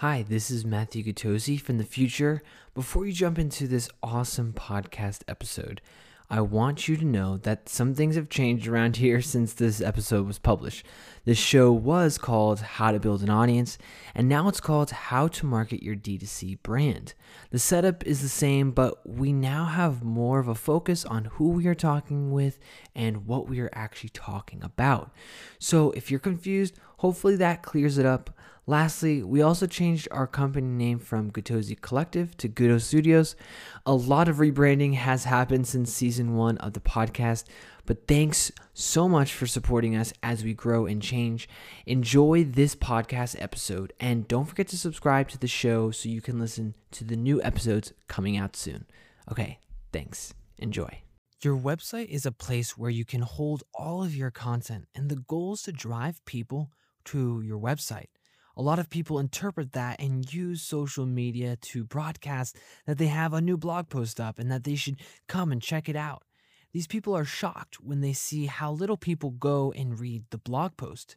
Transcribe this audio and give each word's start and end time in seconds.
Hi, 0.00 0.24
this 0.26 0.50
is 0.50 0.64
Matthew 0.64 1.04
Gatosi 1.04 1.60
from 1.60 1.76
the 1.76 1.84
future. 1.84 2.40
Before 2.74 3.04
you 3.04 3.12
jump 3.12 3.38
into 3.38 3.68
this 3.68 3.90
awesome 4.02 4.54
podcast 4.54 5.20
episode, 5.28 5.82
I 6.30 6.40
want 6.40 6.88
you 6.88 6.96
to 6.96 7.04
know 7.04 7.36
that 7.36 7.68
some 7.68 7.94
things 7.94 8.16
have 8.16 8.30
changed 8.30 8.66
around 8.66 8.96
here 8.96 9.20
since 9.20 9.52
this 9.52 9.82
episode 9.82 10.26
was 10.26 10.38
published. 10.38 10.86
The 11.26 11.34
show 11.34 11.70
was 11.70 12.16
called 12.16 12.60
How 12.60 12.92
to 12.92 12.98
Build 12.98 13.22
an 13.22 13.28
Audience, 13.28 13.76
and 14.14 14.26
now 14.26 14.48
it's 14.48 14.58
called 14.58 14.90
How 14.90 15.28
to 15.28 15.44
Market 15.44 15.82
Your 15.82 15.96
D2C 15.96 16.62
Brand. 16.62 17.12
The 17.50 17.58
setup 17.58 18.06
is 18.06 18.22
the 18.22 18.28
same, 18.30 18.70
but 18.70 19.06
we 19.06 19.34
now 19.34 19.66
have 19.66 20.02
more 20.02 20.38
of 20.38 20.48
a 20.48 20.54
focus 20.54 21.04
on 21.04 21.26
who 21.26 21.50
we 21.50 21.66
are 21.66 21.74
talking 21.74 22.32
with 22.32 22.58
and 22.94 23.26
what 23.26 23.50
we 23.50 23.60
are 23.60 23.70
actually 23.74 24.08
talking 24.14 24.62
about. 24.62 25.12
So 25.58 25.90
if 25.90 26.10
you're 26.10 26.20
confused, 26.20 26.80
hopefully 26.96 27.36
that 27.36 27.62
clears 27.62 27.98
it 27.98 28.06
up. 28.06 28.30
Lastly, 28.70 29.24
we 29.24 29.42
also 29.42 29.66
changed 29.66 30.06
our 30.12 30.28
company 30.28 30.68
name 30.68 31.00
from 31.00 31.32
Gutozi 31.32 31.74
Collective 31.80 32.36
to 32.36 32.48
Gudo 32.48 32.80
Studios. 32.80 33.34
A 33.84 33.92
lot 33.92 34.28
of 34.28 34.36
rebranding 34.36 34.94
has 34.94 35.24
happened 35.24 35.66
since 35.66 35.92
season 35.92 36.36
one 36.36 36.56
of 36.58 36.74
the 36.74 36.80
podcast, 36.80 37.46
but 37.84 38.06
thanks 38.06 38.52
so 38.72 39.08
much 39.08 39.32
for 39.32 39.48
supporting 39.48 39.96
us 39.96 40.12
as 40.22 40.44
we 40.44 40.54
grow 40.54 40.86
and 40.86 41.02
change. 41.02 41.48
Enjoy 41.84 42.44
this 42.44 42.76
podcast 42.76 43.34
episode, 43.42 43.92
and 43.98 44.28
don't 44.28 44.44
forget 44.44 44.68
to 44.68 44.78
subscribe 44.78 45.28
to 45.30 45.38
the 45.38 45.48
show 45.48 45.90
so 45.90 46.08
you 46.08 46.20
can 46.20 46.38
listen 46.38 46.76
to 46.92 47.02
the 47.02 47.16
new 47.16 47.42
episodes 47.42 47.92
coming 48.06 48.36
out 48.36 48.54
soon. 48.54 48.86
Okay, 49.28 49.58
thanks. 49.92 50.32
Enjoy. 50.58 51.00
Your 51.42 51.56
website 51.56 52.06
is 52.06 52.24
a 52.24 52.30
place 52.30 52.78
where 52.78 52.88
you 52.88 53.04
can 53.04 53.22
hold 53.22 53.64
all 53.74 54.04
of 54.04 54.14
your 54.14 54.30
content, 54.30 54.86
and 54.94 55.08
the 55.08 55.16
goal 55.16 55.54
is 55.54 55.62
to 55.62 55.72
drive 55.72 56.24
people 56.24 56.70
to 57.06 57.42
your 57.42 57.58
website. 57.58 58.06
A 58.56 58.62
lot 58.62 58.78
of 58.78 58.90
people 58.90 59.18
interpret 59.18 59.72
that 59.72 60.00
and 60.00 60.32
use 60.32 60.62
social 60.62 61.06
media 61.06 61.56
to 61.56 61.84
broadcast 61.84 62.56
that 62.86 62.98
they 62.98 63.06
have 63.06 63.32
a 63.32 63.40
new 63.40 63.56
blog 63.56 63.88
post 63.88 64.20
up 64.20 64.38
and 64.38 64.50
that 64.50 64.64
they 64.64 64.74
should 64.74 65.00
come 65.28 65.52
and 65.52 65.62
check 65.62 65.88
it 65.88 65.96
out. 65.96 66.24
These 66.72 66.86
people 66.86 67.16
are 67.16 67.24
shocked 67.24 67.80
when 67.80 68.00
they 68.00 68.12
see 68.12 68.46
how 68.46 68.72
little 68.72 68.96
people 68.96 69.30
go 69.30 69.72
and 69.72 69.98
read 69.98 70.24
the 70.30 70.38
blog 70.38 70.76
post. 70.76 71.16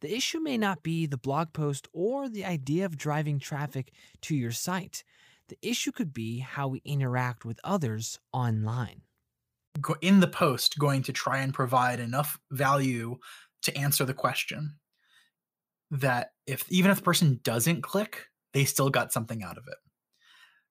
The 0.00 0.14
issue 0.14 0.40
may 0.40 0.56
not 0.56 0.82
be 0.82 1.06
the 1.06 1.18
blog 1.18 1.52
post 1.52 1.88
or 1.92 2.28
the 2.28 2.44
idea 2.44 2.86
of 2.86 2.96
driving 2.96 3.38
traffic 3.38 3.92
to 4.22 4.34
your 4.34 4.52
site. 4.52 5.04
The 5.48 5.58
issue 5.62 5.92
could 5.92 6.14
be 6.14 6.38
how 6.38 6.68
we 6.68 6.80
interact 6.84 7.44
with 7.44 7.60
others 7.64 8.18
online. 8.32 9.02
In 10.00 10.20
the 10.20 10.28
post, 10.28 10.78
going 10.78 11.02
to 11.02 11.12
try 11.12 11.38
and 11.38 11.54
provide 11.54 12.00
enough 12.00 12.38
value 12.50 13.18
to 13.62 13.76
answer 13.76 14.04
the 14.04 14.14
question 14.14 14.79
that 15.90 16.30
if 16.46 16.64
even 16.70 16.90
if 16.90 16.98
the 16.98 17.02
person 17.02 17.40
doesn't 17.42 17.82
click, 17.82 18.26
they 18.54 18.64
still 18.64 18.90
got 18.90 19.12
something 19.12 19.42
out 19.42 19.58
of 19.58 19.64
it. 19.68 19.78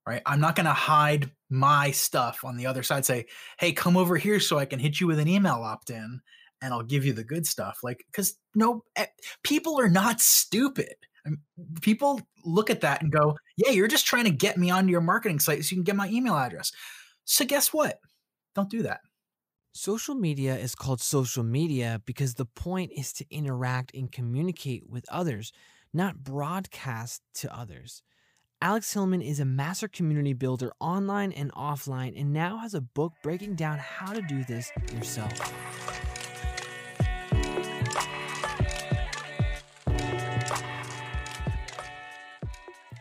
Right? 0.08 0.22
I'm 0.26 0.40
not 0.40 0.56
going 0.56 0.66
to 0.66 0.74
hide 0.74 1.30
my 1.50 1.92
stuff 1.92 2.44
on 2.44 2.58
the 2.58 2.66
other 2.66 2.84
side 2.84 3.06
say, 3.06 3.26
"Hey, 3.60 3.74
come 3.74 3.98
over 3.98 4.18
here 4.18 4.40
so 4.40 4.58
I 4.58 4.66
can 4.66 4.80
hit 4.80 5.00
you 5.00 5.08
with 5.08 5.20
an 5.20 5.28
email 5.28 5.56
opt-in 5.64 6.22
and 6.62 6.74
I'll 6.74 6.84
give 6.84 7.06
you 7.06 7.14
the 7.14 7.24
good 7.24 7.46
stuff." 7.46 7.80
Like 7.84 8.06
cuz 8.14 8.36
no 8.56 8.84
eh, 8.96 9.06
people 9.44 9.80
are 9.80 9.90
not 9.90 10.20
stupid. 10.22 10.96
People 11.82 12.22
look 12.46 12.70
at 12.70 12.82
that 12.82 13.02
and 13.02 13.12
go, 13.12 13.38
"Yeah, 13.58 13.72
you're 13.72 13.88
just 13.88 14.06
trying 14.08 14.24
to 14.26 14.32
get 14.32 14.58
me 14.58 14.72
onto 14.72 14.92
your 14.92 15.02
marketing 15.02 15.40
site 15.40 15.64
so 15.66 15.72
you 15.72 15.78
can 15.78 15.84
get 15.84 15.96
my 15.96 16.10
email 16.10 16.36
address." 16.38 16.72
So 17.26 17.46
guess 17.46 17.74
what? 17.74 18.00
Don't 18.56 18.70
do 18.70 18.84
that. 18.84 19.02
Social 19.72 20.16
media 20.16 20.58
is 20.58 20.74
called 20.74 21.00
social 21.00 21.44
media 21.44 22.02
because 22.06 22.34
the 22.34 22.46
point 22.46 22.92
is 22.96 23.14
to 23.14 23.26
interact 23.30 23.94
and 23.94 24.12
communicate 24.12 24.90
with 24.90 25.06
others, 25.10 25.52
not 25.94 26.24
broadcast 26.24 27.22
to 27.36 27.56
others. 27.56 28.02
Alex 28.62 28.92
Hillman 28.92 29.22
is 29.22 29.40
a 29.40 29.46
master 29.46 29.88
community 29.88 30.34
builder 30.34 30.74
online 30.80 31.32
and 31.32 31.54
offline 31.54 32.20
and 32.20 32.34
now 32.34 32.58
has 32.58 32.74
a 32.74 32.82
book 32.82 33.14
breaking 33.24 33.56
down 33.56 33.78
how 33.78 34.12
to 34.12 34.22
do 34.24 34.44
this 34.44 34.72
yourself. 34.94 35.89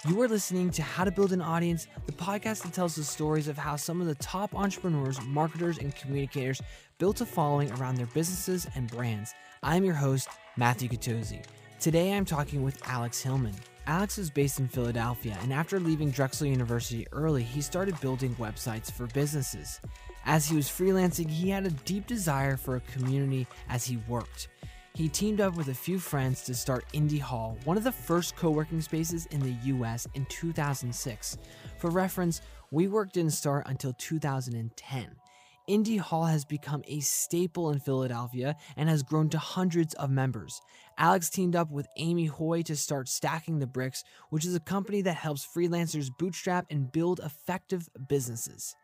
You 0.09 0.23
are 0.23 0.29
listening 0.29 0.71
to 0.71 0.81
How 0.81 1.05
to 1.05 1.11
Build 1.11 1.35
an 1.35 1.43
Audience, 1.43 1.87
the 2.07 2.13
podcast 2.13 2.63
that 2.63 2.73
tells 2.73 2.97
the 2.97 3.05
stories 3.05 3.47
of 3.47 3.59
how 3.59 3.77
some 3.77 4.01
of 4.01 4.07
the 4.07 4.15
top 4.15 4.55
entrepreneurs, 4.55 5.21
marketers, 5.21 5.77
and 5.77 5.95
communicators 5.95 6.63
built 6.97 7.21
a 7.21 7.27
following 7.27 7.71
around 7.73 7.97
their 7.97 8.07
businesses 8.07 8.67
and 8.75 8.91
brands. 8.91 9.35
I'm 9.63 9.85
your 9.85 9.97
host, 9.97 10.31
Matthew 10.57 10.89
Gatosi. 10.89 11.45
Today 11.79 12.15
I'm 12.15 12.25
talking 12.25 12.63
with 12.63 12.81
Alex 12.89 13.21
Hillman. 13.21 13.55
Alex 13.87 14.17
is 14.17 14.31
based 14.31 14.61
in 14.61 14.69
Philadelphia, 14.69 15.37
and 15.43 15.53
after 15.53 15.79
leaving 15.79 16.11
Drexel 16.11 16.47
University 16.47 17.07
early, 17.13 17.43
he 17.43 17.61
started 17.61 18.01
building 18.01 18.35
websites 18.37 18.91
for 18.91 19.09
businesses. 19.09 19.79
As 20.25 20.49
he 20.49 20.57
was 20.57 20.69
freelancing, 20.69 21.29
he 21.29 21.51
had 21.51 21.67
a 21.67 21.71
deep 21.71 22.07
desire 22.07 22.57
for 22.57 22.77
a 22.77 22.81
community 22.81 23.47
as 23.69 23.85
he 23.85 23.99
worked. 24.09 24.49
He 24.99 25.09
teamed 25.09 25.41
up 25.41 25.57
with 25.57 25.69
a 25.69 25.75
few 25.75 26.01
friends 26.01 26.43
to 26.43 26.57
start 26.57 26.85
Indy 26.93 27.19
Hall, 27.19 27.57
one 27.63 27.77
of 27.77 27.85
the 27.85 27.93
first 27.93 28.35
co 28.35 28.51
working 28.51 28.81
spaces 28.81 29.27
in 29.27 29.39
the 29.39 29.57
US 29.77 30.09
in 30.15 30.27
2006. 30.27 31.39
For 31.77 31.89
reference, 31.89 32.41
WeWork 32.73 33.13
didn't 33.13 33.31
start 33.31 33.69
until 33.69 33.93
2010. 33.93 35.07
Indy 35.69 35.97
Hall 35.99 36.25
has 36.25 36.45
become 36.45 36.83
a 36.89 36.99
staple 36.99 37.71
in 37.71 37.79
Philadelphia 37.79 38.57
and 38.77 38.89
has 38.89 39.05
grown 39.05 39.29
to 39.29 39.39
hundreds 39.39 39.95
of 39.95 40.11
members. 40.11 40.61
Alex 40.99 41.31
teamed 41.31 41.55
up 41.55 41.71
with 41.71 41.87
Amy 41.99 42.27
Hoy 42.27 42.63
to 42.63 42.75
start 42.75 43.09
Stacking 43.09 43.61
the 43.61 43.69
Bricks, 43.69 44.03
which 44.31 44.45
is 44.45 44.57
a 44.57 44.61
company 44.61 45.01
that 45.03 45.15
helps 45.15 45.47
freelancers 45.47 46.11
bootstrap 46.19 46.67
and 46.71 46.91
build 46.91 47.21
effective 47.21 47.89
businesses. 48.09 48.75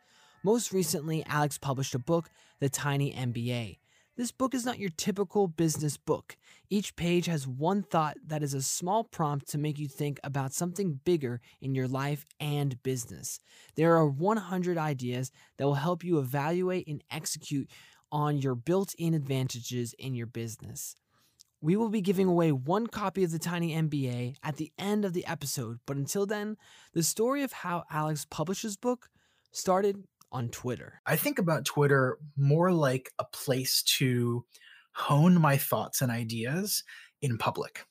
Most 0.44 0.72
recently, 0.72 1.24
Alex 1.26 1.58
published 1.58 1.96
a 1.96 1.98
book, 1.98 2.30
The 2.60 2.68
Tiny 2.68 3.12
MBA. 3.12 3.78
This 4.16 4.30
book 4.30 4.54
is 4.54 4.64
not 4.64 4.78
your 4.78 4.90
typical 4.90 5.48
business 5.48 5.96
book. 5.96 6.36
Each 6.70 6.94
page 6.94 7.26
has 7.26 7.48
one 7.48 7.82
thought 7.82 8.16
that 8.24 8.44
is 8.44 8.54
a 8.54 8.62
small 8.62 9.02
prompt 9.02 9.48
to 9.48 9.58
make 9.58 9.76
you 9.76 9.88
think 9.88 10.20
about 10.22 10.52
something 10.52 11.00
bigger 11.04 11.40
in 11.60 11.74
your 11.74 11.88
life 11.88 12.24
and 12.38 12.80
business. 12.84 13.40
There 13.74 13.96
are 13.96 14.06
100 14.06 14.78
ideas 14.78 15.32
that 15.56 15.64
will 15.64 15.74
help 15.74 16.04
you 16.04 16.20
evaluate 16.20 16.86
and 16.86 17.02
execute 17.10 17.68
on 18.12 18.38
your 18.38 18.54
built 18.54 18.94
in 18.98 19.14
advantages 19.14 19.96
in 19.98 20.14
your 20.14 20.28
business. 20.28 20.94
We 21.60 21.74
will 21.74 21.88
be 21.88 22.00
giving 22.00 22.28
away 22.28 22.52
one 22.52 22.86
copy 22.86 23.24
of 23.24 23.32
the 23.32 23.40
Tiny 23.40 23.74
MBA 23.74 24.36
at 24.44 24.58
the 24.58 24.70
end 24.78 25.04
of 25.04 25.12
the 25.12 25.26
episode, 25.26 25.80
but 25.86 25.96
until 25.96 26.24
then, 26.24 26.56
the 26.92 27.02
story 27.02 27.42
of 27.42 27.50
how 27.52 27.82
Alex 27.90 28.26
published 28.30 28.62
his 28.62 28.76
book 28.76 29.08
started 29.50 30.04
on 30.34 30.50
Twitter? 30.50 31.00
I 31.06 31.16
think 31.16 31.38
about 31.38 31.64
Twitter 31.64 32.18
more 32.36 32.72
like 32.72 33.10
a 33.18 33.24
place 33.24 33.82
to 33.98 34.44
hone 34.94 35.40
my 35.40 35.56
thoughts 35.56 36.02
and 36.02 36.10
ideas 36.10 36.84
in 37.22 37.38
public. 37.38 37.86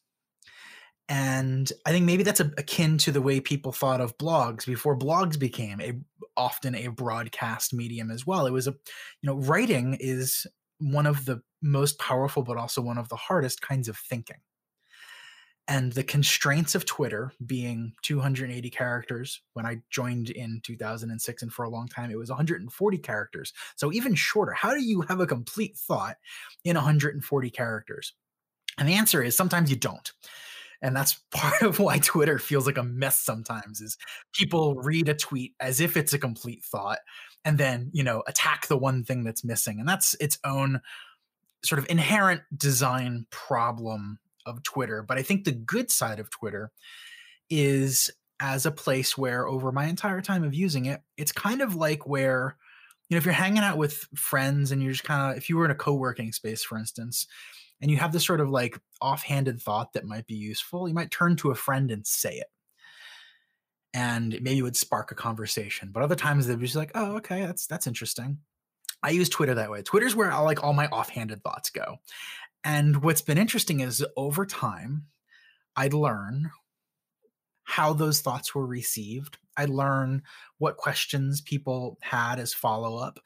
And 1.10 1.72
I 1.86 1.92
think 1.92 2.06
maybe 2.06 2.24
that's 2.24 2.40
akin 2.40 2.98
to 3.00 3.12
the 3.12 3.22
way 3.22 3.40
people 3.40 3.72
thought 3.72 4.02
of 4.02 4.18
blogs 4.18 4.66
before 4.66 4.98
blogs 4.98 5.38
became 5.40 5.82
a 5.82 5.94
often 6.36 6.76
a 6.76 6.88
broadcast 6.88 7.74
medium 7.74 8.10
as 8.10 8.26
well. 8.26 8.46
It 8.46 8.54
was 8.54 8.68
a, 8.68 8.72
you 8.72 9.28
know, 9.28 9.36
writing 9.36 9.98
is 10.00 10.48
one 10.80 11.06
of 11.06 11.26
the 11.26 11.42
most 11.62 12.00
powerful, 12.00 12.44
but 12.44 12.58
also 12.58 12.82
one 12.82 12.98
of 12.98 13.10
the 13.10 13.16
hardest 13.16 13.62
kinds 13.62 13.88
of 13.88 13.98
thinking 13.98 14.38
and 15.68 15.94
the 15.94 16.04
constraints 16.04 16.76
of 16.76 16.86
Twitter 16.86 17.32
being 17.46 17.94
280 18.02 18.70
characters 18.70 19.42
when 19.54 19.66
I 19.66 19.82
joined 19.90 20.30
in 20.30 20.60
2006, 20.64 21.42
and 21.42 21.54
for 21.54 21.64
a 21.64 21.70
long 21.70 21.88
time 21.88 22.12
it 22.12 22.18
was 22.18 22.30
140 22.30 22.98
characters. 22.98 23.54
So 23.76 23.92
even 23.94 24.16
shorter. 24.16 24.52
How 24.52 24.74
do 24.74 24.84
you 24.84 25.02
have 25.02 25.22
a 25.22 25.28
complete 25.28 25.78
thought 25.78 26.18
in 26.66 26.76
140 26.76 27.50
characters? 27.50 28.14
And 28.78 28.90
the 28.90 28.94
answer 28.94 29.24
is 29.24 29.38
sometimes 29.38 29.70
you 29.70 29.78
don't. 29.78 30.12
And 30.82 30.96
that's 30.96 31.14
part 31.32 31.62
of 31.62 31.80
why 31.80 32.00
Twitter 32.00 32.40
feels 32.40 32.66
like 32.66 32.78
a 32.78 32.84
mess 32.84 33.22
sometimes 33.22 33.80
is 33.80 33.98
people 34.34 34.76
read 34.76 35.08
a 35.08 35.14
tweet 35.14 35.54
as 35.62 35.80
if 35.80 35.96
it's 35.96 36.14
a 36.14 36.20
complete 36.20 36.64
thought 36.64 37.00
and 37.46 37.58
then, 37.58 37.90
you 37.94 38.04
know, 38.04 38.24
attack 38.28 38.68
the 38.68 38.78
one 38.78 39.04
thing 39.04 39.24
that's 39.24 39.44
missing. 39.44 39.80
And 39.80 39.88
that's 39.88 40.14
its 40.16 40.40
own 40.44 40.82
sort 41.64 41.80
of 41.80 41.90
inherent 41.90 42.42
design 42.56 43.26
problem 43.30 44.20
of 44.46 44.64
Twitter. 44.64 45.04
But 45.04 45.18
I 45.18 45.22
think 45.22 45.44
the 45.44 45.52
good 45.52 45.92
side 45.92 46.20
of 46.20 46.30
Twitter 46.30 46.72
is 47.50 48.12
as 48.40 48.66
a 48.66 48.72
place 48.72 49.18
where 49.18 49.48
over 49.48 49.72
my 49.72 49.86
entire 49.86 50.22
time 50.22 50.44
of 50.44 50.54
using 50.54 50.86
it, 50.86 51.02
it's 51.18 51.32
kind 51.32 51.62
of 51.62 51.76
like 51.76 52.08
where, 52.08 52.58
you 53.08 53.16
know, 53.16 53.18
if 53.20 53.26
you're 53.26 53.34
hanging 53.34 53.64
out 53.64 53.78
with 53.78 54.08
friends 54.16 54.72
and 54.72 54.82
you're 54.82 54.92
just 54.92 55.04
kind 55.04 55.32
of, 55.32 55.38
if 55.38 55.50
you 55.50 55.58
were 55.58 55.66
in 55.66 55.72
a 55.72 55.76
co 55.76 55.94
working 55.94 56.32
space, 56.32 56.64
for 56.64 56.78
instance, 56.78 57.28
and 57.82 57.92
you 57.92 57.98
have 57.98 58.12
this 58.12 58.26
sort 58.26 58.42
of 58.42 58.50
like 58.50 58.80
offhanded 59.02 59.62
thought 59.62 59.94
that 59.94 60.06
might 60.06 60.26
be 60.26 60.36
useful, 60.36 60.88
you 60.88 60.94
might 60.94 61.12
turn 61.12 61.36
to 61.38 61.52
a 61.52 61.56
friend 61.56 61.92
and 61.92 62.06
say 62.08 62.36
it. 62.36 62.48
And 63.94 64.32
maybe 64.42 64.60
it 64.60 64.64
would 64.64 64.76
spark 64.76 65.12
a 65.12 65.16
conversation. 65.16 65.90
But 65.92 66.02
other 66.02 66.16
times 66.16 66.48
they'd 66.48 66.58
be 66.58 66.66
just 66.66 66.76
like, 66.76 66.92
oh, 66.96 67.18
okay, 67.18 67.46
that's 67.46 67.68
that's 67.68 67.86
interesting. 67.86 68.40
I 69.04 69.10
use 69.10 69.30
Twitter 69.30 69.54
that 69.56 69.70
way. 69.70 69.82
Twitter's 69.82 70.16
where 70.16 70.32
I 70.32 70.40
like 70.40 70.64
all 70.64 70.74
my 70.74 70.88
offhanded 70.88 71.44
thoughts 71.44 71.70
go. 71.70 71.98
And 72.64 73.04
what's 73.04 73.22
been 73.22 73.38
interesting 73.38 73.82
is 73.82 74.06
over 74.16 74.46
time, 74.46 75.08
I'd 75.76 75.94
learn 75.94 76.52
how 77.64 77.94
those 77.94 78.22
thoughts 78.22 78.54
were 78.54 78.66
received. 78.66 79.38
I'd 79.58 79.70
learn 79.70 80.24
what 80.58 80.78
questions 80.78 81.42
people 81.42 81.98
had 82.02 82.40
as 82.40 82.54
follow 82.54 82.98
up. 82.98 83.20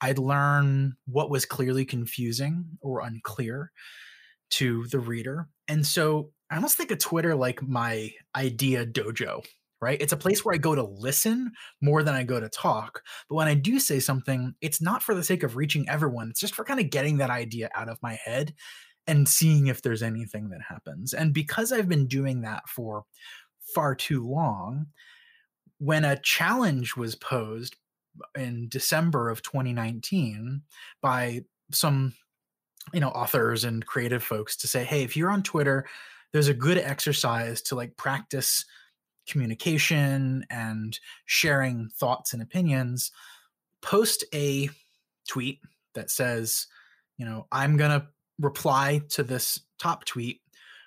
I'd 0.00 0.18
learn 0.18 0.94
what 1.06 1.30
was 1.30 1.44
clearly 1.44 1.84
confusing 1.84 2.64
or 2.80 3.00
unclear 3.00 3.70
to 4.50 4.86
the 4.88 4.98
reader. 4.98 5.48
And 5.68 5.86
so 5.86 6.30
I 6.50 6.56
almost 6.56 6.76
think 6.76 6.90
of 6.90 6.98
Twitter 6.98 7.34
like 7.34 7.62
my 7.62 8.12
idea 8.36 8.86
dojo, 8.86 9.44
right? 9.82 10.00
It's 10.00 10.12
a 10.12 10.16
place 10.16 10.44
where 10.44 10.54
I 10.54 10.58
go 10.58 10.74
to 10.74 10.84
listen 10.84 11.52
more 11.80 12.02
than 12.02 12.14
I 12.14 12.22
go 12.22 12.40
to 12.40 12.48
talk. 12.48 13.02
But 13.28 13.34
when 13.34 13.48
I 13.48 13.54
do 13.54 13.80
say 13.80 13.98
something, 14.00 14.54
it's 14.60 14.80
not 14.80 15.02
for 15.02 15.14
the 15.14 15.24
sake 15.24 15.42
of 15.42 15.56
reaching 15.56 15.88
everyone, 15.88 16.30
it's 16.30 16.40
just 16.40 16.54
for 16.54 16.64
kind 16.64 16.80
of 16.80 16.88
getting 16.88 17.18
that 17.18 17.30
idea 17.30 17.68
out 17.74 17.88
of 17.88 18.02
my 18.02 18.14
head 18.14 18.54
and 19.06 19.28
seeing 19.28 19.66
if 19.66 19.82
there's 19.82 20.02
anything 20.02 20.50
that 20.50 20.60
happens. 20.68 21.12
And 21.12 21.34
because 21.34 21.72
I've 21.72 21.88
been 21.88 22.06
doing 22.06 22.42
that 22.42 22.68
for 22.68 23.04
far 23.74 23.94
too 23.94 24.26
long, 24.26 24.86
when 25.78 26.04
a 26.04 26.16
challenge 26.16 26.96
was 26.96 27.16
posed 27.16 27.74
in 28.38 28.68
December 28.68 29.30
of 29.30 29.42
2019 29.42 30.62
by 31.00 31.40
some 31.72 32.14
you 32.92 33.00
know 33.00 33.08
authors 33.08 33.64
and 33.64 33.86
creative 33.86 34.22
folks 34.22 34.56
to 34.56 34.66
say 34.66 34.84
hey 34.84 35.02
if 35.02 35.16
you're 35.16 35.30
on 35.30 35.42
Twitter 35.42 35.86
there's 36.32 36.48
a 36.48 36.54
good 36.54 36.76
exercise 36.76 37.62
to 37.62 37.74
like 37.74 37.96
practice 37.96 38.64
communication 39.26 40.44
and 40.50 40.98
sharing 41.26 41.88
thoughts 41.88 42.32
and 42.32 42.42
opinions 42.42 43.12
post 43.80 44.24
a 44.34 44.68
tweet 45.28 45.60
that 45.94 46.10
says 46.10 46.66
you 47.16 47.24
know 47.24 47.46
i'm 47.52 47.76
going 47.76 47.90
to 47.90 48.06
reply 48.38 49.00
to 49.08 49.22
this 49.22 49.60
top 49.78 50.04
tweet 50.04 50.40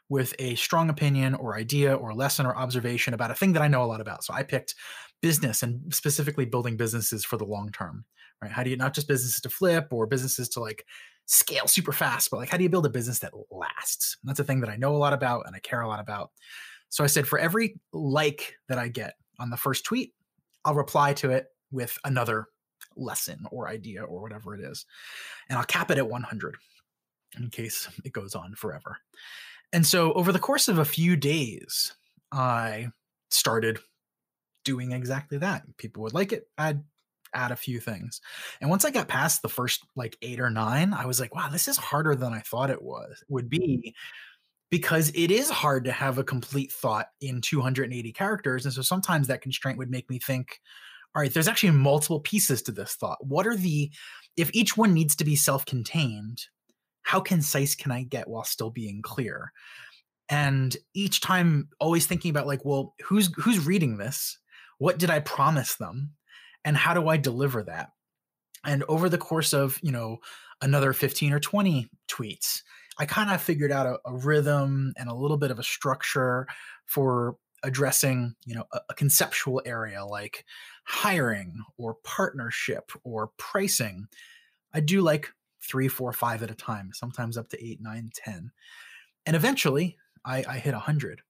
with 0.09 0.35
a 0.39 0.55
strong 0.55 0.89
opinion 0.89 1.33
or 1.35 1.55
idea 1.55 1.95
or 1.95 2.13
lesson 2.13 2.45
or 2.45 2.55
observation 2.55 3.13
about 3.13 3.31
a 3.31 3.35
thing 3.35 3.53
that 3.53 3.63
I 3.63 3.67
know 3.67 3.83
a 3.83 3.85
lot 3.85 4.01
about. 4.01 4.23
So 4.23 4.33
I 4.33 4.43
picked 4.43 4.75
business 5.21 5.63
and 5.63 5.93
specifically 5.93 6.45
building 6.45 6.77
businesses 6.77 7.25
for 7.25 7.37
the 7.37 7.45
long 7.45 7.71
term, 7.71 8.05
right? 8.41 8.51
How 8.51 8.63
do 8.63 8.69
you 8.69 8.77
not 8.77 8.93
just 8.93 9.07
businesses 9.07 9.41
to 9.41 9.49
flip 9.49 9.87
or 9.91 10.05
businesses 10.05 10.49
to 10.49 10.59
like 10.59 10.85
scale 11.25 11.67
super 11.67 11.91
fast, 11.91 12.29
but 12.29 12.37
like 12.37 12.49
how 12.49 12.57
do 12.57 12.63
you 12.63 12.69
build 12.69 12.85
a 12.85 12.89
business 12.89 13.19
that 13.19 13.33
lasts? 13.49 14.17
And 14.21 14.29
that's 14.29 14.39
a 14.39 14.43
thing 14.43 14.61
that 14.61 14.69
I 14.69 14.75
know 14.75 14.95
a 14.95 14.97
lot 14.97 15.13
about 15.13 15.47
and 15.47 15.55
I 15.55 15.59
care 15.59 15.81
a 15.81 15.87
lot 15.87 15.99
about. 15.99 16.31
So 16.95 17.03
I 17.03 17.07
said 17.07 17.27
for 17.27 17.37
every 17.37 17.75
like 17.91 18.55
that 18.69 18.77
I 18.77 18.87
get 18.87 19.15
on 19.37 19.49
the 19.49 19.57
first 19.57 19.83
tweet, 19.83 20.13
I'll 20.63 20.75
reply 20.75 21.11
to 21.15 21.29
it 21.29 21.47
with 21.69 21.97
another 22.05 22.45
lesson 22.95 23.45
or 23.51 23.67
idea 23.67 24.01
or 24.01 24.21
whatever 24.21 24.55
it 24.55 24.61
is. 24.61 24.85
And 25.49 25.59
I'll 25.59 25.65
cap 25.65 25.91
it 25.91 25.97
at 25.97 26.09
100 26.09 26.55
in 27.37 27.49
case 27.49 27.89
it 28.05 28.13
goes 28.13 28.33
on 28.33 28.55
forever. 28.55 28.97
And 29.73 29.85
so 29.85 30.13
over 30.13 30.31
the 30.31 30.39
course 30.39 30.69
of 30.69 30.77
a 30.77 30.85
few 30.85 31.17
days, 31.17 31.93
I 32.31 32.87
started 33.29 33.79
doing 34.63 34.93
exactly 34.93 35.37
that. 35.39 35.63
People 35.75 36.01
would 36.03 36.13
like 36.13 36.31
it. 36.31 36.47
I'd 36.57 36.81
add 37.33 37.51
a 37.51 37.57
few 37.57 37.81
things. 37.81 38.21
And 38.61 38.69
once 38.69 38.85
I 38.85 38.89
got 38.89 39.09
past 39.09 39.41
the 39.41 39.49
first 39.49 39.83
like 39.97 40.17
eight 40.21 40.39
or 40.39 40.49
nine, 40.49 40.93
I 40.93 41.07
was 41.07 41.19
like, 41.19 41.35
wow, 41.35 41.49
this 41.49 41.67
is 41.67 41.75
harder 41.75 42.15
than 42.15 42.31
I 42.31 42.39
thought 42.39 42.69
it 42.69 42.81
was 42.81 43.21
would 43.27 43.49
be 43.49 43.93
because 44.75 45.09
it 45.15 45.31
is 45.31 45.49
hard 45.49 45.85
to 45.85 45.91
have 45.93 46.17
a 46.17 46.23
complete 46.23 46.69
thought 46.69 47.07
in 47.21 47.39
280 47.39 48.11
characters. 48.11 48.65
And 48.65 48.73
so 48.73 48.81
sometimes 48.81 49.27
that 49.27 49.41
constraint 49.41 49.77
would 49.77 49.89
make 49.89 50.09
me 50.09 50.19
think, 50.19 50.59
all 51.15 51.21
right, 51.21 51.33
there's 51.33 51.47
actually 51.47 51.71
multiple 51.71 52.19
pieces 52.19 52.61
to 52.63 52.73
this 52.73 52.95
thought. 52.95 53.25
What 53.25 53.47
are 53.47 53.55
the, 53.55 53.89
if 54.35 54.49
each 54.53 54.75
one 54.75 54.93
needs 54.93 55.15
to 55.15 55.23
be 55.23 55.37
self 55.37 55.65
contained, 55.65 56.47
how 57.03 57.21
concise 57.21 57.73
can 57.73 57.93
I 57.93 58.03
get 58.03 58.27
while 58.27 58.43
still 58.43 58.69
being 58.69 59.01
clear? 59.01 59.53
And 60.27 60.75
each 60.93 61.21
time 61.21 61.69
always 61.79 62.05
thinking 62.05 62.31
about 62.31 62.45
like, 62.45 62.65
well, 62.65 62.95
who's 63.05 63.33
who's 63.37 63.65
reading 63.65 63.95
this? 63.95 64.37
What 64.77 64.97
did 64.97 65.09
I 65.09 65.21
promise 65.21 65.75
them? 65.75 66.15
And 66.65 66.75
how 66.75 66.93
do 66.93 67.07
I 67.07 67.15
deliver 67.15 67.63
that? 67.63 67.91
And 68.65 68.83
over 68.89 69.07
the 69.07 69.17
course 69.17 69.53
of, 69.53 69.79
you 69.81 69.93
know, 69.93 70.17
another 70.61 70.91
15 70.91 71.31
or 71.31 71.39
20 71.39 71.87
tweets, 72.09 72.61
I 72.97 73.05
kind 73.05 73.29
of 73.29 73.41
figured 73.41 73.71
out 73.71 73.85
a, 73.85 73.99
a, 74.05 74.13
rhythm 74.13 74.93
and 74.97 75.09
a 75.09 75.13
little 75.13 75.37
bit 75.37 75.51
of 75.51 75.59
a 75.59 75.63
structure 75.63 76.47
for 76.85 77.35
addressing, 77.63 78.35
you 78.45 78.55
know, 78.55 78.65
a, 78.71 78.79
a 78.89 78.93
conceptual 78.93 79.61
area 79.65 80.05
like 80.05 80.45
hiring 80.85 81.63
or 81.77 81.95
partnership 82.03 82.91
or 83.03 83.31
pricing. 83.37 84.07
I 84.73 84.79
do 84.79 85.01
like 85.01 85.29
three, 85.61 85.87
four, 85.87 86.13
five 86.13 86.43
at 86.43 86.51
a 86.51 86.55
time, 86.55 86.91
sometimes 86.93 87.37
up 87.37 87.49
to 87.49 87.65
eight, 87.65 87.81
nine, 87.81 88.11
ten. 88.13 88.51
And 89.25 89.35
eventually 89.35 89.97
I, 90.23 90.43
I 90.47 90.57
hit 90.59 90.73
100. 90.73 91.21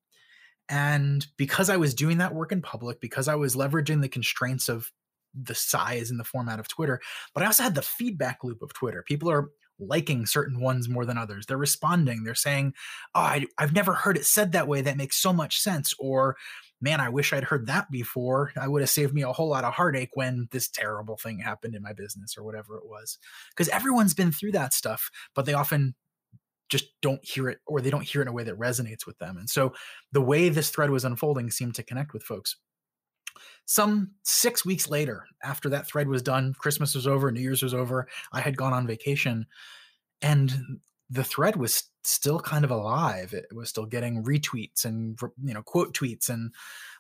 And 0.68 1.26
because 1.38 1.70
I 1.70 1.78
was 1.78 1.94
doing 1.94 2.18
that 2.18 2.34
work 2.34 2.52
in 2.52 2.62
public, 2.62 3.00
because 3.00 3.28
I 3.28 3.36
was 3.36 3.56
leveraging 3.56 4.02
the 4.02 4.10
constraints 4.10 4.68
of 4.68 4.92
the 5.34 5.56
size 5.56 6.10
and 6.10 6.20
the 6.20 6.24
format 6.24 6.60
of 6.60 6.68
Twitter, 6.68 7.00
but 7.34 7.44
I 7.44 7.46
also 7.46 7.64
had 7.64 7.76
the 7.76 7.82
feedback 7.82 8.44
loop 8.44 8.62
of 8.62 8.74
Twitter. 8.74 9.04
People 9.04 9.30
are 9.30 9.50
liking 9.80 10.26
certain 10.26 10.60
ones 10.60 10.88
more 10.88 11.06
than 11.06 11.18
others. 11.18 11.46
They're 11.46 11.58
responding. 11.58 12.24
They're 12.24 12.36
saying, 12.36 12.74
Oh, 13.14 13.22
I, 13.22 13.46
have 13.58 13.74
never 13.74 13.94
heard 13.94 14.18
it 14.18 14.26
said 14.26 14.52
that 14.52 14.68
way. 14.68 14.82
That 14.82 14.98
makes 14.98 15.18
so 15.18 15.34
much 15.34 15.60
sense. 15.60 15.94
Or, 16.00 16.38
man, 16.82 17.02
I 17.02 17.10
wish 17.10 17.34
I'd 17.34 17.44
heard 17.44 17.68
that 17.68 17.92
before. 17.92 18.52
I 18.60 18.68
would 18.68 18.82
have 18.82 18.90
saved 18.90 19.14
me 19.14 19.24
a 19.24 19.34
whole 19.34 19.50
lot 19.50 19.64
of 19.64 19.74
heartache 19.74 20.12
when 20.14 20.48
this 20.52 20.70
terrible 20.70 21.18
thing 21.18 21.40
happened 21.40 21.76
in 21.76 21.84
my 21.84 21.94
business 21.94 22.38
or 22.38 22.44
whatever 22.44 22.78
it 22.78 22.86
was. 22.86 23.18
Because 23.50 23.70
everyone's 23.70 24.14
been 24.14 24.32
through 24.32 24.54
that 24.54 24.74
stuff, 24.74 25.10
but 25.34 25.46
they 25.46 25.54
often 25.54 25.96
just 26.70 26.86
don't 27.02 27.24
hear 27.24 27.48
it 27.48 27.60
or 27.68 27.80
they 27.80 27.90
don't 27.90 28.08
hear 28.08 28.22
it 28.22 28.24
in 28.24 28.30
a 28.30 28.34
way 28.34 28.44
that 28.44 28.58
resonates 28.58 29.06
with 29.06 29.18
them. 29.20 29.38
And 29.38 29.50
so 29.50 29.74
the 30.12 30.22
way 30.22 30.50
this 30.50 30.70
thread 30.70 30.90
was 30.90 31.06
unfolding 31.06 31.52
seemed 31.52 31.76
to 31.76 31.84
connect 31.84 32.14
with 32.14 32.24
folks. 32.24 32.58
Some 33.66 34.12
six 34.24 34.66
weeks 34.66 34.90
later, 34.90 35.26
after 35.44 35.70
that 35.70 35.88
thread 35.88 36.08
was 36.08 36.22
done, 36.22 36.54
Christmas 36.58 36.96
was 36.96 37.08
over, 37.08 37.32
New 37.32 37.42
Year's 37.42 37.64
was 37.64 37.74
over, 37.74 38.08
I 38.32 38.42
had 38.42 38.58
gone 38.58 38.74
on 38.74 38.88
vacation, 38.88 39.46
and 40.22 40.80
the 41.10 41.24
thread 41.24 41.56
was 41.56 41.84
still 42.04 42.40
kind 42.40 42.64
of 42.64 42.72
alive. 42.72 43.34
It 43.34 43.48
was 43.54 43.70
still 43.70 43.86
getting 43.86 44.24
retweets 44.24 44.86
and 44.86 45.20
you 45.44 45.54
know 45.54 45.62
quote 45.62 45.94
tweets 45.94 46.30
and 46.30 46.54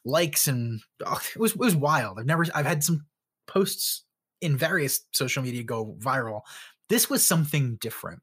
likes 0.04 0.48
and 0.48 0.82
oh, 1.06 1.20
it 1.36 1.40
was 1.40 1.52
it 1.52 1.60
was 1.60 1.76
wild. 1.76 2.20
I've 2.20 2.26
never 2.26 2.46
I've 2.54 2.66
had 2.66 2.84
some 2.84 3.06
posts 3.48 4.04
in 4.42 4.58
various 4.58 5.02
social 5.12 5.44
media 5.44 5.64
go 5.64 5.96
viral. 6.00 6.42
This 6.90 7.10
was 7.10 7.26
something 7.26 7.78
different. 7.81 8.22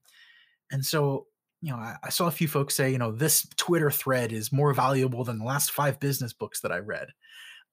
And 0.70 0.85
so 0.85 1.26
you 1.62 1.70
know, 1.70 1.76
I, 1.76 1.94
I, 2.03 2.08
saw 2.08 2.26
a 2.26 2.32
few 2.32 2.49
folks 2.49 2.75
say, 2.75 2.91
you 2.91 2.99
know, 2.99 3.12
this 3.12 3.47
Twitter 3.56 3.91
thread 3.91 4.32
is 4.32 4.50
more 4.50 4.75
valuable 4.75 5.23
than 5.23 5.38
the 5.38 5.44
last 5.44 5.70
five 5.70 6.00
business 6.00 6.32
books 6.32 6.61
that 6.61 6.73
I 6.73 6.79
read. 6.79 7.08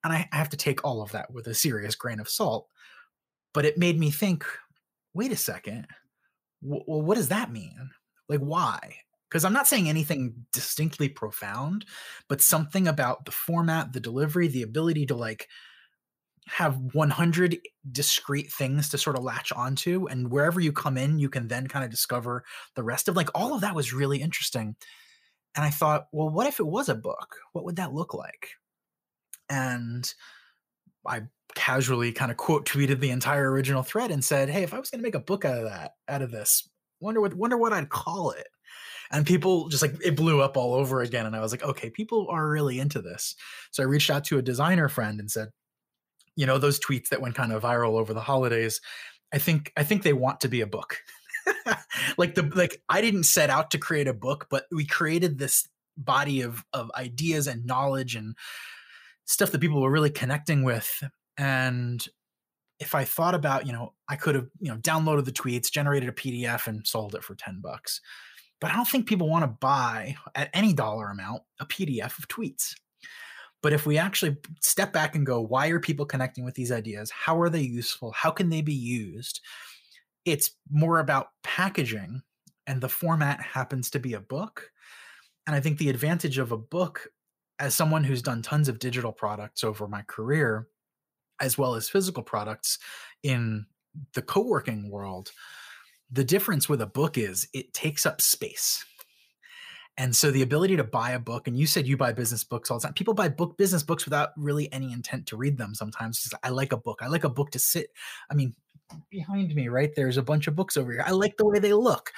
And 0.04 0.14
I, 0.14 0.28
I 0.32 0.38
have 0.38 0.50
to 0.50 0.58
take 0.58 0.84
all 0.84 1.02
of 1.02 1.12
that 1.12 1.32
with 1.32 1.48
a 1.48 1.54
serious 1.54 1.96
grain 1.96 2.20
of 2.20 2.30
salt. 2.30 2.68
But 3.54 3.66
it 3.66 3.78
made 3.78 4.00
me 4.00 4.12
think, 4.12 4.46
wait 5.14 5.32
a 5.32 5.36
second. 5.38 5.88
W- 6.64 6.84
well, 6.88 7.02
what 7.02 7.16
does 7.16 7.30
that 7.30 7.52
mean? 7.52 7.90
Like, 8.28 8.40
why? 8.40 8.96
Because 9.30 9.44
I'm 9.46 9.54
not 9.54 9.68
saying 9.68 9.90
anything 9.90 10.46
distinctly 10.54 11.10
profound, 11.10 11.86
but 12.28 12.42
something 12.42 12.88
about 12.88 13.26
the 13.26 13.32
format, 13.32 13.94
the 13.94 14.00
delivery, 14.00 14.48
the 14.48 14.64
ability 14.64 15.06
to 15.08 15.16
like 15.16 15.48
have 16.50 16.78
100 16.94 17.60
discrete 17.92 18.52
things 18.52 18.90
to 18.90 18.98
sort 18.98 19.16
of 19.16 19.24
latch 19.24 19.52
onto 19.52 20.08
and 20.08 20.32
wherever 20.32 20.60
you 20.60 20.72
come 20.72 20.98
in 20.98 21.20
you 21.20 21.30
can 21.30 21.48
then 21.48 21.68
kind 21.68 21.86
of 21.86 21.92
discover 21.92 22.44
the 22.76 22.84
rest 22.84 23.08
of 23.08 23.16
like 23.16 23.30
all 23.36 23.54
of 23.54 23.62
that 23.62 23.76
was 23.76 23.94
really 23.94 24.20
interesting 24.20 24.76
and 25.56 25.64
i 25.64 25.70
thought 25.70 26.08
well 26.12 26.30
what 26.30 26.48
if 26.48 26.60
it 26.60 26.66
was 26.66 26.90
a 26.90 26.96
book 26.96 27.36
what 27.54 27.64
would 27.64 27.76
that 27.76 27.94
look 27.94 28.16
like 28.16 28.50
and 29.50 30.14
i 31.08 31.22
casually 31.56 32.12
kind 32.12 32.32
of 32.32 32.38
quote 32.38 32.66
tweeted 32.66 33.00
the 33.00 33.10
entire 33.10 33.52
original 33.52 33.84
thread 33.84 34.12
and 34.12 34.24
said 34.24 34.50
hey 34.50 34.64
if 34.64 34.74
i 34.74 34.80
was 34.80 34.90
going 34.90 35.00
to 35.00 35.04
make 35.04 35.16
a 35.16 35.20
book 35.20 35.46
out 35.46 35.58
of 35.58 35.64
that 35.64 35.94
out 36.08 36.22
of 36.22 36.32
this 36.32 36.70
wonder 37.00 37.22
what 37.22 37.34
wonder 37.34 37.58
what 37.58 37.74
i'd 37.74 37.90
call 37.90 38.32
it. 38.32 38.48
And 39.12 39.26
people 39.26 39.70
just 39.70 39.82
like 39.82 39.96
it 40.06 40.16
blew 40.16 40.40
up 40.40 40.56
all 40.56 40.76
over 40.76 41.02
again 41.02 41.26
and 41.26 41.36
i 41.36 41.40
was 41.40 41.52
like 41.52 41.64
okay 41.64 41.90
people 41.90 42.28
are 42.30 42.48
really 42.48 42.80
into 42.80 43.02
this. 43.02 43.36
So 43.72 43.84
i 43.84 43.86
reached 43.86 44.10
out 44.10 44.24
to 44.26 44.38
a 44.38 44.44
designer 44.44 44.90
friend 44.90 45.20
and 45.20 45.30
said 45.32 45.50
you 46.36 46.46
know 46.46 46.58
those 46.58 46.80
tweets 46.80 47.10
that 47.10 47.22
went 47.22 47.36
kind 47.36 47.52
of 47.52 47.64
viral 47.64 48.00
over 48.00 48.14
the 48.14 48.22
holidays 48.22 48.80
i 49.34 49.38
think 49.38 49.72
i 49.76 49.84
think 49.84 50.04
they 50.04 50.14
want 50.14 50.42
to 50.42 50.48
be 50.48 50.62
a 50.62 50.68
book. 50.68 50.98
Like 52.18 52.36
the 52.36 52.44
like 52.56 52.82
i 52.90 53.02
didn't 53.02 53.24
set 53.24 53.50
out 53.50 53.72
to 53.72 53.78
create 53.78 54.08
a 54.08 54.14
book 54.14 54.48
but 54.50 54.66
we 54.72 54.86
created 54.86 55.38
this 55.38 55.68
body 55.98 56.42
of 56.42 56.64
of 56.74 56.92
ideas 56.96 57.48
and 57.48 57.66
knowledge 57.66 58.16
and 58.16 58.36
stuff 59.30 59.52
that 59.52 59.62
people 59.62 59.82
were 59.82 59.92
really 59.92 60.10
connecting 60.10 60.64
with 60.64 61.04
and 61.38 62.08
if 62.80 62.96
i 62.96 63.04
thought 63.06 63.36
about 63.36 63.66
you 63.66 63.72
know 63.72 63.94
i 64.10 64.16
could 64.16 64.36
have 64.36 64.48
you 64.60 64.72
know 64.72 64.78
downloaded 64.78 65.26
the 65.26 65.32
tweets 65.32 65.72
generated 65.72 66.10
a 66.10 66.14
pdf 66.14 66.68
and 66.68 66.86
sold 66.86 67.16
it 67.16 67.24
for 67.24 67.36
10 67.36 67.62
bucks 67.62 68.02
but 68.60 68.72
i 68.72 68.76
don't 68.76 68.88
think 68.88 69.08
people 69.08 69.30
want 69.30 69.44
to 69.44 69.58
buy 69.62 70.16
at 70.36 70.50
any 70.54 70.74
dollar 70.74 71.10
amount 71.10 71.44
a 71.60 71.66
pdf 71.66 72.18
of 72.18 72.28
tweets 72.28 72.74
but 73.62 73.74
if 73.74 73.86
we 73.86 73.98
actually 73.98 74.38
step 74.62 74.94
back 74.94 75.16
and 75.16 75.26
go, 75.26 75.42
why 75.42 75.68
are 75.68 75.80
people 75.80 76.06
connecting 76.06 76.46
with 76.46 76.56
these 76.56 76.72
ideas? 76.72 77.12
How 77.12 77.40
are 77.42 77.50
they 77.50 77.62
useful? 77.62 78.12
How 78.12 78.32
can 78.32 78.50
they 78.50 78.62
be 78.62 78.74
used? 78.74 79.42
It's 80.26 80.52
more 80.72 81.00
about 81.00 81.28
packaging, 81.44 82.22
and 82.68 82.80
the 82.80 82.90
format 82.90 83.42
happens 83.42 83.90
to 83.92 84.00
be 84.00 84.14
a 84.14 84.20
book. 84.20 84.72
And 85.46 85.56
I 85.56 85.60
think 85.60 85.78
the 85.78 85.90
advantage 85.90 86.38
of 86.38 86.52
a 86.52 86.58
book 86.58 87.08
as 87.60 87.76
someone 87.76 88.04
who's 88.04 88.22
done 88.22 88.42
tons 88.42 88.70
of 88.70 88.80
digital 88.80 89.12
products 89.12 89.64
over 89.64 89.88
my 89.88 90.02
career, 90.04 90.68
as 91.42 91.58
well 91.58 91.76
as 91.76 91.90
physical 91.90 92.24
products 92.24 92.80
in 93.24 93.66
the 94.14 94.22
co 94.22 94.42
working 94.42 94.90
world, 94.90 95.32
the 96.12 96.24
difference 96.24 96.68
with 96.68 96.82
a 96.82 96.88
book 96.88 97.18
is 97.18 97.48
it 97.54 97.74
takes 97.74 98.06
up 98.06 98.22
space. 98.22 98.86
And 99.98 100.16
so 100.16 100.32
the 100.32 100.44
ability 100.44 100.78
to 100.78 100.84
buy 100.86 101.12
a 101.12 101.20
book, 101.20 101.48
and 101.48 101.58
you 101.58 101.68
said 101.68 101.86
you 101.86 101.98
buy 101.98 102.14
business 102.14 102.46
books 102.46 102.72
all 102.72 102.80
the 102.80 102.84
time. 102.84 102.94
People 102.94 103.14
buy 103.14 103.28
book 103.28 103.58
business 103.58 103.84
books 103.84 104.06
without 104.06 104.30
really 104.38 104.72
any 104.72 104.94
intent 104.94 105.26
to 105.28 105.36
read 105.36 105.58
them 105.58 105.76
sometimes. 105.76 106.26
I 106.42 106.50
like 106.50 106.72
a 106.72 106.78
book. 106.78 107.00
I 107.02 107.08
like 107.08 107.26
a 107.26 107.30
book 107.30 107.52
to 107.52 107.60
sit. 107.60 107.90
I 108.32 108.34
mean, 108.34 108.56
behind 109.10 109.54
me, 109.54 109.68
right? 109.68 109.92
There's 109.94 110.16
a 110.16 110.24
bunch 110.24 110.48
of 110.48 110.56
books 110.56 110.78
over 110.78 110.92
here. 110.94 111.04
I 111.06 111.12
like 111.12 111.36
the 111.36 111.46
way 111.46 111.60
they 111.60 111.74
look. 111.74 112.14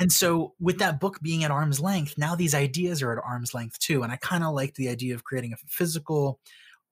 And 0.00 0.12
so, 0.12 0.54
with 0.60 0.78
that 0.78 1.00
book 1.00 1.18
being 1.22 1.44
at 1.44 1.50
arm's 1.50 1.80
length, 1.80 2.16
now 2.16 2.34
these 2.36 2.54
ideas 2.54 3.02
are 3.02 3.12
at 3.12 3.24
arm's 3.24 3.52
length 3.54 3.78
too. 3.78 4.02
And 4.02 4.12
I 4.12 4.16
kind 4.16 4.44
of 4.44 4.54
like 4.54 4.74
the 4.74 4.88
idea 4.88 5.14
of 5.14 5.24
creating 5.24 5.52
a 5.52 5.56
physical 5.66 6.38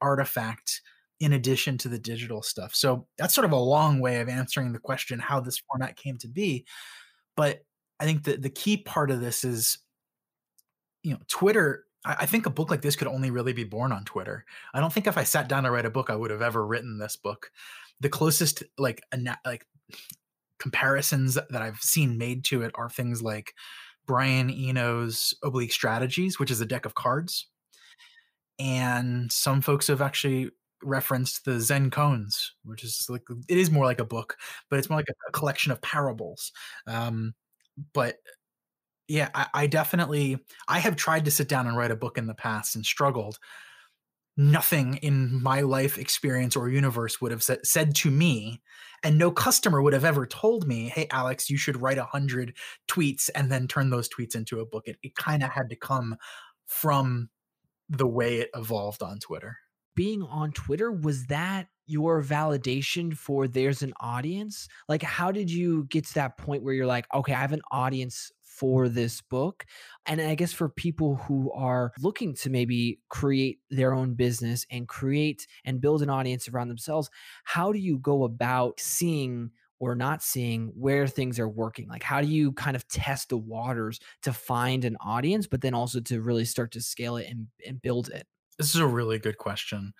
artifact 0.00 0.82
in 1.20 1.32
addition 1.32 1.78
to 1.78 1.88
the 1.88 1.98
digital 1.98 2.42
stuff. 2.42 2.74
So, 2.74 3.06
that's 3.16 3.34
sort 3.34 3.44
of 3.44 3.52
a 3.52 3.56
long 3.56 4.00
way 4.00 4.20
of 4.20 4.28
answering 4.28 4.72
the 4.72 4.78
question 4.78 5.18
how 5.18 5.40
this 5.40 5.58
format 5.58 5.96
came 5.96 6.18
to 6.18 6.28
be. 6.28 6.66
But 7.36 7.64
I 8.00 8.04
think 8.04 8.24
that 8.24 8.42
the 8.42 8.50
key 8.50 8.76
part 8.78 9.10
of 9.10 9.20
this 9.20 9.44
is, 9.44 9.78
you 11.02 11.12
know, 11.12 11.20
Twitter. 11.28 11.84
I, 12.04 12.16
I 12.20 12.26
think 12.26 12.46
a 12.46 12.50
book 12.50 12.70
like 12.70 12.82
this 12.82 12.96
could 12.96 13.08
only 13.08 13.30
really 13.30 13.52
be 13.52 13.64
born 13.64 13.92
on 13.92 14.04
Twitter. 14.04 14.44
I 14.74 14.80
don't 14.80 14.92
think 14.92 15.06
if 15.06 15.16
I 15.16 15.24
sat 15.24 15.48
down 15.48 15.62
to 15.62 15.70
write 15.70 15.86
a 15.86 15.90
book, 15.90 16.10
I 16.10 16.16
would 16.16 16.30
have 16.30 16.42
ever 16.42 16.66
written 16.66 16.98
this 16.98 17.16
book. 17.16 17.50
The 18.00 18.08
closest, 18.08 18.64
like, 18.76 19.02
like 19.44 19.64
comparisons 20.58 21.34
that 21.34 21.62
I've 21.62 21.80
seen 21.80 22.18
made 22.18 22.44
to 22.46 22.62
it 22.62 22.72
are 22.74 22.88
things 22.88 23.22
like 23.22 23.52
Brian 24.06 24.50
Eno's 24.50 25.34
Oblique 25.42 25.72
Strategies, 25.72 26.38
which 26.38 26.50
is 26.50 26.60
a 26.60 26.66
deck 26.66 26.86
of 26.86 26.94
cards. 26.94 27.48
And 28.58 29.30
some 29.30 29.60
folks 29.60 29.88
have 29.88 30.00
actually 30.00 30.50
referenced 30.82 31.44
the 31.44 31.60
Zen 31.60 31.90
Koans, 31.90 32.50
which 32.64 32.84
is 32.84 33.06
like 33.08 33.22
it 33.48 33.58
is 33.58 33.70
more 33.70 33.84
like 33.84 34.00
a 34.00 34.04
book, 34.04 34.36
but 34.70 34.78
it's 34.78 34.88
more 34.88 34.98
like 34.98 35.08
a, 35.08 35.28
a 35.28 35.32
collection 35.32 35.72
of 35.72 35.82
parables. 35.82 36.52
Um, 36.86 37.34
but 37.92 38.16
yeah, 39.08 39.28
I, 39.34 39.46
I 39.54 39.66
definitely 39.66 40.38
I 40.68 40.78
have 40.78 40.96
tried 40.96 41.24
to 41.26 41.30
sit 41.30 41.48
down 41.48 41.66
and 41.66 41.76
write 41.76 41.90
a 41.90 41.96
book 41.96 42.18
in 42.18 42.26
the 42.26 42.34
past 42.34 42.76
and 42.76 42.84
struggled 42.84 43.38
nothing 44.36 44.96
in 44.96 45.42
my 45.42 45.62
life 45.62 45.96
experience 45.96 46.56
or 46.56 46.68
universe 46.68 47.20
would 47.20 47.30
have 47.30 47.42
said 47.42 47.94
to 47.94 48.10
me 48.10 48.60
and 49.02 49.18
no 49.18 49.30
customer 49.30 49.80
would 49.80 49.94
have 49.94 50.04
ever 50.04 50.26
told 50.26 50.66
me 50.66 50.88
hey 50.94 51.06
alex 51.10 51.48
you 51.48 51.56
should 51.56 51.80
write 51.80 51.98
a 51.98 52.04
hundred 52.04 52.54
tweets 52.88 53.30
and 53.34 53.50
then 53.50 53.66
turn 53.66 53.90
those 53.90 54.08
tweets 54.08 54.34
into 54.34 54.60
a 54.60 54.66
book. 54.66 54.84
It, 54.86 54.98
it 55.02 55.14
kind 55.14 55.42
of 55.42 55.50
had 55.50 55.70
to 55.70 55.76
come 55.76 56.16
from 56.66 57.30
the 57.88 58.06
way 58.06 58.38
it 58.38 58.50
evolved 58.54 59.02
on 59.02 59.18
twitter. 59.18 59.56
Being 59.94 60.22
on 60.22 60.52
twitter 60.52 60.92
was 60.92 61.26
that 61.26 61.68
your 61.86 62.22
validation 62.22 63.16
for 63.16 63.46
there's 63.46 63.82
an 63.82 63.94
audience? 64.00 64.68
Like 64.88 65.02
how 65.02 65.30
did 65.30 65.50
you 65.50 65.84
get 65.84 66.06
to 66.08 66.14
that 66.14 66.36
point 66.36 66.62
where 66.62 66.74
you're 66.74 66.86
like 66.86 67.06
okay 67.14 67.32
i 67.32 67.38
have 67.38 67.52
an 67.52 67.62
audience 67.70 68.32
for 68.56 68.88
this 68.88 69.20
book. 69.20 69.64
And 70.06 70.20
I 70.20 70.34
guess 70.34 70.52
for 70.52 70.68
people 70.68 71.16
who 71.16 71.52
are 71.52 71.92
looking 72.00 72.34
to 72.36 72.50
maybe 72.50 73.00
create 73.08 73.60
their 73.70 73.94
own 73.94 74.14
business 74.14 74.66
and 74.70 74.88
create 74.88 75.46
and 75.64 75.80
build 75.80 76.02
an 76.02 76.10
audience 76.10 76.48
around 76.48 76.68
themselves, 76.68 77.10
how 77.44 77.72
do 77.72 77.78
you 77.78 77.98
go 77.98 78.24
about 78.24 78.80
seeing 78.80 79.50
or 79.78 79.94
not 79.94 80.22
seeing 80.22 80.72
where 80.74 81.06
things 81.06 81.38
are 81.38 81.48
working? 81.48 81.86
Like, 81.88 82.02
how 82.02 82.22
do 82.22 82.28
you 82.28 82.52
kind 82.52 82.76
of 82.76 82.88
test 82.88 83.28
the 83.28 83.36
waters 83.36 84.00
to 84.22 84.32
find 84.32 84.84
an 84.84 84.96
audience, 85.00 85.46
but 85.46 85.60
then 85.60 85.74
also 85.74 86.00
to 86.00 86.22
really 86.22 86.46
start 86.46 86.72
to 86.72 86.80
scale 86.80 87.16
it 87.16 87.26
and, 87.28 87.48
and 87.66 87.80
build 87.82 88.08
it? 88.08 88.26
This 88.58 88.74
is 88.74 88.80
a 88.80 88.86
really 88.86 89.18
good 89.18 89.36
question. 89.36 89.92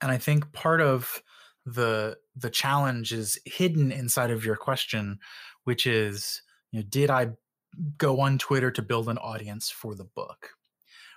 And 0.00 0.10
I 0.10 0.18
think 0.18 0.52
part 0.52 0.80
of 0.80 1.22
the 1.66 2.16
the 2.34 2.50
challenge 2.50 3.12
is 3.12 3.38
hidden 3.44 3.92
inside 3.92 4.30
of 4.30 4.44
your 4.44 4.56
question, 4.56 5.18
which 5.64 5.86
is, 5.86 6.42
you 6.72 6.80
know, 6.80 6.86
did 6.88 7.10
I 7.10 7.28
go 7.98 8.20
on 8.20 8.38
Twitter 8.38 8.70
to 8.70 8.82
build 8.82 9.08
an 9.08 9.18
audience 9.18 9.70
for 9.70 9.94
the 9.94 10.04
book 10.04 10.50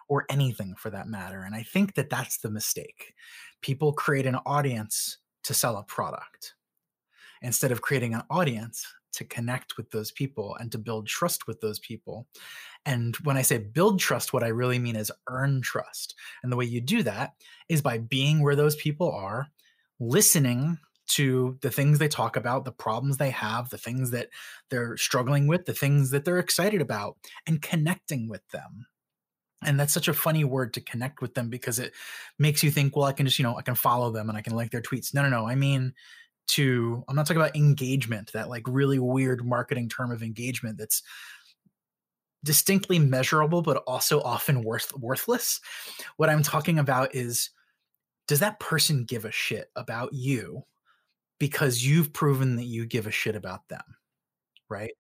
or 0.08 0.26
anything 0.30 0.76
for 0.76 0.90
that 0.90 1.08
matter. 1.08 1.44
And 1.44 1.56
I 1.56 1.64
think 1.64 1.96
that 1.96 2.10
that's 2.10 2.38
the 2.38 2.52
mistake. 2.52 3.14
People 3.62 3.94
create 3.94 4.26
an 4.26 4.38
audience 4.46 5.18
to 5.44 5.54
sell 5.54 5.78
a 5.78 5.84
product 5.84 6.56
instead 7.42 7.72
of 7.72 7.82
creating 7.82 8.14
an 8.14 8.24
audience 8.30 8.86
to 9.14 9.24
connect 9.26 9.78
with 9.78 9.90
those 9.92 10.12
people 10.12 10.56
and 10.60 10.72
to 10.72 10.78
build 10.78 11.08
trust 11.08 11.48
with 11.48 11.62
those 11.62 11.80
people. 11.80 12.28
And 12.86 13.16
when 13.18 13.38
I 13.38 13.44
say 13.44 13.60
build 13.60 14.00
trust, 14.00 14.34
what 14.34 14.44
I 14.44 14.48
really 14.48 14.80
mean 14.80 14.96
is 14.96 15.12
earn 15.30 15.62
trust. 15.62 16.16
And 16.42 16.52
the 16.52 16.56
way 16.56 16.66
you 16.66 16.82
do 16.82 17.04
that 17.04 17.34
is 17.70 17.82
by 17.82 18.00
being 18.00 18.42
where 18.42 18.56
those 18.56 18.76
people 18.76 19.12
are, 19.12 19.50
listening 20.00 20.80
to 21.15 21.58
the 21.62 21.70
things 21.70 22.00
they 22.00 22.08
talk 22.08 22.36
about, 22.36 22.65
the 22.65 22.72
problems 22.72 23.17
they 23.17 23.29
have, 23.29 23.70
the 23.70 23.77
things 23.77 24.12
that 24.12 24.29
they're 24.70 24.98
struggling 24.98 25.48
with, 25.48 25.65
the 25.65 25.74
things 25.74 26.10
that 26.12 26.25
they're 26.25 26.39
excited 26.39 26.82
about, 26.82 27.17
and 27.46 27.62
connecting 27.62 28.27
with 28.29 28.48
them. 28.50 28.88
And 29.65 29.79
that's 29.79 29.93
such 29.93 30.08
a 30.08 30.13
funny 30.13 30.43
word 30.43 30.74
to 30.74 30.82
connect 30.82 31.22
with 31.22 31.36
them 31.36 31.50
because 31.50 31.79
it 31.79 31.93
makes 32.39 32.63
you 32.63 32.72
think, 32.72 32.96
well, 32.96 33.05
I 33.05 33.13
can 33.13 33.25
just, 33.25 33.39
you 33.39 33.43
know, 33.43 33.58
I 33.58 33.62
can 33.62 33.75
follow 33.75 34.12
them 34.12 34.27
and 34.27 34.38
I 34.38 34.41
can 34.41 34.55
like 34.55 34.72
their 34.72 34.82
tweets. 34.82 35.13
No, 35.13 35.22
no, 35.22 35.29
no. 35.29 35.48
I 35.48 35.55
mean, 35.55 35.93
to, 36.50 37.03
I'm 37.08 37.15
not 37.15 37.27
talking 37.27 37.41
about 37.41 37.55
engagement, 37.55 38.32
that 38.34 38.50
like 38.50 38.63
really 38.67 39.00
weird 39.00 39.46
marketing 39.46 39.89
term 39.89 40.12
of 40.12 40.24
engagement 40.24 40.77
that's 40.77 41.03
distinctly 42.43 43.00
measurable, 43.00 43.62
but 43.62 43.77
also 43.88 44.20
often 44.22 44.63
worth, 44.63 44.91
worthless. 44.98 45.62
What 46.17 46.29
I'm 46.29 46.43
talking 46.43 46.79
about 46.79 47.15
is, 47.15 47.51
does 48.27 48.39
that 48.39 48.60
person 48.60 49.05
give 49.05 49.25
a 49.25 49.32
shit 49.32 49.70
about 49.75 50.13
you 50.13 50.63
because 51.44 51.86
you've 51.86 52.14
proven 52.14 52.56
that 52.56 52.64
you 52.64 52.86
give 52.86 53.06
a 53.06 53.12
shit 53.12 53.36
about 53.36 53.68
them, 53.68 53.84
right? 54.70 54.94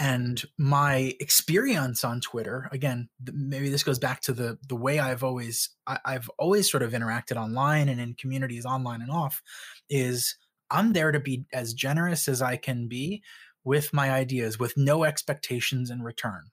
And 0.00 0.42
my 0.58 1.14
experience 1.20 2.02
on 2.02 2.20
Twitter, 2.20 2.68
again, 2.72 3.08
maybe 3.32 3.68
this 3.68 3.84
goes 3.84 4.00
back 4.00 4.20
to 4.22 4.32
the 4.32 4.58
the 4.66 4.74
way 4.74 4.98
I've 4.98 5.22
always 5.22 5.68
I, 5.86 6.00
I've 6.04 6.28
always 6.40 6.68
sort 6.68 6.82
of 6.82 6.90
interacted 6.90 7.36
online 7.36 7.88
and 7.88 8.00
in 8.00 8.14
communities 8.14 8.66
online 8.66 9.00
and 9.00 9.12
off, 9.12 9.44
is 9.88 10.34
I'm 10.72 10.92
there 10.92 11.12
to 11.12 11.20
be 11.20 11.44
as 11.52 11.72
generous 11.72 12.26
as 12.26 12.42
I 12.42 12.56
can 12.56 12.88
be 12.88 13.22
with 13.62 13.92
my 13.92 14.10
ideas 14.10 14.58
with 14.58 14.76
no 14.76 15.04
expectations 15.04 15.88
in 15.88 16.02
return. 16.02 16.50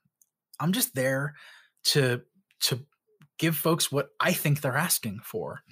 I'm 0.59 0.73
just 0.73 0.93
there 0.93 1.33
to 1.85 2.21
to 2.65 2.85
give 3.39 3.57
folks 3.57 3.91
what 3.91 4.09
I 4.19 4.33
think 4.33 4.61
they're 4.61 4.77
asking 4.77 5.21
for. 5.23 5.63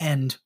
And 0.00 0.36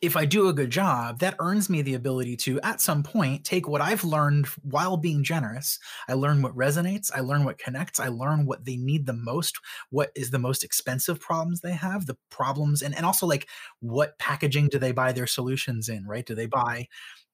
if 0.00 0.16
I 0.16 0.24
do 0.24 0.48
a 0.48 0.52
good 0.52 0.70
job, 0.70 1.18
that 1.18 1.36
earns 1.40 1.68
me 1.68 1.82
the 1.82 1.94
ability 1.94 2.36
to, 2.38 2.60
at 2.62 2.80
some 2.80 3.02
point, 3.02 3.44
take 3.44 3.68
what 3.68 3.80
I've 3.80 4.04
learned 4.04 4.46
while 4.62 4.96
being 4.96 5.22
generous. 5.22 5.78
I 6.08 6.14
learn 6.14 6.40
what 6.40 6.56
resonates, 6.56 7.10
I 7.14 7.20
learn 7.20 7.44
what 7.44 7.58
connects, 7.58 8.00
I 8.00 8.08
learn 8.08 8.46
what 8.46 8.64
they 8.64 8.76
need 8.76 9.04
the 9.04 9.12
most, 9.12 9.58
what 9.90 10.10
is 10.14 10.30
the 10.30 10.38
most 10.38 10.64
expensive 10.64 11.20
problems 11.20 11.60
they 11.60 11.72
have, 11.72 12.06
the 12.06 12.16
problems, 12.30 12.82
and, 12.82 12.94
and 12.94 13.04
also 13.04 13.26
like 13.26 13.48
what 13.80 14.18
packaging 14.18 14.68
do 14.68 14.78
they 14.78 14.92
buy 14.92 15.12
their 15.12 15.26
solutions 15.26 15.88
in, 15.88 16.06
right? 16.06 16.24
Do 16.24 16.34
they 16.34 16.46
buy 16.46 16.88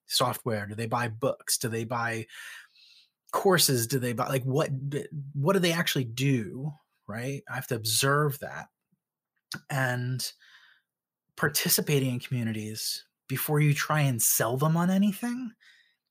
software? 0.07 0.67
Do 0.67 0.75
they 0.75 0.87
buy 0.87 1.09
books? 1.09 1.59
Do 1.59 1.69
they 1.69 1.85
buy 1.85 2.27
courses? 3.33 3.87
Do 3.87 3.99
they 3.99 4.13
buy 4.13 4.29
like 4.29 4.45
what 4.45 4.71
what 5.35 5.53
do 5.53 5.59
they 5.59 5.73
actually 5.73 6.05
do? 6.05 6.73
Right? 7.07 7.43
I 7.49 7.55
have 7.55 7.69
to 7.69 7.77
observe 7.77 8.39
that. 8.41 8.67
And 9.71 10.27
participating 11.37 12.15
in 12.15 12.21
communities 12.21 13.05
before 13.29 13.61
you 13.61 13.75
try 13.75 14.01
and 14.01 14.21
sell 14.23 14.57
them 14.57 14.77
on 14.77 14.91
anything 14.91 15.53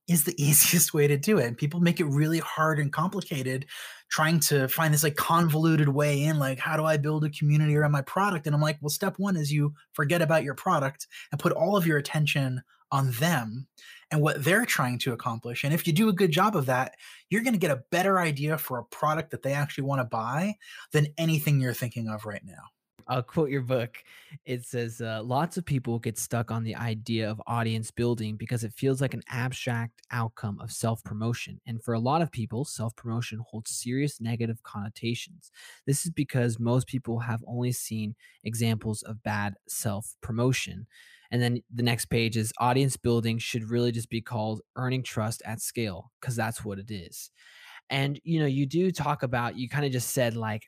is 0.08 0.24
the 0.24 0.36
easiest 0.44 0.94
way 0.94 1.08
to 1.08 1.18
do 1.18 1.38
it. 1.38 1.46
And 1.46 1.58
people 1.58 1.80
make 1.80 2.00
it 2.00 2.06
really 2.06 2.40
hard 2.40 2.80
and 2.80 2.92
complicated 2.92 3.66
trying 4.10 4.40
to 4.40 4.68
find 4.68 4.94
this 4.94 5.04
like 5.04 5.16
convoluted 5.16 5.90
way 5.90 6.24
in, 6.24 6.38
like, 6.38 6.60
how 6.60 6.78
do 6.78 6.86
I 6.86 6.98
build 6.98 7.26
a 7.26 7.30
community 7.30 7.76
around 7.76 7.92
my 7.92 8.04
product? 8.04 8.46
And 8.46 8.56
I'm 8.56 8.62
like, 8.62 8.78
well, 8.82 8.90
step 8.90 9.16
one 9.18 9.36
is 9.36 9.52
you 9.52 9.74
forget 9.94 10.22
about 10.22 10.44
your 10.44 10.54
product 10.54 11.08
and 11.32 11.40
put 11.40 11.54
all 11.54 11.76
of 11.76 11.88
your 11.88 11.98
attention 11.98 12.62
on 12.92 13.12
them 13.14 13.68
and 14.12 14.22
what 14.22 14.44
they're 14.44 14.66
trying 14.66 15.00
to 15.00 15.14
accomplish. 15.14 15.64
And 15.64 15.74
if 15.74 15.88
you 15.88 15.94
do 15.94 16.10
a 16.10 16.14
good 16.14 16.32
job 16.32 16.56
of 16.56 16.68
that, 16.68 16.94
you're 17.30 17.42
going 17.42 17.54
to 17.54 17.60
get 17.60 17.72
a 17.72 17.84
better 17.92 18.20
idea 18.20 18.58
for 18.58 18.78
a 18.78 18.86
product 18.86 19.32
that 19.32 19.42
they 19.42 19.54
actually 19.54 19.86
want 19.86 20.00
to 20.02 20.06
buy 20.06 20.56
than 20.92 21.08
anything 21.18 21.60
you're 21.60 21.74
thinking 21.74 22.08
of 22.08 22.26
right 22.26 22.44
now. 22.46 22.70
I'll 23.08 23.24
quote 23.24 23.50
your 23.52 23.62
book. 23.62 23.98
It 24.46 24.66
says, 24.66 25.00
uh, 25.00 25.22
Lots 25.24 25.58
of 25.58 25.66
people 25.66 26.00
get 26.00 26.18
stuck 26.18 26.50
on 26.50 26.64
the 26.64 26.76
idea 26.76 27.30
of 27.30 27.42
audience 27.46 27.92
building 27.92 28.36
because 28.36 28.64
it 28.64 28.74
feels 28.74 29.00
like 29.00 29.14
an 29.14 29.22
abstract 29.30 30.02
outcome 30.12 30.60
of 30.60 30.72
self 30.72 31.04
promotion. 31.04 31.62
And 31.68 31.84
for 31.84 31.94
a 31.94 32.00
lot 32.00 32.22
of 32.22 32.32
people, 32.32 32.66
self 32.66 32.96
promotion 32.96 33.40
holds 33.48 33.72
serious 33.72 34.20
negative 34.20 34.64
connotations. 34.64 35.52
This 35.86 36.06
is 36.06 36.12
because 36.12 36.60
most 36.60 36.88
people 36.88 37.20
have 37.20 37.44
only 37.48 37.72
seen 37.72 38.16
examples 38.44 39.04
of 39.04 39.22
bad 39.24 39.56
self 39.68 40.16
promotion. 40.22 40.88
And 41.32 41.42
then 41.42 41.62
the 41.74 41.84
next 41.84 42.06
page 42.06 42.38
is 42.38 42.54
audience 42.60 42.98
building 42.98 43.38
should 43.40 43.70
really 43.70 43.92
just 43.92 44.10
be 44.10 44.22
called 44.22 44.62
earning 44.76 45.04
trust 45.04 45.42
at 45.46 45.62
scale 45.62 46.12
because 46.22 46.36
that's 46.36 46.64
what 46.64 46.80
it 46.80 46.90
is. 46.92 47.30
And 47.90 48.20
you 48.24 48.40
know, 48.40 48.46
you 48.46 48.66
do 48.66 48.92
talk 48.92 49.24
about, 49.24 49.58
you 49.58 49.70
kind 49.70 49.86
of 49.86 49.92
just 49.92 50.12
said 50.12 50.36
like 50.36 50.64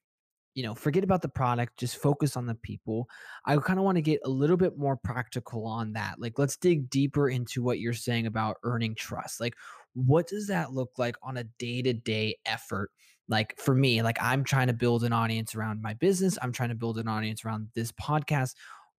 you 0.58 0.64
know, 0.64 0.74
forget 0.74 1.04
about 1.04 1.22
the 1.22 1.30
product, 1.30 1.78
just 1.78 1.98
focus 1.98 2.36
on 2.36 2.48
the 2.48 2.56
people. 2.56 3.08
I 3.46 3.56
kind 3.58 3.78
of 3.78 3.86
want 3.86 3.98
to 3.98 4.02
get 4.02 4.22
a 4.26 4.30
little 4.30 4.58
bit 4.58 4.76
more 4.76 4.98
practical 4.98 5.68
on 5.68 5.94
that. 5.94 6.16
Like, 6.18 6.40
let's 6.40 6.58
dig 6.58 6.90
deeper 6.90 7.30
into 7.30 7.62
what 7.62 7.78
you're 7.78 7.94
saying 7.94 8.26
about 8.26 8.58
earning 8.64 8.96
trust. 8.96 9.40
Like, 9.40 9.54
what 9.94 10.26
does 10.26 10.48
that 10.48 10.74
look 10.74 10.90
like 10.98 11.16
on 11.22 11.38
a 11.38 11.44
day 11.44 11.84
to 11.84 11.94
day 11.94 12.40
effort? 12.48 12.90
Like, 13.28 13.54
for 13.60 13.76
me, 13.76 14.02
like, 14.02 14.18
I'm 14.20 14.44
trying 14.44 14.66
to 14.66 14.74
build 14.74 15.04
an 15.04 15.14
audience 15.14 15.54
around 15.54 15.84
my 15.84 15.94
business, 15.94 16.40
I'm 16.42 16.52
trying 16.52 16.70
to 16.70 16.76
build 16.76 16.98
an 16.98 17.08
audience 17.08 17.46
around 17.46 17.68
this 17.76 17.92
podcast. 17.92 18.56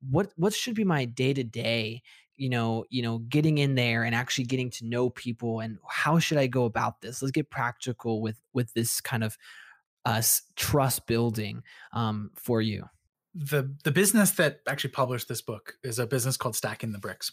What, 0.08 0.30
what 0.36 0.54
should 0.54 0.76
be 0.76 0.84
my 0.84 1.06
day 1.06 1.34
to 1.34 1.42
day 1.42 2.02
you 2.36 2.48
know 2.48 2.84
you 2.88 3.02
know 3.02 3.18
getting 3.18 3.58
in 3.58 3.74
there 3.74 4.04
and 4.04 4.14
actually 4.14 4.44
getting 4.44 4.70
to 4.70 4.86
know 4.86 5.10
people 5.10 5.58
and 5.58 5.76
how 5.88 6.20
should 6.20 6.38
i 6.38 6.46
go 6.46 6.66
about 6.66 7.00
this 7.00 7.20
let's 7.20 7.32
get 7.32 7.50
practical 7.50 8.22
with 8.22 8.40
with 8.52 8.72
this 8.74 9.00
kind 9.00 9.24
of 9.24 9.36
us 10.08 10.42
trust 10.56 11.06
building 11.06 11.62
um, 11.92 12.30
for 12.34 12.60
you? 12.62 12.84
The 13.34 13.72
the 13.84 13.92
business 13.92 14.32
that 14.32 14.60
actually 14.66 14.90
published 14.90 15.28
this 15.28 15.42
book 15.42 15.74
is 15.84 15.98
a 15.98 16.06
business 16.06 16.36
called 16.36 16.56
Stacking 16.56 16.92
the 16.92 16.98
Bricks, 16.98 17.30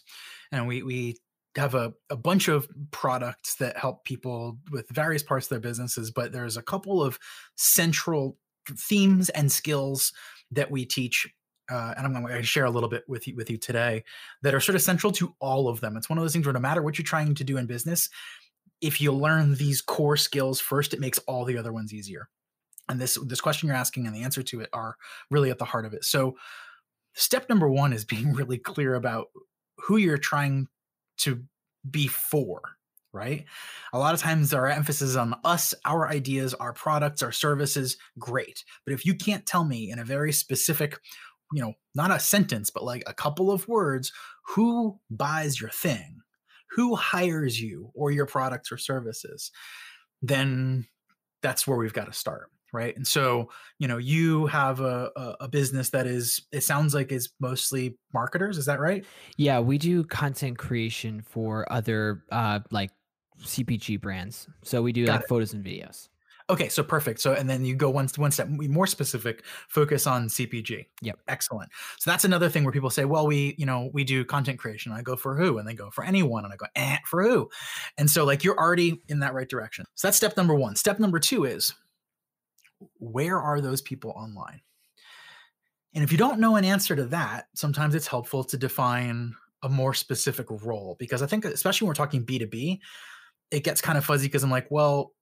and 0.52 0.68
we 0.68 0.82
we 0.82 1.16
have 1.56 1.74
a, 1.74 1.94
a 2.10 2.16
bunch 2.16 2.48
of 2.48 2.68
products 2.90 3.54
that 3.56 3.78
help 3.78 4.04
people 4.04 4.58
with 4.70 4.86
various 4.90 5.22
parts 5.22 5.46
of 5.46 5.50
their 5.50 5.58
businesses, 5.58 6.10
but 6.10 6.30
there's 6.30 6.58
a 6.58 6.62
couple 6.62 7.02
of 7.02 7.18
central 7.56 8.36
themes 8.68 9.30
and 9.30 9.50
skills 9.50 10.12
that 10.50 10.70
we 10.70 10.84
teach 10.84 11.26
uh, 11.70 11.94
and 11.96 12.06
I'm 12.06 12.12
going 12.12 12.32
to 12.32 12.42
share 12.44 12.64
a 12.64 12.70
little 12.70 12.88
bit 12.88 13.02
with 13.08 13.26
you 13.26 13.34
with 13.34 13.50
you 13.50 13.56
today 13.56 14.04
that 14.42 14.54
are 14.54 14.60
sort 14.60 14.76
of 14.76 14.82
central 14.82 15.12
to 15.14 15.34
all 15.40 15.68
of 15.68 15.80
them. 15.80 15.96
It's 15.96 16.08
one 16.08 16.16
of 16.16 16.22
those 16.22 16.32
things 16.32 16.46
where 16.46 16.52
no 16.52 16.60
matter 16.60 16.80
what 16.80 16.96
you're 16.96 17.04
trying 17.04 17.34
to 17.34 17.42
do 17.42 17.56
in 17.56 17.66
business, 17.66 18.08
if 18.80 19.00
you 19.00 19.10
learn 19.10 19.56
these 19.56 19.80
core 19.80 20.16
skills 20.16 20.60
first, 20.60 20.94
it 20.94 21.00
makes 21.00 21.18
all 21.20 21.44
the 21.44 21.58
other 21.58 21.72
ones 21.72 21.92
easier 21.92 22.28
and 22.88 23.00
this 23.00 23.18
this 23.26 23.40
question 23.40 23.68
you're 23.68 23.76
asking 23.76 24.06
and 24.06 24.14
the 24.14 24.22
answer 24.22 24.42
to 24.42 24.60
it 24.60 24.68
are 24.72 24.96
really 25.30 25.50
at 25.50 25.58
the 25.58 25.64
heart 25.64 25.86
of 25.86 25.94
it. 25.94 26.04
So 26.04 26.36
step 27.14 27.48
number 27.48 27.68
one 27.68 27.92
is 27.92 28.04
being 28.16 28.32
really 28.32 28.58
clear 28.58 28.94
about 28.94 29.28
who 29.78 29.96
you're 29.96 30.18
trying 30.18 30.68
to 31.18 31.42
be 31.88 32.06
for 32.06 32.60
right? 33.12 33.46
A 33.94 33.98
lot 33.98 34.12
of 34.12 34.20
times 34.20 34.52
our 34.52 34.68
emphasis 34.68 35.16
on 35.16 35.34
us 35.42 35.72
our 35.86 36.06
ideas 36.06 36.52
our 36.52 36.74
products 36.74 37.22
our 37.22 37.32
services. 37.32 37.96
Great. 38.18 38.62
But 38.84 38.92
if 38.92 39.06
you 39.06 39.14
can't 39.14 39.46
tell 39.46 39.64
me 39.64 39.90
in 39.90 39.98
a 39.98 40.04
very 40.04 40.32
specific 40.32 40.98
you 41.52 41.62
know 41.62 41.74
not 41.94 42.10
a 42.10 42.20
sentence 42.20 42.70
but 42.70 42.84
like 42.84 43.04
a 43.06 43.14
couple 43.14 43.50
of 43.50 43.68
words 43.68 44.12
who 44.46 44.98
buys 45.10 45.60
your 45.60 45.70
thing? 45.70 46.20
Who 46.72 46.94
hires 46.94 47.60
you 47.60 47.90
or 47.94 48.10
your 48.10 48.26
products 48.26 48.70
or 48.70 48.76
services? 48.76 49.50
Then 50.20 50.86
that's 51.42 51.66
where 51.66 51.78
we've 51.78 51.92
got 51.92 52.06
to 52.06 52.12
start 52.12 52.50
right? 52.72 52.96
And 52.96 53.06
so 53.06 53.50
you 53.78 53.88
know 53.88 53.98
you 53.98 54.46
have 54.46 54.80
a, 54.80 55.10
a, 55.40 55.48
business 55.48 55.90
that 55.90 56.06
is 56.06 56.42
it 56.52 56.62
sounds 56.62 56.94
like 56.94 57.12
is 57.12 57.30
mostly 57.40 57.96
marketers 58.12 58.58
is 58.58 58.66
that 58.66 58.80
right? 58.80 59.04
Yeah 59.36 59.60
we 59.60 59.78
do 59.78 60.04
content 60.04 60.58
creation 60.58 61.22
for 61.22 61.70
other 61.72 62.24
uh 62.30 62.60
like 62.70 62.90
cpg 63.40 64.00
brands. 64.00 64.48
So 64.62 64.82
we 64.82 64.92
do 64.92 65.06
Got 65.06 65.12
like 65.12 65.20
it. 65.22 65.28
photos 65.28 65.52
and 65.52 65.64
videos. 65.64 66.08
Okay 66.48 66.68
so 66.68 66.82
perfect. 66.82 67.20
So 67.20 67.32
and 67.32 67.48
then 67.48 67.64
you 67.64 67.74
go 67.74 67.90
one, 67.90 68.08
one 68.16 68.30
step 68.30 68.48
more 68.48 68.86
specific 68.86 69.44
focus 69.68 70.06
on 70.06 70.28
cpg 70.28 70.86
yep. 71.00 71.18
Excellent. 71.28 71.70
So 71.98 72.10
that's 72.10 72.24
another 72.24 72.48
thing 72.48 72.64
where 72.64 72.72
people 72.72 72.90
say 72.90 73.04
well 73.04 73.26
we 73.26 73.54
you 73.58 73.66
know 73.66 73.90
we 73.92 74.04
do 74.04 74.24
content 74.24 74.58
creation. 74.58 74.92
I 74.92 75.02
go 75.02 75.16
for 75.16 75.36
who? 75.36 75.58
And 75.58 75.66
they 75.66 75.74
go 75.74 75.90
for 75.90 76.04
anyone. 76.04 76.44
And 76.44 76.52
i 76.52 76.56
go 76.56 76.66
eh, 76.74 76.98
for 77.06 77.22
who? 77.22 77.48
And 77.98 78.10
so 78.10 78.24
like 78.24 78.44
you're 78.44 78.58
already 78.58 79.02
in 79.08 79.20
that 79.20 79.34
right 79.34 79.48
direction. 79.48 79.86
So 79.94 80.08
that's 80.08 80.16
step 80.16 80.36
number 80.36 80.54
one. 80.54 80.76
Step 80.76 80.98
number 80.98 81.18
two 81.18 81.44
is 81.44 81.74
where 82.98 83.40
are 83.40 83.60
those 83.60 83.80
people 83.80 84.10
online? 84.10 84.60
And 85.94 86.04
if 86.04 86.12
you 86.12 86.18
don't 86.18 86.40
know 86.40 86.56
an 86.56 86.64
answer 86.64 86.94
to 86.94 87.06
that, 87.06 87.46
sometimes 87.54 87.94
it's 87.94 88.06
helpful 88.06 88.44
to 88.44 88.56
define 88.56 89.34
a 89.62 89.68
more 89.68 89.94
specific 89.94 90.46
role 90.50 90.96
because 90.98 91.22
I 91.22 91.26
think, 91.26 91.44
especially 91.44 91.86
when 91.86 91.90
we're 91.90 91.94
talking 91.94 92.26
B2B, 92.26 92.78
it 93.50 93.64
gets 93.64 93.80
kind 93.80 93.96
of 93.96 94.04
fuzzy 94.04 94.26
because 94.26 94.44
I'm 94.44 94.50
like, 94.50 94.70
well, 94.70 95.12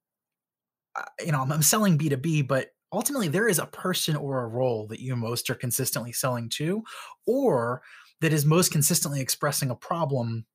you 1.25 1.33
know, 1.33 1.41
I'm, 1.41 1.63
selling 1.63 1.99
B2B, 1.99 2.49
but 2.49 2.71
ultimately 2.93 3.29
there 3.29 3.49
is 3.49 3.59
a 3.59 3.67
person 3.67 4.17
or 4.17 4.43
a 4.43 4.49
role 4.49 4.87
that 4.89 5.01
you 5.01 5.15
most 5.17 5.51
are 5.51 5.55
consistently 5.55 6.13
selling 6.13 6.49
to, 6.51 6.83
or 7.27 7.83
that 8.21 8.33
is 8.33 8.45
most 8.45 8.73
consistently 8.73 9.21
expressing 9.21 9.71
a 9.71 9.77
problem 9.77 10.47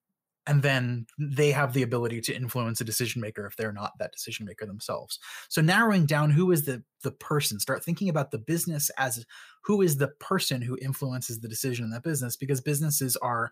and 0.48 0.64
then 0.64 1.06
they 1.20 1.52
have 1.52 1.74
the 1.74 1.84
ability 1.84 2.22
to 2.22 2.36
influence 2.36 2.82
a 2.82 2.86
decision 2.86 3.22
maker 3.22 3.46
if 3.46 3.56
they're 3.56 3.72
not 3.72 3.92
that 4.00 4.12
decision 4.12 4.46
maker 4.46 4.66
themselves. 4.66 5.20
So 5.50 5.62
narrowing 5.62 6.06
down 6.06 6.32
who 6.32 6.52
is 6.52 6.66
the 6.66 6.84
the 7.04 7.12
person 7.12 7.60
start 7.60 7.84
thinking 7.84 8.10
about 8.10 8.32
the 8.32 8.40
business 8.40 8.90
as 8.98 9.26
who 9.64 9.82
is 9.82 9.98
the 9.98 10.10
person 10.20 10.62
who 10.62 10.78
influences 10.82 11.40
the 11.40 11.48
decision 11.48 11.86
in 11.86 11.92
that 11.92 12.04
business 12.04 12.36
because 12.36 12.60
businesses 12.60 13.16
are 13.18 13.52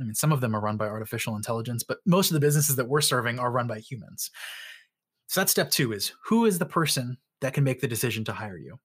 i 0.00 0.04
mean 0.04 0.14
some 0.14 0.32
of 0.32 0.40
them 0.40 0.56
are 0.56 0.62
run 0.62 0.78
by 0.78 0.86
artificial 0.86 1.36
intelligence 1.36 1.82
but 1.82 1.98
most 2.06 2.30
of 2.30 2.34
the 2.34 2.40
businesses 2.40 2.74
that 2.76 2.88
we're 2.88 3.02
serving 3.02 3.38
are 3.38 3.50
run 3.50 3.66
by 3.66 3.78
humans. 3.78 4.30
So 5.26 5.40
that's 5.40 5.50
step 5.50 5.70
2 5.70 5.92
is 5.92 6.12
who 6.24 6.44
is 6.46 6.58
the 6.58 6.66
person 6.66 7.18
that 7.40 7.54
can 7.54 7.64
make 7.64 7.80
the 7.80 7.88
decision 7.88 8.24
to 8.26 8.32
hire 8.32 8.56
you? 8.56 8.78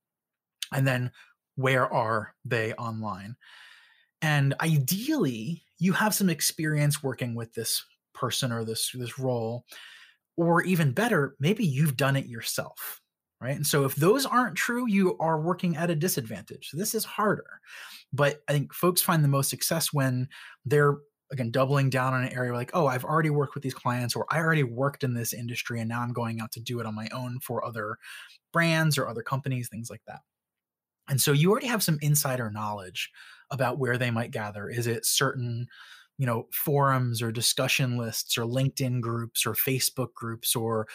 And 0.74 0.88
then 0.88 1.12
where 1.56 1.92
are 1.94 2.34
they 2.44 2.74
online? 2.74 3.36
And 4.22 4.54
ideally 4.62 5.64
you 5.82 5.94
have 5.94 6.14
some 6.14 6.30
experience 6.30 7.04
working 7.04 7.36
with 7.36 7.54
this 7.54 7.84
person 8.14 8.52
or 8.52 8.64
this 8.64 8.92
this 8.94 9.20
role 9.20 9.66
or 10.38 10.62
even 10.64 10.92
better 10.92 11.36
maybe 11.40 11.66
you've 11.66 11.98
done 11.98 12.16
it 12.16 12.28
yourself 12.28 13.00
right? 13.42 13.56
And 13.56 13.66
so 13.66 13.86
if 13.86 13.96
those 13.96 14.26
aren't 14.26 14.56
true 14.56 14.88
you 14.88 15.18
are 15.20 15.42
working 15.42 15.76
at 15.76 15.90
a 15.90 15.96
disadvantage. 15.96 16.70
So 16.70 16.78
this 16.78 16.94
is 16.94 17.04
harder. 17.04 17.60
But 18.14 18.42
i 18.48 18.54
think 18.54 18.74
folks 18.74 19.02
find 19.02 19.24
the 19.24 19.28
most 19.28 19.50
success 19.50 19.92
when 19.92 20.28
they're 20.66 20.98
again 21.32 21.50
doubling 21.50 21.90
down 21.90 22.14
on 22.14 22.24
an 22.24 22.34
area 22.34 22.54
like 22.54 22.72
oh 22.74 22.88
i've 22.88 23.06
already 23.06 23.30
worked 23.30 23.56
with 23.56 23.64
these 23.64 23.74
clients 23.74 24.18
or 24.18 24.26
i 24.32 24.38
already 24.38 24.64
worked 24.64 25.02
in 25.02 25.14
this 25.14 25.32
industry 25.32 25.80
and 25.80 25.88
now 25.88 26.02
i'm 26.02 26.12
going 26.12 26.42
out 26.42 26.52
to 26.52 26.60
do 26.60 26.82
it 26.82 26.86
on 26.86 26.94
my 26.94 27.08
own 27.14 27.40
for 27.40 27.64
other 27.64 27.98
brands 28.52 28.98
or 28.98 29.08
other 29.08 29.24
companies 29.24 29.70
things 29.70 29.90
like 29.90 30.02
that. 30.08 30.20
And 31.08 31.20
so 31.20 31.32
you 31.32 31.52
already 31.52 31.68
have 31.68 31.84
some 31.84 32.00
insider 32.02 32.50
knowledge 32.52 33.10
about 33.52 33.80
where 33.80 33.98
they 33.98 34.12
might 34.12 34.32
gather. 34.32 34.70
Is 34.70 34.88
it 34.88 35.06
certain, 35.06 35.68
you 36.18 36.26
know, 36.26 36.48
forums 36.52 37.22
or 37.22 37.32
discussion 37.32 37.98
lists 37.98 38.38
or 38.38 38.44
LinkedIn 38.44 39.02
groups 39.02 39.46
or 39.46 39.54
Facebook 39.54 40.14
groups 40.14 40.56
or 40.56 40.88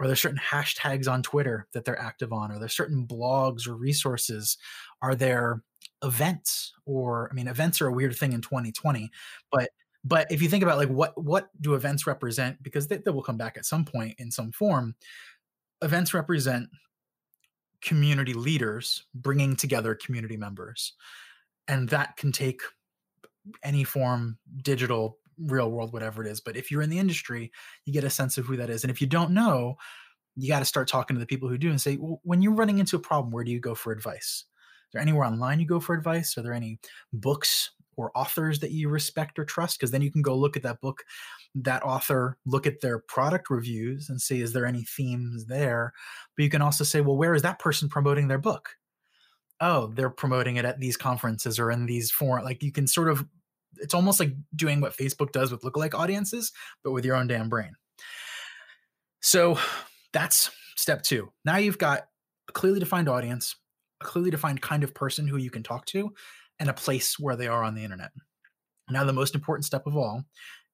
are 0.00 0.06
there 0.06 0.16
certain 0.16 0.38
hashtags 0.38 1.10
on 1.10 1.22
Twitter 1.22 1.66
that 1.72 1.84
they're 1.84 2.00
active 2.00 2.32
on? 2.32 2.52
Are 2.52 2.58
there 2.58 2.68
certain 2.68 3.06
blogs 3.06 3.66
or 3.66 3.74
resources? 3.74 4.56
Are 5.02 5.14
there 5.14 5.62
events 6.02 6.72
or 6.86 7.28
I 7.30 7.34
mean 7.34 7.48
events 7.48 7.80
are 7.80 7.88
a 7.88 7.92
weird 7.92 8.16
thing 8.16 8.32
in 8.32 8.40
2020, 8.40 9.10
but 9.50 9.68
but 10.04 10.30
if 10.30 10.40
you 10.40 10.48
think 10.48 10.62
about 10.62 10.78
like 10.78 10.88
what 10.88 11.20
what 11.22 11.48
do 11.60 11.74
events 11.74 12.06
represent 12.06 12.62
because 12.62 12.86
they, 12.86 12.98
they 12.98 13.10
will 13.10 13.22
come 13.22 13.36
back 13.36 13.56
at 13.56 13.66
some 13.66 13.84
point 13.84 14.14
in 14.18 14.30
some 14.30 14.52
form 14.52 14.94
events 15.82 16.14
represent 16.14 16.68
community 17.82 18.34
leaders 18.34 19.04
bringing 19.14 19.56
together 19.56 19.94
community 19.94 20.36
members 20.36 20.94
and 21.68 21.88
that 21.90 22.16
can 22.16 22.32
take 22.32 22.60
any 23.62 23.84
form 23.84 24.38
digital 24.62 25.18
real 25.38 25.70
world 25.70 25.92
whatever 25.92 26.24
it 26.24 26.28
is 26.28 26.40
but 26.40 26.56
if 26.56 26.70
you're 26.70 26.82
in 26.82 26.90
the 26.90 26.98
industry 26.98 27.52
you 27.84 27.92
get 27.92 28.02
a 28.02 28.10
sense 28.10 28.36
of 28.38 28.46
who 28.46 28.56
that 28.56 28.70
is 28.70 28.82
and 28.82 28.90
if 28.90 29.00
you 29.00 29.06
don't 29.06 29.30
know 29.30 29.76
you 30.38 30.48
got 30.48 30.60
to 30.60 30.64
start 30.64 30.86
talking 30.88 31.16
to 31.16 31.20
the 31.20 31.26
people 31.26 31.48
who 31.48 31.58
do 31.58 31.68
and 31.68 31.80
say 31.80 31.96
well, 31.96 32.20
when 32.22 32.40
you're 32.40 32.54
running 32.54 32.78
into 32.78 32.96
a 32.96 33.00
problem 33.00 33.32
where 33.32 33.44
do 33.44 33.50
you 33.50 33.60
go 33.60 33.74
for 33.74 33.92
advice? 33.92 34.44
Is 34.86 34.92
there 34.92 35.02
anywhere 35.02 35.26
online 35.26 35.60
you 35.60 35.66
go 35.66 35.80
for 35.80 35.94
advice? 35.94 36.38
Are 36.38 36.42
there 36.42 36.54
any 36.54 36.78
books 37.12 37.72
or 37.96 38.12
authors 38.14 38.60
that 38.60 38.70
you 38.70 38.88
respect 38.88 39.38
or 39.38 39.44
trust? 39.44 39.78
Because 39.78 39.90
then 39.90 40.00
you 40.00 40.12
can 40.12 40.22
go 40.22 40.36
look 40.36 40.56
at 40.56 40.62
that 40.62 40.80
book 40.80 41.02
that 41.56 41.82
author 41.82 42.38
look 42.46 42.66
at 42.66 42.80
their 42.80 43.00
product 43.00 43.50
reviews 43.50 44.08
and 44.08 44.20
see 44.20 44.40
is 44.40 44.52
there 44.52 44.66
any 44.66 44.84
themes 44.84 45.46
there? 45.46 45.92
But 46.36 46.44
you 46.44 46.50
can 46.50 46.62
also 46.62 46.84
say 46.84 47.00
well 47.00 47.16
where 47.16 47.34
is 47.34 47.42
that 47.42 47.58
person 47.58 47.88
promoting 47.88 48.28
their 48.28 48.38
book 48.38 48.70
oh, 49.60 49.88
they're 49.88 50.10
promoting 50.10 50.56
it 50.56 50.64
at 50.64 50.80
these 50.80 50.96
conferences 50.96 51.58
or 51.58 51.70
in 51.70 51.86
these 51.86 52.10
forum. 52.10 52.44
Like 52.44 52.62
you 52.62 52.72
can 52.72 52.86
sort 52.86 53.08
of, 53.08 53.24
it's 53.76 53.94
almost 53.94 54.20
like 54.20 54.32
doing 54.54 54.80
what 54.80 54.96
Facebook 54.96 55.32
does 55.32 55.50
with 55.50 55.62
lookalike 55.62 55.94
audiences, 55.94 56.52
but 56.82 56.92
with 56.92 57.04
your 57.04 57.16
own 57.16 57.26
damn 57.26 57.48
brain. 57.48 57.72
So 59.20 59.58
that's 60.12 60.50
step 60.76 61.02
two. 61.02 61.32
Now 61.44 61.56
you've 61.56 61.78
got 61.78 62.06
a 62.48 62.52
clearly 62.52 62.80
defined 62.80 63.08
audience, 63.08 63.56
a 64.00 64.04
clearly 64.04 64.30
defined 64.30 64.62
kind 64.62 64.84
of 64.84 64.94
person 64.94 65.26
who 65.26 65.36
you 65.36 65.50
can 65.50 65.62
talk 65.62 65.86
to, 65.86 66.12
and 66.60 66.68
a 66.68 66.74
place 66.74 67.18
where 67.18 67.36
they 67.36 67.46
are 67.46 67.62
on 67.62 67.74
the 67.74 67.84
internet. 67.84 68.10
Now, 68.90 69.04
the 69.04 69.12
most 69.12 69.34
important 69.34 69.64
step 69.64 69.86
of 69.86 69.96
all 69.96 70.24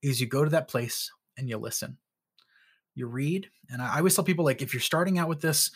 is 0.03 0.21
you 0.21 0.27
go 0.27 0.45
to 0.45 0.51
that 0.51 0.69
place 0.69 1.11
and 1.37 1.49
you 1.49 1.59
listen. 1.59 1.99
You 2.95 3.07
read. 3.07 3.49
And 3.71 3.83
I 3.83 3.99
always 3.99 4.15
tell 4.15 4.25
people 4.25 4.45
like, 4.45 4.63
if 4.63 4.73
you're 4.73 4.81
starting 4.81 5.19
out 5.19 5.29
with 5.29 5.41
this, 5.41 5.71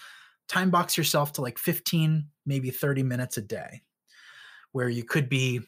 time 0.48 0.70
box 0.70 0.96
yourself 0.96 1.32
to 1.34 1.42
like 1.42 1.58
15, 1.58 2.26
maybe 2.46 2.70
30 2.70 3.02
minutes 3.02 3.36
a 3.36 3.42
day, 3.42 3.82
where 4.72 4.88
you 4.88 5.04
could 5.04 5.28
be 5.28 5.60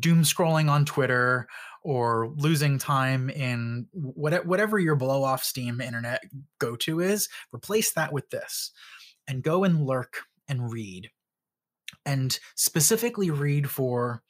doom 0.00 0.22
scrolling 0.22 0.70
on 0.70 0.84
Twitter 0.84 1.46
or 1.82 2.32
losing 2.36 2.78
time 2.78 3.28
in 3.28 3.86
whatever 3.92 4.78
your 4.78 4.96
blow 4.96 5.22
off 5.22 5.44
steam 5.44 5.80
internet 5.80 6.24
go 6.58 6.74
to 6.76 7.00
is. 7.00 7.28
Replace 7.54 7.92
that 7.92 8.12
with 8.12 8.30
this 8.30 8.72
and 9.28 9.42
go 9.42 9.64
and 9.64 9.86
lurk 9.86 10.22
and 10.48 10.72
read 10.72 11.10
and 12.06 12.38
specifically 12.54 13.30
read 13.30 13.68
for 13.68 14.22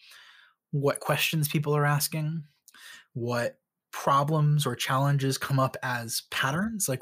what 0.73 1.01
questions 1.01 1.47
people 1.47 1.77
are 1.77 1.87
asking, 1.87 2.43
what 3.13 3.59
problems 3.93 4.67
or 4.67 4.75
challenges 4.75 5.39
come 5.39 5.61
up 5.61 5.77
as 5.85 6.23
patterns. 6.33 6.89
Like 6.89 7.01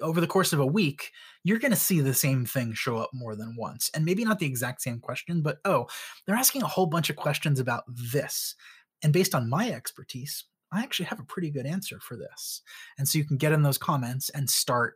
over 0.00 0.20
the 0.20 0.26
course 0.26 0.52
of 0.52 0.60
a 0.60 0.66
week, 0.66 1.12
you're 1.44 1.58
going 1.58 1.72
to 1.72 1.76
see 1.76 2.00
the 2.00 2.14
same 2.14 2.46
thing 2.46 2.72
show 2.72 2.96
up 2.96 3.10
more 3.12 3.34
than 3.36 3.56
once. 3.56 3.90
And 3.94 4.04
maybe 4.04 4.24
not 4.24 4.38
the 4.38 4.46
exact 4.46 4.82
same 4.82 5.00
question, 5.00 5.42
but 5.42 5.58
oh, 5.64 5.86
they're 6.26 6.36
asking 6.36 6.62
a 6.62 6.68
whole 6.68 6.86
bunch 6.86 7.10
of 7.10 7.16
questions 7.16 7.60
about 7.60 7.84
this. 7.88 8.54
And 9.02 9.12
based 9.12 9.34
on 9.34 9.50
my 9.50 9.70
expertise, 9.70 10.44
I 10.72 10.82
actually 10.82 11.06
have 11.06 11.20
a 11.20 11.24
pretty 11.24 11.50
good 11.50 11.66
answer 11.66 11.98
for 12.00 12.16
this. 12.16 12.62
And 12.96 13.06
so 13.06 13.18
you 13.18 13.24
can 13.24 13.36
get 13.36 13.52
in 13.52 13.62
those 13.62 13.78
comments 13.78 14.30
and 14.30 14.48
start 14.48 14.94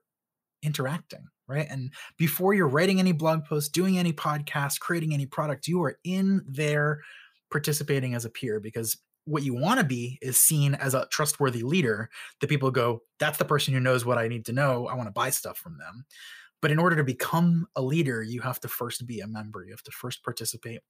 interacting, 0.63 1.27
right? 1.47 1.67
And 1.69 1.93
before 2.17 2.55
you're 2.55 2.69
writing 2.69 2.99
any 2.99 3.13
blog 3.13 3.45
posts, 3.45 3.69
doing 3.69 3.99
any 3.99 4.13
podcast, 4.13 4.81
creating 4.81 5.13
any 5.13 5.27
product, 5.27 5.69
you 5.69 5.83
are 5.83 5.99
in 6.05 6.43
there 6.49 7.01
participating 7.51 8.15
as 8.15 8.25
a 8.25 8.31
peer 8.31 8.59
because 8.59 8.97
what 9.27 9.43
you 9.43 9.55
want 9.55 9.79
to 9.79 9.85
be 9.85 10.19
is 10.23 10.41
seen 10.41 10.75
as 10.77 10.95
a 10.95 11.07
trustworthy 11.11 11.63
leader 11.63 12.09
that 12.41 12.49
people 12.49 12.71
go, 12.71 13.03
that's 13.19 13.39
the 13.39 13.45
person 13.45 13.75
who 13.75 13.81
knows 13.81 14.05
what 14.05 14.19
I 14.19 14.29
need 14.29 14.47
to 14.47 14.53
know. 14.53 14.87
I 14.87 14.95
want 14.95 15.09
to 15.09 15.13
buy 15.13 15.31
stuff 15.31 15.59
from 15.59 15.77
them. 15.79 16.07
But 16.63 16.71
in 16.71 16.79
order 16.79 16.97
to 16.97 17.05
become 17.05 17.67
a 17.77 17.83
leader, 17.83 18.23
you 18.23 18.41
have 18.41 18.61
to 18.61 18.69
first 18.69 19.07
be 19.07 19.21
a 19.21 19.27
member. 19.27 19.65
You 19.65 19.73
have 19.73 19.83
to 19.83 19.91
first 19.91 20.23
participate. 20.23 20.81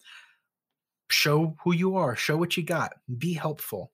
Show 1.10 1.56
who 1.64 1.74
you 1.74 1.96
are, 1.96 2.14
show 2.14 2.36
what 2.36 2.56
you 2.56 2.62
got, 2.62 2.92
be 3.18 3.32
helpful. 3.32 3.90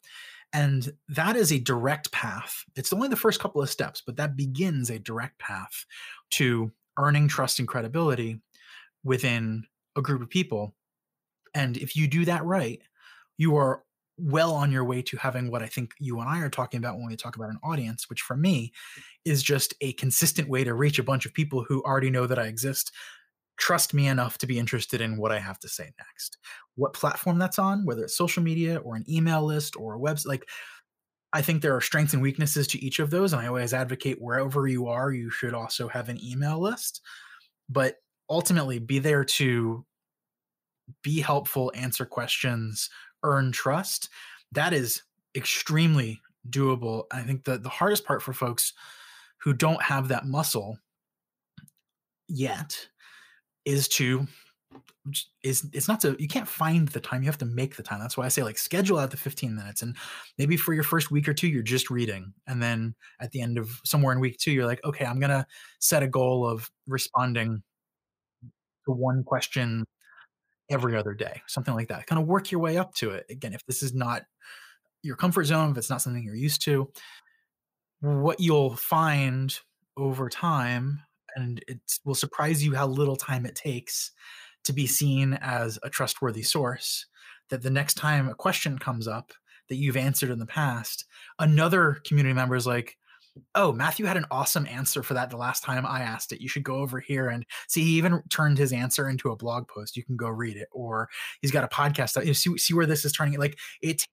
And 0.53 0.93
that 1.09 1.37
is 1.37 1.53
a 1.53 1.59
direct 1.59 2.13
path. 2.13 2.65
It's 2.77 2.93
only 2.93 3.09
the 3.09 3.17
first 3.17 3.41
couple 3.41 3.63
of 3.63 3.71
steps, 3.71 4.03
but 4.05 4.17
that 4.17 4.37
begins 4.37 4.91
a 4.91 4.99
direct 4.99 5.39
path 5.39 5.87
to 6.33 6.71
earning 6.99 7.29
trust 7.29 7.59
and 7.59 7.69
credibility 7.69 8.41
within 9.05 9.65
a 9.97 10.03
group 10.03 10.21
of 10.21 10.29
people. 10.29 10.75
And 11.55 11.77
if 11.77 11.97
you 11.97 12.07
do 12.07 12.25
that 12.27 12.45
right, 12.45 12.83
you 13.39 13.57
are 13.57 13.83
well 14.19 14.53
on 14.53 14.71
your 14.71 14.85
way 14.85 15.03
to 15.03 15.17
having 15.17 15.51
what 15.51 15.63
I 15.63 15.67
think 15.67 15.95
you 15.99 16.21
and 16.21 16.29
I 16.29 16.41
are 16.41 16.51
talking 16.51 16.79
about 16.79 16.97
when 16.97 17.07
we 17.07 17.17
talk 17.17 17.37
about 17.37 17.51
an 17.51 17.59
audience, 17.63 18.09
which 18.09 18.23
for 18.23 18.37
me 18.37 18.73
is 19.25 19.43
just 19.43 19.75
a 19.81 19.93
consistent 19.95 20.49
way 20.49 20.65
to 20.65 20.75
reach 20.75 20.99
a 20.99 21.05
bunch 21.05 21.27
of 21.27 21.35
people 21.35 21.65
who 21.65 21.83
already 21.83 22.11
know 22.11 22.27
that 22.27 22.39
I 22.39 22.45
exist, 22.45 22.93
trust 23.57 23.95
me 23.95 24.09
enough 24.09 24.39
to 24.39 24.47
be 24.47 24.59
interested 24.59 25.01
in 25.01 25.17
what 25.17 25.33
I 25.33 25.39
have 25.39 25.59
to 25.61 25.69
say 25.69 25.91
next. 25.99 26.39
What 26.75 26.95
platform 26.95 27.39
that's 27.39 27.59
on, 27.59 27.85
whether 27.85 28.05
it's 28.05 28.17
social 28.17 28.43
media 28.43 28.79
or 28.79 28.97
an 28.97 29.05
email 29.09 29.45
list 29.45 29.77
or 29.77 29.95
a 29.95 29.99
website, 29.99 30.27
like 30.27 30.49
I 31.33 31.43
think 31.43 31.63
there 31.63 31.75
are 31.75 31.81
strengths 31.81 32.13
and 32.13 32.23
weaknesses 32.23 32.67
to 32.69 32.85
each 32.85 32.99
of 32.99 33.11
those. 33.11 33.33
And 33.33 33.41
I 33.41 33.47
always 33.47 33.73
advocate 33.73 34.21
wherever 34.21 34.67
you 34.67 34.89
are, 34.89 35.13
you 35.13 35.31
should 35.31 35.55
also 35.55 35.89
have 35.89 36.09
an 36.09 36.23
email 36.23 36.61
list. 36.61 37.01
But 37.69 37.97
ultimately, 38.29 38.79
be 38.79 38.99
there 38.99 39.25
to 39.25 39.85
be 41.03 41.21
helpful, 41.21 41.73
answer 41.75 42.05
questions, 42.05 42.91
earn 43.23 43.53
trust, 43.53 44.09
that 44.53 44.73
is 44.73 45.03
extremely 45.35 46.21
doable. 46.49 47.05
I 47.11 47.23
think 47.23 47.45
the 47.45 47.59
the 47.59 47.69
hardest 47.69 48.05
part 48.05 48.23
for 48.23 48.33
folks 48.33 48.73
who 49.39 49.53
don't 49.53 49.83
have 49.83 50.09
that 50.09 50.27
muscle 50.27 50.79
yet 52.29 52.89
is 53.65 53.89
to 53.89 54.27
is 55.43 55.69
it's 55.73 55.89
not 55.89 56.01
to 56.01 56.17
you 56.19 56.29
can't 56.29 56.47
find 56.47 56.89
the 56.89 57.01
time 57.01 57.23
you 57.23 57.27
have 57.27 57.39
to 57.39 57.45
make 57.45 57.75
the 57.77 57.83
time 57.83 57.99
that's 57.99 58.17
why 58.17 58.25
i 58.25 58.29
say 58.29 58.43
like 58.43 58.57
schedule 58.57 58.99
out 58.99 59.11
the 59.11 59.17
15 59.17 59.55
minutes 59.55 59.83
and 59.83 59.97
maybe 60.39 60.57
for 60.57 60.73
your 60.73 60.85
first 60.85 61.11
week 61.11 61.29
or 61.29 61.35
two 61.35 61.49
you're 61.49 61.63
just 61.63 61.91
reading 61.91 62.33
and 62.47 62.63
then 62.63 62.95
at 63.21 63.31
the 63.33 63.41
end 63.41 63.59
of 63.59 63.81
somewhere 63.85 64.13
in 64.13 64.21
week 64.21 64.39
two 64.39 64.53
you're 64.53 64.67
like 64.67 64.83
okay 64.85 65.05
i'm 65.05 65.19
gonna 65.19 65.45
set 65.81 66.05
a 66.05 66.09
goal 66.09 66.47
of 66.47 66.71
responding 66.87 67.63
to 68.85 68.93
one 68.93 69.25
question 69.25 69.85
every 70.71 70.97
other 70.97 71.15
day, 71.15 71.43
something 71.47 71.75
like 71.75 71.89
that. 71.89 72.07
Kind 72.07 72.21
of 72.21 72.29
work 72.29 72.51
your 72.51 72.61
way 72.61 72.79
up 72.79 72.95
to 72.95 73.11
it. 73.11 73.27
Again, 73.31 73.53
if 73.53 73.65
this 73.67 73.83
is 73.83 73.95
not 73.95 74.23
your 75.03 75.17
comfort 75.17 75.45
zone, 75.45 75.73
if 75.73 75.79
it's 75.79 75.91
not 75.91 76.03
something 76.03 76.23
you're 76.23 76.35
used 76.35 76.63
to, 76.65 76.91
what 78.01 78.41
you'll 78.41 78.77
find 78.77 79.59
over 79.97 80.29
time, 80.29 81.01
and 81.37 81.63
it 81.69 81.81
will 82.05 82.15
surprise 82.15 82.65
you 82.65 82.75
how 82.75 82.87
little 82.87 83.17
time 83.17 83.47
it 83.47 83.55
takes 83.55 84.13
to 84.65 84.73
be 84.73 84.87
seen 84.87 85.35
as 85.41 85.79
a 85.83 85.91
trustworthy 85.91 86.43
source, 86.43 87.07
that 87.51 87.63
the 87.63 87.71
next 87.71 87.95
time 87.95 88.29
a 88.29 88.35
question 88.35 88.79
comes 88.79 89.09
up 89.09 89.33
that 89.69 89.77
you've 89.77 89.97
answered 89.97 90.31
in 90.31 90.39
the 90.39 90.47
past, 90.47 91.05
another 91.39 92.01
community 92.07 92.33
member 92.33 92.57
is 92.57 92.67
like, 92.67 92.97
oh, 93.55 93.73
Matthew 93.73 94.07
had 94.07 94.17
an 94.17 94.27
awesome 94.31 94.67
answer 94.67 95.03
for 95.03 95.15
that 95.15 95.31
the 95.31 95.37
last 95.37 95.63
time 95.63 95.87
I 95.87 96.01
asked 96.01 96.33
it. 96.33 96.41
You 96.41 96.49
should 96.49 96.65
go 96.65 96.77
over 96.77 97.01
here 97.01 97.29
and 97.29 97.47
see. 97.69 97.83
He 97.83 97.97
even 97.99 98.23
turned 98.31 98.59
his 98.59 98.73
answer 98.73 99.09
into 99.09 99.31
a 99.31 99.37
blog 99.37 99.69
post. 99.69 99.97
You 99.97 100.05
can 100.05 100.17
go 100.17 100.29
read 100.29 100.57
it, 100.57 100.69
or 100.73 101.09
he's 101.41 101.51
got 101.51 101.65
a 101.65 101.69
podcast. 101.69 102.17
You 102.21 102.27
know, 102.27 102.33
see, 102.33 102.57
see 102.59 102.75
where 102.75 102.87
this 102.87 103.05
is 103.05 103.13
turning. 103.13 103.39
Like 103.39 103.59
it 103.81 103.99
takes 103.99 104.09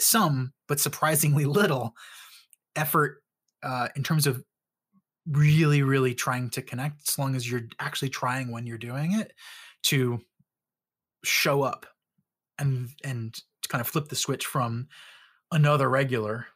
some, 0.00 0.52
but 0.68 0.80
surprisingly 0.80 1.44
little 1.46 1.94
effort 2.76 3.22
uh, 3.62 3.88
in 3.96 4.02
terms 4.02 4.26
of 4.26 4.42
really, 5.26 5.82
really 5.82 6.14
trying 6.14 6.50
to 6.50 6.62
connect. 6.62 7.08
As 7.08 7.18
long 7.18 7.36
as 7.36 7.50
you're 7.50 7.68
actually 7.78 8.10
trying 8.10 8.50
when 8.50 8.66
you're 8.66 8.78
doing 8.78 9.12
it 9.12 9.32
to 9.84 10.20
show 11.24 11.62
up 11.62 11.86
and 12.58 12.88
and 13.04 13.34
to 13.34 13.68
kind 13.68 13.80
of 13.80 13.86
flip 13.86 14.08
the 14.08 14.16
switch 14.16 14.46
from 14.46 14.88
another 15.52 15.88
regular 15.88 16.46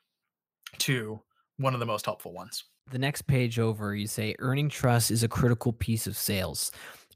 to 0.78 1.20
one 1.58 1.74
of 1.74 1.80
the 1.80 1.86
most 1.86 2.04
helpful 2.04 2.32
ones. 2.32 2.64
The 2.90 2.98
next 2.98 3.22
page 3.22 3.58
over, 3.58 3.94
you 3.94 4.06
say 4.06 4.36
earning 4.38 4.68
trust 4.68 5.10
is 5.10 5.22
a 5.22 5.28
critical 5.28 5.72
piece 5.72 6.06
of 6.06 6.16
sales. 6.16 6.70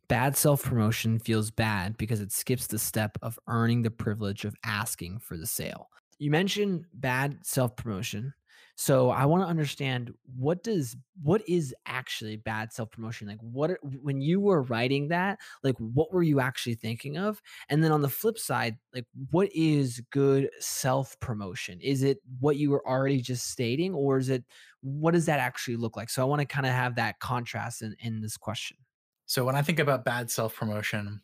Bad 0.09 0.37
self 0.37 0.65
promotion 0.65 1.21
feels 1.21 1.51
bad 1.51 1.97
because 1.97 2.21
it 2.21 2.33
skips 2.33 2.67
the 2.67 2.79
step 2.79 3.17
of 3.23 3.39
earning 3.47 3.83
the 3.83 3.91
privilege 3.91 4.45
of 4.45 4.57
asking 4.65 5.21
for 5.21 5.37
the 5.37 5.47
sale. 5.47 5.89
You 6.19 6.31
mentioned 6.31 6.87
bad 6.95 7.39
self 7.47 7.77
promotion. 7.77 8.35
So 8.81 9.11
I 9.11 9.27
want 9.27 9.43
to 9.43 9.47
understand 9.47 10.15
what 10.39 10.63
does 10.63 10.97
what 11.23 11.47
is 11.47 11.75
actually 11.85 12.37
bad 12.37 12.73
self 12.73 12.91
promotion? 12.91 13.29
Like 13.29 13.43
what 13.43 13.73
when 13.83 14.23
you 14.23 14.41
were 14.41 14.63
writing 14.63 15.09
that, 15.09 15.39
like 15.63 15.77
what 15.77 16.11
were 16.15 16.23
you 16.23 16.41
actually 16.41 16.77
thinking 16.77 17.19
of? 17.19 17.43
And 17.69 17.85
then 17.85 17.93
on 17.93 18.01
the 18.01 18.09
flip 18.09 18.39
side, 18.39 18.79
like 18.95 19.05
what 19.33 19.51
is 19.55 20.01
good 20.11 20.49
self 20.61 21.21
promotion? 21.21 21.79
Is 21.83 22.03
it 22.03 22.21
what 22.39 22.57
you 22.57 22.71
were 22.71 22.83
already 22.89 23.21
just 23.21 23.51
stating 23.51 23.93
or 23.93 24.17
is 24.17 24.31
it 24.31 24.45
what 24.81 25.13
does 25.13 25.27
that 25.27 25.41
actually 25.41 25.77
look 25.77 25.95
like? 25.95 26.09
So 26.09 26.23
I 26.23 26.25
want 26.25 26.41
to 26.41 26.47
kind 26.47 26.65
of 26.65 26.73
have 26.73 26.95
that 26.95 27.21
contrast 27.21 27.83
in 27.83 27.95
in 27.99 28.23
this 28.23 28.39
question. 28.39 28.79
So 29.27 29.45
when 29.45 29.57
I 29.57 29.61
think 29.61 29.79
about 29.79 30.07
bad 30.07 30.31
self 30.31 30.57
promotion, 30.57 31.21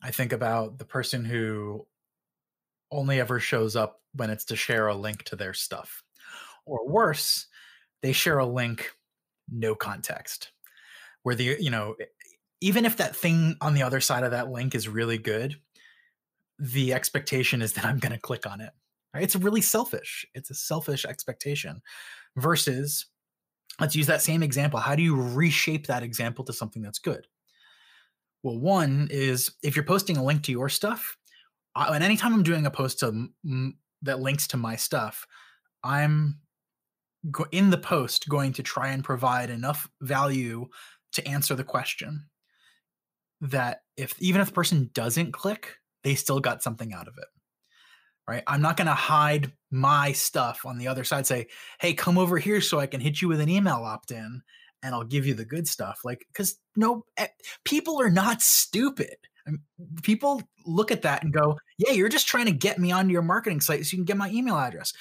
I 0.00 0.10
think 0.10 0.32
about 0.32 0.78
the 0.78 0.86
person 0.86 1.26
who 1.26 1.86
only 2.90 3.20
ever 3.20 3.40
shows 3.40 3.76
up 3.76 4.00
when 4.14 4.30
it's 4.30 4.46
to 4.46 4.56
share 4.56 4.88
a 4.88 4.94
link 4.94 5.24
to 5.24 5.36
their 5.36 5.52
stuff 5.52 6.02
or 6.66 6.88
worse, 6.88 7.46
they 8.02 8.12
share 8.12 8.38
a 8.38 8.46
link, 8.46 8.92
no 9.50 9.74
context, 9.74 10.52
where 11.22 11.34
the, 11.34 11.56
you 11.60 11.70
know, 11.70 11.96
even 12.60 12.84
if 12.84 12.96
that 12.96 13.16
thing 13.16 13.56
on 13.60 13.74
the 13.74 13.82
other 13.82 14.00
side 14.00 14.24
of 14.24 14.30
that 14.30 14.50
link 14.50 14.74
is 14.74 14.88
really 14.88 15.18
good, 15.18 15.56
the 16.58 16.94
expectation 16.94 17.62
is 17.62 17.72
that 17.74 17.84
I'm 17.84 17.98
going 17.98 18.12
to 18.12 18.18
click 18.18 18.46
on 18.46 18.60
it. 18.60 18.70
Right? 19.12 19.22
It's 19.22 19.36
really 19.36 19.60
selfish. 19.60 20.26
It's 20.34 20.50
a 20.50 20.54
selfish 20.54 21.04
expectation 21.04 21.82
versus 22.36 23.06
let's 23.80 23.94
use 23.94 24.06
that 24.06 24.22
same 24.22 24.42
example. 24.42 24.80
How 24.80 24.94
do 24.94 25.02
you 25.02 25.20
reshape 25.20 25.86
that 25.86 26.02
example 26.02 26.44
to 26.46 26.52
something 26.52 26.82
that's 26.82 26.98
good? 26.98 27.26
Well, 28.42 28.58
one 28.58 29.08
is 29.10 29.52
if 29.62 29.76
you're 29.76 29.84
posting 29.84 30.16
a 30.16 30.24
link 30.24 30.42
to 30.44 30.52
your 30.52 30.68
stuff, 30.68 31.16
uh, 31.76 31.90
and 31.94 32.04
anytime 32.04 32.34
I'm 32.34 32.42
doing 32.42 32.66
a 32.66 32.70
post 32.70 33.00
to, 33.00 33.28
that 34.02 34.20
links 34.20 34.46
to 34.48 34.56
my 34.56 34.76
stuff, 34.76 35.26
I'm 35.82 36.40
in 37.52 37.70
the 37.70 37.78
post 37.78 38.28
going 38.28 38.52
to 38.52 38.62
try 38.62 38.88
and 38.88 39.04
provide 39.04 39.50
enough 39.50 39.88
value 40.00 40.66
to 41.12 41.26
answer 41.26 41.54
the 41.54 41.64
question 41.64 42.26
that 43.40 43.80
if 43.96 44.20
even 44.20 44.40
if 44.40 44.48
the 44.48 44.54
person 44.54 44.90
doesn't 44.94 45.32
click 45.32 45.76
they 46.02 46.14
still 46.14 46.40
got 46.40 46.62
something 46.62 46.92
out 46.92 47.08
of 47.08 47.14
it 47.18 47.28
right? 48.26 48.42
I'm 48.46 48.62
not 48.62 48.78
going 48.78 48.86
to 48.86 48.94
hide 48.94 49.52
my 49.70 50.12
stuff 50.12 50.64
on 50.64 50.78
the 50.78 50.88
other 50.88 51.04
side 51.04 51.26
say 51.26 51.46
hey 51.80 51.94
come 51.94 52.16
over 52.16 52.38
here 52.38 52.60
so 52.60 52.78
i 52.78 52.86
can 52.86 53.00
hit 53.00 53.20
you 53.20 53.28
with 53.28 53.40
an 53.40 53.48
email 53.48 53.82
opt-in 53.84 54.40
and 54.82 54.94
i'll 54.94 55.04
give 55.04 55.26
you 55.26 55.34
the 55.34 55.44
good 55.44 55.66
stuff 55.66 56.00
like 56.04 56.24
because 56.32 56.56
no 56.76 57.04
people 57.64 58.00
are 58.00 58.10
not 58.10 58.40
stupid. 58.40 59.16
People 60.02 60.42
look 60.64 60.90
at 60.90 61.02
that 61.02 61.22
and 61.22 61.32
go 61.32 61.58
yeah 61.78 61.92
you're 61.92 62.08
just 62.08 62.28
trying 62.28 62.46
to 62.46 62.52
get 62.52 62.78
me 62.78 62.92
onto 62.92 63.12
your 63.12 63.22
marketing 63.22 63.60
site 63.60 63.84
so 63.84 63.90
you 63.92 63.98
can 63.98 64.04
get 64.04 64.16
my 64.16 64.30
email 64.30 64.56
address. 64.56 64.92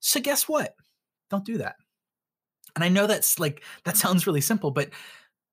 So 0.00 0.20
guess 0.20 0.48
what 0.48 0.74
don't 1.30 1.44
do 1.44 1.58
that. 1.58 1.76
And 2.74 2.84
I 2.84 2.88
know 2.88 3.06
that's 3.06 3.38
like 3.38 3.64
that 3.84 3.96
sounds 3.96 4.26
really 4.26 4.40
simple, 4.40 4.70
but 4.70 4.90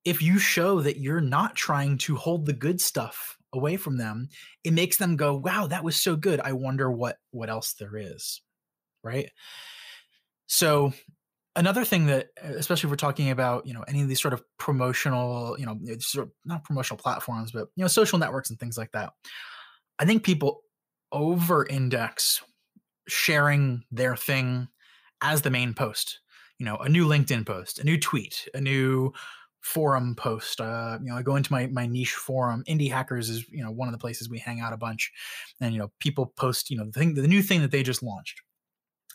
if 0.04 0.22
you 0.22 0.38
show 0.38 0.80
that 0.82 0.98
you're 0.98 1.20
not 1.20 1.56
trying 1.56 1.98
to 1.98 2.14
hold 2.14 2.46
the 2.46 2.52
good 2.52 2.80
stuff 2.80 3.36
away 3.52 3.76
from 3.76 3.96
them, 3.96 4.28
it 4.62 4.72
makes 4.72 4.96
them 4.98 5.16
go, 5.16 5.34
"Wow, 5.36 5.66
that 5.66 5.82
was 5.84 5.96
so 5.96 6.14
good. 6.14 6.40
I 6.40 6.52
wonder 6.52 6.90
what 6.90 7.18
what 7.32 7.50
else 7.50 7.74
there 7.74 7.96
is." 7.96 8.40
Right? 9.02 9.30
So, 10.46 10.92
another 11.56 11.84
thing 11.84 12.06
that 12.06 12.28
uh, 12.42 12.52
especially 12.52 12.86
if 12.86 12.90
we're 12.90 12.96
talking 12.96 13.30
about 13.30 13.66
you 13.66 13.74
know 13.74 13.82
any 13.88 14.02
of 14.02 14.08
these 14.08 14.20
sort 14.20 14.34
of 14.34 14.42
promotional 14.58 15.56
you 15.58 15.66
know 15.66 15.76
sort 15.98 16.26
of 16.26 16.32
not 16.44 16.64
promotional 16.64 16.98
platforms 16.98 17.50
but 17.50 17.68
you 17.74 17.82
know 17.82 17.88
social 17.88 18.18
networks 18.18 18.50
and 18.50 18.60
things 18.60 18.76
like 18.76 18.92
that 18.92 19.12
i 19.98 20.04
think 20.04 20.22
people 20.22 20.60
over 21.12 21.66
index 21.66 22.42
sharing 23.08 23.82
their 23.90 24.14
thing 24.16 24.68
as 25.22 25.42
the 25.42 25.50
main 25.50 25.74
post 25.74 26.20
you 26.58 26.66
know 26.66 26.76
a 26.76 26.88
new 26.88 27.06
linkedin 27.06 27.46
post 27.46 27.78
a 27.78 27.84
new 27.84 27.98
tweet 27.98 28.48
a 28.54 28.60
new 28.60 29.12
forum 29.66 30.14
post 30.14 30.60
uh 30.60 30.96
you 31.02 31.10
know 31.10 31.16
i 31.16 31.22
go 31.22 31.34
into 31.34 31.52
my 31.52 31.66
my 31.66 31.86
niche 31.86 32.14
forum. 32.14 32.62
Indie 32.68 32.90
hackers 32.90 33.28
is 33.28 33.48
you 33.50 33.64
know 33.64 33.70
one 33.72 33.88
of 33.88 33.92
the 33.92 33.98
places 33.98 34.28
we 34.30 34.38
hang 34.38 34.60
out 34.60 34.72
a 34.72 34.76
bunch 34.76 35.10
and 35.60 35.74
you 35.74 35.80
know 35.80 35.90
people 35.98 36.32
post 36.36 36.70
you 36.70 36.76
know 36.76 36.84
the 36.84 36.92
thing 36.92 37.14
the 37.14 37.26
new 37.26 37.42
thing 37.42 37.62
that 37.62 37.72
they 37.72 37.82
just 37.82 38.02
launched. 38.02 38.42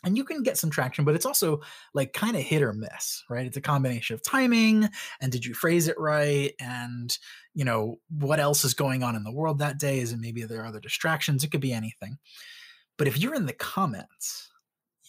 And 0.04 0.16
you 0.16 0.24
can 0.24 0.42
get 0.42 0.58
some 0.58 0.68
traction 0.68 1.06
but 1.06 1.14
it's 1.14 1.24
also 1.24 1.60
like 1.94 2.12
kind 2.12 2.36
of 2.36 2.42
hit 2.42 2.60
or 2.60 2.74
miss 2.74 3.24
right? 3.30 3.46
It's 3.46 3.56
a 3.56 3.62
combination 3.62 4.14
of 4.14 4.22
timing 4.22 4.90
and 5.22 5.32
did 5.32 5.46
you 5.46 5.54
phrase 5.54 5.88
it 5.88 5.98
right? 5.98 6.52
And 6.60 7.16
you 7.54 7.64
know 7.64 7.96
what 8.10 8.38
else 8.38 8.62
is 8.62 8.74
going 8.74 9.02
on 9.02 9.16
in 9.16 9.24
the 9.24 9.32
world 9.32 9.60
that 9.60 9.78
day? 9.78 10.00
Is 10.00 10.12
it 10.12 10.18
maybe 10.20 10.42
there 10.42 10.60
are 10.60 10.66
other 10.66 10.80
distractions? 10.80 11.44
It 11.44 11.50
could 11.50 11.62
be 11.62 11.72
anything. 11.72 12.18
But 12.98 13.08
if 13.08 13.18
you're 13.18 13.34
in 13.34 13.46
the 13.46 13.54
comments 13.54 14.50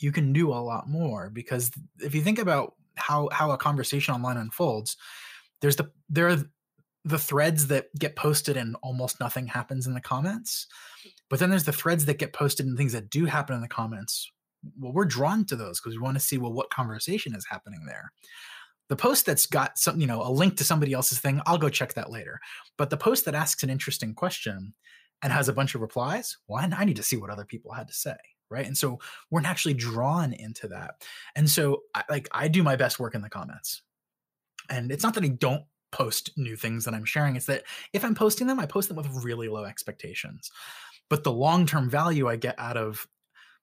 you 0.03 0.11
can 0.11 0.33
do 0.33 0.51
a 0.51 0.55
lot 0.55 0.87
more 0.87 1.29
because 1.29 1.71
if 1.99 2.13
you 2.13 2.21
think 2.21 2.37
about 2.37 2.75
how 2.95 3.29
how 3.31 3.51
a 3.51 3.57
conversation 3.57 4.13
online 4.13 4.37
unfolds 4.37 4.97
there's 5.61 5.77
the 5.77 5.89
there 6.09 6.27
are 6.27 6.43
the 7.05 7.19
threads 7.19 7.67
that 7.67 7.87
get 7.97 8.15
posted 8.15 8.55
and 8.55 8.75
almost 8.83 9.19
nothing 9.19 9.47
happens 9.47 9.87
in 9.87 9.93
the 9.93 10.01
comments 10.01 10.67
but 11.29 11.39
then 11.39 11.49
there's 11.49 11.63
the 11.63 11.71
threads 11.71 12.05
that 12.05 12.19
get 12.19 12.33
posted 12.33 12.65
and 12.65 12.77
things 12.77 12.93
that 12.93 13.09
do 13.09 13.25
happen 13.25 13.55
in 13.55 13.61
the 13.61 13.67
comments. 13.67 14.31
Well 14.79 14.93
we're 14.93 15.05
drawn 15.05 15.45
to 15.45 15.55
those 15.55 15.79
because 15.79 15.95
we 15.95 16.03
want 16.03 16.15
to 16.15 16.23
see 16.23 16.37
well 16.37 16.53
what 16.53 16.69
conversation 16.69 17.33
is 17.33 17.47
happening 17.49 17.85
there. 17.87 18.11
The 18.89 18.95
post 18.95 19.25
that's 19.25 19.47
got 19.47 19.79
some 19.79 19.99
you 19.99 20.05
know 20.05 20.21
a 20.21 20.29
link 20.29 20.57
to 20.57 20.63
somebody 20.63 20.93
else's 20.93 21.19
thing 21.19 21.41
i'll 21.47 21.57
go 21.57 21.69
check 21.69 21.95
that 21.95 22.11
later 22.11 22.39
but 22.77 22.91
the 22.91 22.97
post 22.97 23.25
that 23.25 23.33
asks 23.33 23.63
an 23.63 23.71
interesting 23.71 24.13
question 24.13 24.75
and 25.23 25.33
has 25.33 25.49
a 25.49 25.53
bunch 25.53 25.73
of 25.73 25.81
replies 25.81 26.37
well 26.47 26.63
i 26.77 26.85
need 26.85 26.97
to 26.97 27.01
see 27.01 27.17
what 27.17 27.31
other 27.31 27.45
people 27.45 27.71
had 27.71 27.87
to 27.87 27.93
say 27.93 28.17
right 28.53 28.65
and 28.65 28.77
so 28.77 28.99
we're 29.31 29.41
naturally 29.41 29.73
drawn 29.73 30.33
into 30.33 30.67
that 30.67 31.03
and 31.35 31.49
so 31.49 31.81
I, 31.93 32.03
like 32.09 32.29
i 32.31 32.47
do 32.47 32.63
my 32.63 32.75
best 32.75 32.99
work 32.99 33.15
in 33.15 33.21
the 33.21 33.29
comments 33.29 33.81
and 34.69 34.91
it's 34.91 35.03
not 35.03 35.13
that 35.15 35.23
i 35.23 35.29
don't 35.29 35.63
post 35.91 36.31
new 36.37 36.55
things 36.55 36.85
that 36.85 36.93
i'm 36.93 37.05
sharing 37.05 37.35
it's 37.35 37.47
that 37.47 37.63
if 37.91 38.05
i'm 38.05 38.15
posting 38.15 38.47
them 38.47 38.59
i 38.59 38.65
post 38.65 38.87
them 38.87 38.97
with 38.97 39.07
really 39.23 39.47
low 39.47 39.65
expectations 39.65 40.51
but 41.09 41.23
the 41.23 41.31
long-term 41.31 41.89
value 41.89 42.27
i 42.27 42.35
get 42.35 42.57
out 42.57 42.77
of 42.77 43.07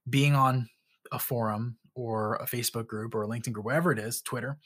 being 0.09 0.35
on 0.35 0.69
a 1.13 1.19
forum 1.19 1.77
or 1.95 2.37
a 2.37 2.47
Facebook 2.47 2.87
group 2.87 3.15
or 3.15 3.23
a 3.23 3.29
LinkedIn 3.29 3.53
group, 3.53 3.65
whatever 3.65 3.93
it 3.93 3.99
is, 3.99 4.23
Twitter, 4.23 4.59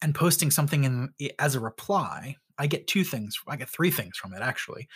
and 0.00 0.14
posting 0.14 0.50
something 0.50 0.84
in 0.84 1.14
as 1.38 1.54
a 1.54 1.60
reply, 1.60 2.36
I 2.58 2.66
get 2.66 2.86
two 2.86 3.04
things. 3.04 3.38
I 3.48 3.56
get 3.56 3.68
three 3.68 3.90
things 3.90 4.16
from 4.16 4.34
it 4.34 4.42
actually. 4.42 4.88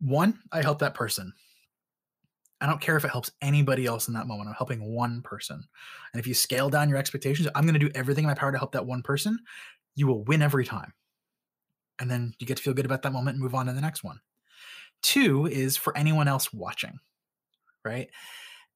One, 0.00 0.38
I 0.52 0.62
help 0.62 0.80
that 0.80 0.94
person. 0.94 1.32
I 2.60 2.66
don't 2.66 2.80
care 2.80 2.96
if 2.96 3.04
it 3.04 3.10
helps 3.10 3.30
anybody 3.42 3.86
else 3.86 4.08
in 4.08 4.14
that 4.14 4.26
moment. 4.26 4.48
I'm 4.48 4.54
helping 4.54 4.94
one 4.94 5.20
person. 5.22 5.62
And 6.12 6.20
if 6.20 6.26
you 6.26 6.34
scale 6.34 6.70
down 6.70 6.88
your 6.88 6.98
expectations, 6.98 7.48
I'm 7.54 7.64
going 7.64 7.74
to 7.74 7.80
do 7.80 7.90
everything 7.94 8.24
in 8.24 8.28
my 8.28 8.34
power 8.34 8.52
to 8.52 8.58
help 8.58 8.72
that 8.72 8.86
one 8.86 9.02
person. 9.02 9.38
You 9.94 10.06
will 10.06 10.24
win 10.24 10.42
every 10.42 10.64
time. 10.64 10.94
And 11.98 12.10
then 12.10 12.34
you 12.38 12.46
get 12.46 12.56
to 12.58 12.62
feel 12.62 12.74
good 12.74 12.86
about 12.86 13.02
that 13.02 13.12
moment 13.12 13.34
and 13.34 13.42
move 13.42 13.54
on 13.54 13.66
to 13.66 13.72
the 13.72 13.80
next 13.80 14.04
one. 14.04 14.20
Two 15.02 15.46
is 15.46 15.76
for 15.76 15.96
anyone 15.96 16.28
else 16.28 16.52
watching, 16.52 16.98
right? 17.84 18.08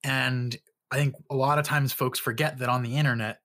And 0.05 0.57
I 0.91 0.97
think 0.97 1.15
a 1.31 1.35
lot 1.35 1.59
of 1.59 1.65
times 1.65 1.93
folks 1.93 2.19
forget 2.19 2.59
that 2.59 2.69
on 2.69 2.83
the 2.83 2.97
internet, 2.97 3.41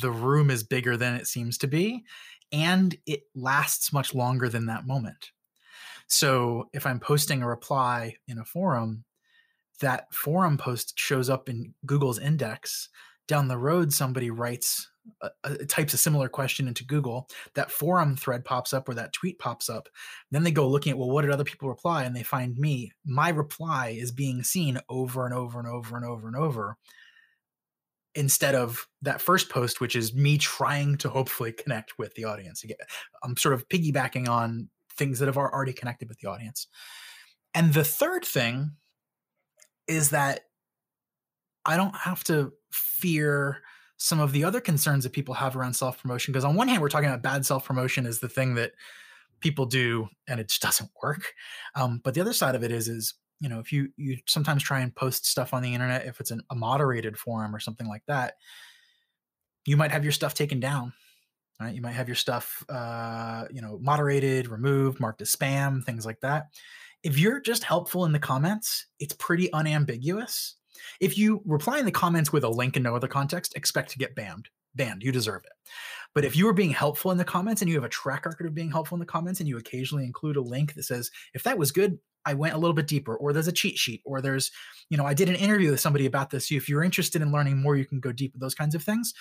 the 0.00 0.10
room 0.10 0.50
is 0.50 0.62
bigger 0.62 0.96
than 0.96 1.14
it 1.14 1.26
seems 1.26 1.58
to 1.58 1.66
be, 1.66 2.04
and 2.52 2.94
it 3.06 3.22
lasts 3.34 3.92
much 3.92 4.14
longer 4.14 4.48
than 4.48 4.66
that 4.66 4.86
moment. 4.86 5.30
So 6.06 6.68
if 6.72 6.86
I'm 6.86 7.00
posting 7.00 7.42
a 7.42 7.48
reply 7.48 8.16
in 8.28 8.38
a 8.38 8.44
forum, 8.44 9.04
that 9.84 10.12
forum 10.12 10.56
post 10.56 10.98
shows 10.98 11.30
up 11.30 11.48
in 11.48 11.74
Google's 11.86 12.18
index. 12.18 12.88
Down 13.28 13.48
the 13.48 13.58
road, 13.58 13.92
somebody 13.92 14.30
writes 14.30 14.90
uh, 15.20 15.28
types 15.68 15.92
a 15.94 15.98
similar 15.98 16.28
question 16.28 16.66
into 16.66 16.84
Google, 16.84 17.28
that 17.54 17.70
forum 17.70 18.16
thread 18.16 18.44
pops 18.44 18.72
up 18.72 18.88
or 18.88 18.94
that 18.94 19.12
tweet 19.12 19.38
pops 19.38 19.68
up. 19.68 19.88
Then 20.30 20.44
they 20.44 20.50
go 20.50 20.68
looking 20.68 20.92
at, 20.92 20.98
well, 20.98 21.10
what 21.10 21.22
did 21.22 21.30
other 21.30 21.44
people 21.44 21.68
reply? 21.68 22.04
And 22.04 22.16
they 22.16 22.22
find 22.22 22.56
me. 22.56 22.92
My 23.04 23.28
reply 23.28 23.90
is 23.98 24.12
being 24.12 24.42
seen 24.42 24.78
over 24.88 25.26
and 25.26 25.34
over 25.34 25.58
and 25.58 25.68
over 25.68 25.96
and 25.96 26.06
over 26.06 26.26
and 26.26 26.36
over 26.36 26.76
instead 28.14 28.54
of 28.54 28.86
that 29.02 29.20
first 29.20 29.50
post, 29.50 29.80
which 29.80 29.96
is 29.96 30.14
me 30.14 30.38
trying 30.38 30.96
to 30.98 31.10
hopefully 31.10 31.52
connect 31.52 31.98
with 31.98 32.14
the 32.14 32.24
audience. 32.24 32.64
Again, 32.64 32.76
I'm 33.22 33.36
sort 33.36 33.54
of 33.54 33.68
piggybacking 33.68 34.28
on 34.28 34.68
things 34.96 35.18
that 35.18 35.26
have 35.26 35.36
already 35.36 35.72
connected 35.72 36.08
with 36.08 36.18
the 36.20 36.28
audience. 36.28 36.66
And 37.54 37.74
the 37.74 37.84
third 37.84 38.24
thing 38.24 38.72
is 39.86 40.10
that 40.10 40.40
I 41.64 41.76
don't 41.76 41.94
have 41.96 42.24
to 42.24 42.52
fear 42.70 43.62
some 43.96 44.20
of 44.20 44.32
the 44.32 44.44
other 44.44 44.60
concerns 44.60 45.04
that 45.04 45.12
people 45.12 45.34
have 45.34 45.56
around 45.56 45.74
self 45.74 46.00
promotion. 46.00 46.32
Because 46.32 46.44
on 46.44 46.54
one 46.54 46.68
hand, 46.68 46.82
we're 46.82 46.88
talking 46.88 47.08
about 47.08 47.22
bad 47.22 47.46
self 47.46 47.64
promotion 47.64 48.06
is 48.06 48.20
the 48.20 48.28
thing 48.28 48.54
that 48.54 48.72
people 49.40 49.66
do 49.66 50.08
and 50.28 50.40
it 50.40 50.48
just 50.48 50.62
doesn't 50.62 50.90
work. 51.02 51.32
Um, 51.74 52.00
but 52.02 52.14
the 52.14 52.20
other 52.20 52.32
side 52.32 52.54
of 52.54 52.62
it 52.62 52.72
is, 52.72 52.88
is 52.88 53.14
you 53.40 53.48
know, 53.48 53.58
if 53.58 53.72
you 53.72 53.88
you 53.96 54.18
sometimes 54.26 54.62
try 54.62 54.80
and 54.80 54.94
post 54.94 55.26
stuff 55.26 55.52
on 55.52 55.62
the 55.62 55.74
internet, 55.74 56.06
if 56.06 56.20
it's 56.20 56.30
an, 56.30 56.42
a 56.50 56.54
moderated 56.54 57.18
forum 57.18 57.54
or 57.54 57.60
something 57.60 57.88
like 57.88 58.02
that, 58.06 58.34
you 59.66 59.76
might 59.76 59.90
have 59.90 60.04
your 60.04 60.12
stuff 60.12 60.34
taken 60.34 60.60
down. 60.60 60.92
Right? 61.60 61.74
You 61.74 61.82
might 61.82 61.92
have 61.92 62.08
your 62.08 62.16
stuff, 62.16 62.64
uh, 62.68 63.44
you 63.50 63.62
know, 63.62 63.78
moderated, 63.80 64.48
removed, 64.48 64.98
marked 64.98 65.22
as 65.22 65.34
spam, 65.34 65.84
things 65.84 66.04
like 66.04 66.20
that. 66.20 66.48
If 67.04 67.18
you're 67.18 67.40
just 67.40 67.62
helpful 67.62 68.04
in 68.06 68.12
the 68.12 68.18
comments, 68.18 68.86
it's 68.98 69.14
pretty 69.14 69.52
unambiguous 69.52 70.56
if 71.00 71.16
you 71.18 71.42
reply 71.44 71.78
in 71.78 71.84
the 71.84 71.92
comments 71.92 72.32
with 72.32 72.44
a 72.44 72.48
link 72.48 72.76
and 72.76 72.84
no 72.84 72.94
other 72.96 73.08
context, 73.08 73.56
expect 73.56 73.90
to 73.90 73.98
get 73.98 74.14
banned. 74.14 74.48
Banned. 74.74 75.02
You 75.02 75.12
deserve 75.12 75.44
it. 75.44 75.52
But 76.14 76.24
if 76.24 76.36
you 76.36 76.48
are 76.48 76.54
being 76.54 76.70
helpful 76.70 77.10
in 77.10 77.18
the 77.18 77.24
comments 77.24 77.62
and 77.62 77.68
you 77.68 77.76
have 77.76 77.84
a 77.84 77.88
track 77.88 78.26
record 78.26 78.46
of 78.46 78.54
being 78.54 78.70
helpful 78.70 78.96
in 78.96 79.00
the 79.00 79.06
comments 79.06 79.40
and 79.40 79.48
you 79.48 79.56
occasionally 79.56 80.04
include 80.04 80.36
a 80.36 80.40
link 80.40 80.74
that 80.74 80.84
says, 80.84 81.10
if 81.32 81.42
that 81.44 81.58
was 81.58 81.72
good, 81.72 81.98
I 82.24 82.34
went 82.34 82.54
a 82.54 82.58
little 82.58 82.74
bit 82.74 82.86
deeper, 82.86 83.16
or 83.16 83.32
there's 83.32 83.48
a 83.48 83.52
cheat 83.52 83.76
sheet, 83.76 84.00
or 84.04 84.22
there's, 84.22 84.50
you 84.88 84.96
know, 84.96 85.04
I 85.04 85.12
did 85.12 85.28
an 85.28 85.34
interview 85.34 85.70
with 85.70 85.80
somebody 85.80 86.06
about 86.06 86.30
this. 86.30 86.48
So 86.48 86.54
if 86.54 86.68
you're 86.68 86.82
interested 86.82 87.20
in 87.20 87.32
learning 87.32 87.60
more, 87.60 87.76
you 87.76 87.84
can 87.84 88.00
go 88.00 88.12
deep 88.12 88.32
with 88.32 88.40
those 88.40 88.54
kinds 88.54 88.74
of 88.74 88.82
things. 88.82 89.12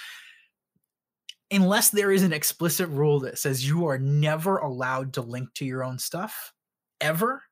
Unless 1.51 1.89
there 1.89 2.11
is 2.11 2.23
an 2.23 2.33
explicit 2.33 2.87
rule 2.89 3.19
that 3.21 3.37
says 3.37 3.67
you 3.67 3.85
are 3.87 3.99
never 3.99 4.57
allowed 4.57 5.13
to 5.13 5.21
link 5.21 5.53
to 5.55 5.65
your 5.65 5.83
own 5.83 5.99
stuff 5.99 6.53
ever, 7.01 7.43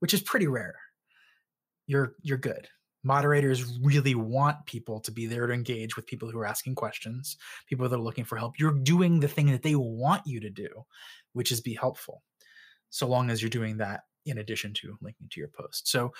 which 0.00 0.12
is 0.12 0.20
pretty 0.20 0.48
rare, 0.48 0.76
you're 1.86 2.14
you're 2.22 2.38
good 2.38 2.68
moderators 3.02 3.78
really 3.82 4.14
want 4.14 4.66
people 4.66 5.00
to 5.00 5.10
be 5.10 5.26
there 5.26 5.46
to 5.46 5.52
engage 5.52 5.96
with 5.96 6.06
people 6.06 6.30
who 6.30 6.38
are 6.38 6.46
asking 6.46 6.74
questions, 6.74 7.36
people 7.66 7.88
that 7.88 7.96
are 7.96 8.02
looking 8.02 8.24
for 8.24 8.36
help. 8.36 8.58
You're 8.58 8.72
doing 8.72 9.20
the 9.20 9.28
thing 9.28 9.50
that 9.50 9.62
they 9.62 9.74
want 9.74 10.26
you 10.26 10.40
to 10.40 10.50
do, 10.50 10.68
which 11.32 11.50
is 11.50 11.60
be 11.60 11.74
helpful, 11.74 12.22
so 12.90 13.06
long 13.06 13.30
as 13.30 13.40
you're 13.40 13.48
doing 13.48 13.78
that 13.78 14.02
in 14.26 14.38
addition 14.38 14.74
to 14.74 14.98
linking 15.00 15.28
to 15.30 15.40
your 15.40 15.48
post. 15.48 15.88
So 15.88 16.12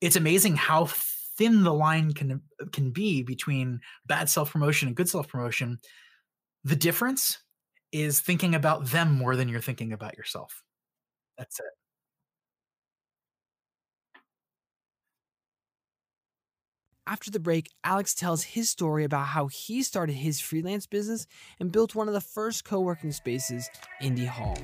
it's 0.00 0.16
amazing 0.16 0.56
how 0.56 0.86
thin 0.86 1.64
the 1.64 1.74
line 1.74 2.12
can 2.12 2.40
can 2.72 2.90
be 2.90 3.22
between 3.22 3.80
bad 4.06 4.28
self-promotion 4.28 4.88
and 4.88 4.96
good 4.96 5.08
self-promotion. 5.08 5.78
The 6.64 6.76
difference 6.76 7.38
is 7.90 8.20
thinking 8.20 8.54
about 8.54 8.86
them 8.86 9.12
more 9.12 9.34
than 9.34 9.48
you're 9.48 9.60
thinking 9.60 9.92
about 9.92 10.16
yourself. 10.16 10.62
That's 11.36 11.58
it. 11.58 11.66
After 17.10 17.30
the 17.30 17.40
break, 17.40 17.70
Alex 17.84 18.14
tells 18.14 18.42
his 18.42 18.68
story 18.68 19.02
about 19.02 19.28
how 19.28 19.46
he 19.46 19.82
started 19.82 20.12
his 20.12 20.40
freelance 20.40 20.86
business 20.86 21.26
and 21.58 21.72
built 21.72 21.94
one 21.94 22.06
of 22.06 22.12
the 22.12 22.20
first 22.20 22.66
co 22.66 22.80
working 22.80 23.12
spaces, 23.12 23.70
Indy 24.02 24.26
Hall. 24.26 24.58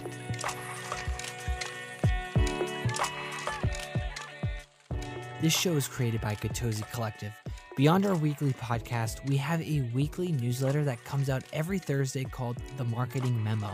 This 5.40 5.58
show 5.58 5.72
is 5.72 5.88
created 5.88 6.20
by 6.20 6.34
Gatozi 6.34 6.90
Collective 6.92 7.32
Beyond 7.76 8.06
our 8.06 8.14
weekly 8.14 8.52
podcast, 8.52 9.28
we 9.28 9.36
have 9.38 9.60
a 9.60 9.80
weekly 9.92 10.30
newsletter 10.30 10.84
that 10.84 11.02
comes 11.02 11.28
out 11.28 11.42
every 11.52 11.80
Thursday 11.80 12.22
called 12.22 12.56
The 12.76 12.84
Marketing 12.84 13.42
Memo. 13.42 13.72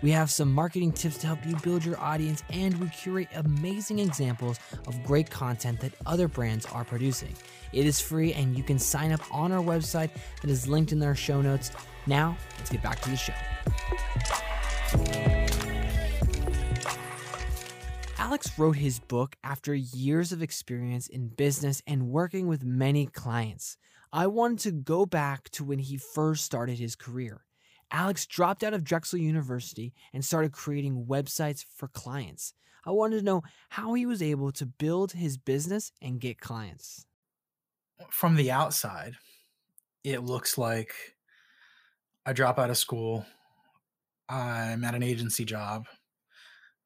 We 0.00 0.10
have 0.10 0.30
some 0.30 0.50
marketing 0.50 0.92
tips 0.92 1.18
to 1.18 1.26
help 1.26 1.44
you 1.44 1.54
build 1.56 1.84
your 1.84 2.00
audience, 2.00 2.42
and 2.48 2.74
we 2.78 2.88
curate 2.88 3.28
amazing 3.34 3.98
examples 3.98 4.58
of 4.86 5.04
great 5.04 5.28
content 5.28 5.80
that 5.80 5.92
other 6.06 6.28
brands 6.28 6.64
are 6.64 6.82
producing. 6.82 7.34
It 7.74 7.84
is 7.84 8.00
free, 8.00 8.32
and 8.32 8.56
you 8.56 8.62
can 8.62 8.78
sign 8.78 9.12
up 9.12 9.20
on 9.30 9.52
our 9.52 9.62
website 9.62 10.08
that 10.40 10.48
is 10.48 10.66
linked 10.66 10.92
in 10.92 11.02
our 11.02 11.14
show 11.14 11.42
notes. 11.42 11.72
Now, 12.06 12.38
let's 12.56 12.70
get 12.70 12.82
back 12.82 13.02
to 13.02 13.10
the 13.10 13.16
show. 13.16 13.34
Alex 18.32 18.58
wrote 18.58 18.76
his 18.76 18.98
book 18.98 19.36
after 19.44 19.74
years 19.74 20.32
of 20.32 20.42
experience 20.42 21.06
in 21.06 21.28
business 21.28 21.82
and 21.86 22.08
working 22.08 22.46
with 22.46 22.64
many 22.64 23.04
clients. 23.04 23.76
I 24.10 24.26
wanted 24.26 24.58
to 24.60 24.70
go 24.70 25.04
back 25.04 25.50
to 25.50 25.64
when 25.64 25.78
he 25.78 25.98
first 25.98 26.42
started 26.42 26.78
his 26.78 26.96
career. 26.96 27.44
Alex 27.90 28.24
dropped 28.24 28.64
out 28.64 28.72
of 28.72 28.84
Drexel 28.84 29.18
University 29.18 29.92
and 30.14 30.24
started 30.24 30.50
creating 30.50 31.04
websites 31.04 31.66
for 31.76 31.88
clients. 31.88 32.54
I 32.86 32.92
wanted 32.92 33.18
to 33.18 33.22
know 33.22 33.42
how 33.68 33.92
he 33.92 34.06
was 34.06 34.22
able 34.22 34.50
to 34.52 34.64
build 34.64 35.12
his 35.12 35.36
business 35.36 35.92
and 36.00 36.18
get 36.18 36.40
clients. 36.40 37.04
From 38.08 38.36
the 38.36 38.50
outside, 38.50 39.16
it 40.04 40.22
looks 40.22 40.56
like 40.56 40.94
I 42.24 42.32
drop 42.32 42.58
out 42.58 42.70
of 42.70 42.78
school, 42.78 43.26
I'm 44.26 44.84
at 44.84 44.94
an 44.94 45.02
agency 45.02 45.44
job, 45.44 45.84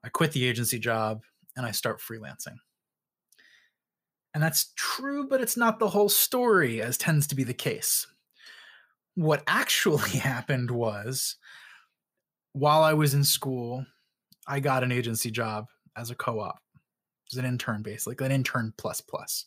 I 0.03 0.09
quit 0.09 0.33
the 0.33 0.45
agency 0.45 0.81
job, 0.81 1.23
and 1.57 1.65
I 1.67 1.71
start 1.71 2.01
freelancing. 2.01 2.57
And 4.35 4.43
that's 4.43 4.73
true, 4.77 5.27
but 5.27 5.41
it's 5.41 5.57
not 5.57 5.79
the 5.79 5.89
whole 5.89 6.11
story, 6.11 6.83
as 6.83 6.99
tends 6.99 7.27
to 7.29 7.35
be 7.35 7.45
the 7.45 7.55
case. 7.55 8.07
What 9.15 9.43
actually 9.47 10.11
happened 10.19 10.71
was 10.71 11.37
while 12.53 12.83
I 12.83 12.93
was 12.93 13.15
in 13.15 13.25
school, 13.25 13.87
I 14.47 14.61
got 14.61 14.85
an 14.85 14.93
agency 14.93 15.31
job 15.31 15.67
as 15.97 16.11
a 16.11 16.15
co 16.15 16.41
op, 16.41 16.61
as 17.33 17.39
an 17.39 17.47
intern, 17.47 17.83
basically, 17.83 18.25
an 18.27 18.33
intern 18.33 18.75
plus 18.77 19.01
plus. 19.01 19.47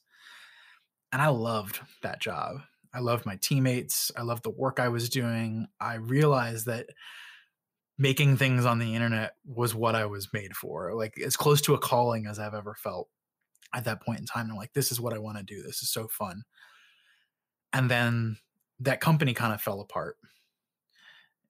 And 1.12 1.22
I 1.22 1.28
loved 1.28 1.80
that 2.02 2.20
job. 2.20 2.62
I 2.94 3.00
loved 3.00 3.26
my 3.26 3.38
teammates. 3.42 4.12
I 4.18 4.24
loved 4.24 4.44
the 4.44 4.50
work 4.50 4.80
I 4.80 4.90
was 4.90 5.10
doing. 5.10 5.68
I 5.80 5.96
realized 5.96 6.66
that 6.66 6.88
making 8.00 8.38
things 8.38 8.66
on 8.66 8.80
the 8.80 8.96
internet 8.96 9.34
was 9.46 9.76
what 9.76 9.94
I 9.94 10.06
was 10.06 10.30
made 10.32 10.56
for, 10.56 10.96
like 10.96 11.20
as 11.20 11.36
close 11.36 11.60
to 11.62 11.74
a 11.74 11.80
calling 11.80 12.26
as 12.26 12.40
I've 12.40 12.54
ever 12.54 12.74
felt 12.74 13.10
at 13.76 13.84
that 13.86 14.02
point 14.02 14.20
in 14.20 14.26
time. 14.26 14.50
I'm 14.50 14.56
like, 14.56 14.74
this 14.74 14.92
is 14.92 15.02
what 15.02 15.14
I 15.14 15.20
want 15.20 15.38
to 15.38 15.44
do. 15.44 15.62
This 15.62 15.84
is 15.84 15.92
so 15.92 16.08
fun. 16.08 16.44
And 17.74 17.92
then 17.92 18.38
that 18.80 19.02
company 19.02 19.34
kind 19.34 19.54
of 19.54 19.62
fell 19.62 19.82
apart. 19.82 20.16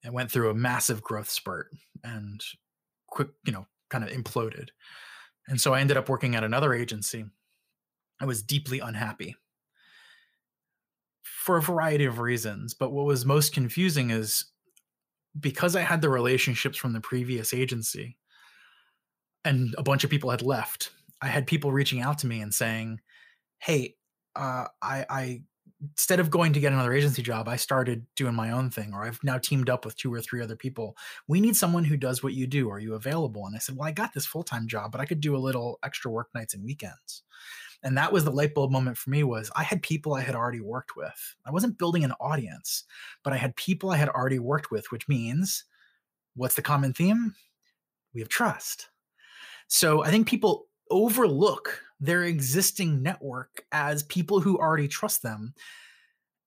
It 0.04 0.12
went 0.12 0.30
through 0.30 0.50
a 0.50 0.54
massive 0.54 1.02
growth 1.02 1.30
spurt 1.30 1.68
and 2.02 2.42
quick, 3.06 3.28
you 3.46 3.52
know, 3.52 3.66
kind 3.88 4.02
of 4.02 4.10
imploded. 4.10 4.68
And 5.46 5.60
so 5.60 5.72
I 5.72 5.80
ended 5.80 5.96
up 5.96 6.08
working 6.08 6.34
at 6.34 6.44
another 6.44 6.74
agency. 6.74 7.24
I 8.20 8.24
was 8.24 8.42
deeply 8.42 8.80
unhappy 8.80 9.36
for 11.22 11.56
a 11.56 11.62
variety 11.62 12.06
of 12.06 12.18
reasons. 12.18 12.74
But 12.74 12.90
what 12.90 13.06
was 13.06 13.24
most 13.24 13.52
confusing 13.54 14.10
is 14.10 14.46
because 15.38 15.76
I 15.76 15.82
had 15.82 16.02
the 16.02 16.08
relationships 16.08 16.76
from 16.76 16.92
the 16.92 17.00
previous 17.00 17.54
agency 17.54 18.16
and 19.44 19.74
a 19.78 19.82
bunch 19.82 20.04
of 20.04 20.10
people 20.10 20.30
had 20.30 20.42
left, 20.42 20.90
I 21.22 21.28
had 21.28 21.46
people 21.46 21.72
reaching 21.72 22.00
out 22.00 22.18
to 22.18 22.26
me 22.26 22.40
and 22.40 22.52
saying, 22.52 23.00
Hey, 23.58 23.96
uh, 24.36 24.66
I, 24.82 25.06
I 25.08 25.42
instead 25.82 26.20
of 26.20 26.30
going 26.30 26.52
to 26.52 26.60
get 26.60 26.72
another 26.72 26.92
agency 26.92 27.22
job, 27.22 27.48
I 27.48 27.56
started 27.56 28.06
doing 28.16 28.34
my 28.34 28.50
own 28.50 28.70
thing, 28.70 28.92
or 28.92 29.04
I've 29.04 29.18
now 29.22 29.38
teamed 29.38 29.70
up 29.70 29.84
with 29.84 29.96
two 29.96 30.12
or 30.12 30.20
three 30.20 30.42
other 30.42 30.56
people. 30.56 30.96
We 31.26 31.40
need 31.40 31.56
someone 31.56 31.84
who 31.84 31.96
does 31.96 32.22
what 32.22 32.34
you 32.34 32.46
do. 32.46 32.70
Are 32.70 32.78
you 32.78 32.94
available? 32.94 33.46
And 33.46 33.56
I 33.56 33.58
said, 33.58 33.76
Well, 33.76 33.88
I 33.88 33.92
got 33.92 34.14
this 34.14 34.26
full 34.26 34.42
time 34.42 34.66
job, 34.68 34.92
but 34.92 35.00
I 35.00 35.06
could 35.06 35.20
do 35.20 35.36
a 35.36 35.38
little 35.38 35.78
extra 35.82 36.10
work 36.10 36.28
nights 36.34 36.54
and 36.54 36.64
weekends. 36.64 37.22
And 37.82 37.96
that 37.96 38.12
was 38.12 38.24
the 38.24 38.30
light 38.30 38.54
bulb 38.54 38.70
moment 38.70 38.98
for 38.98 39.10
me 39.10 39.22
was 39.22 39.50
I 39.56 39.62
had 39.62 39.82
people 39.82 40.14
I 40.14 40.20
had 40.20 40.34
already 40.34 40.60
worked 40.60 40.96
with. 40.96 41.34
I 41.46 41.50
wasn't 41.50 41.78
building 41.78 42.04
an 42.04 42.12
audience, 42.20 42.84
but 43.22 43.32
I 43.32 43.36
had 43.36 43.56
people 43.56 43.90
I 43.90 43.96
had 43.96 44.10
already 44.10 44.38
worked 44.38 44.70
with, 44.70 44.90
which 44.90 45.08
means 45.08 45.64
what's 46.34 46.54
the 46.54 46.62
common 46.62 46.92
theme? 46.92 47.34
We 48.14 48.20
have 48.20 48.28
trust. 48.28 48.88
So 49.68 50.04
I 50.04 50.10
think 50.10 50.28
people 50.28 50.66
overlook 50.90 51.82
their 52.00 52.24
existing 52.24 53.02
network 53.02 53.64
as 53.72 54.02
people 54.04 54.40
who 54.40 54.58
already 54.58 54.88
trust 54.88 55.22
them 55.22 55.54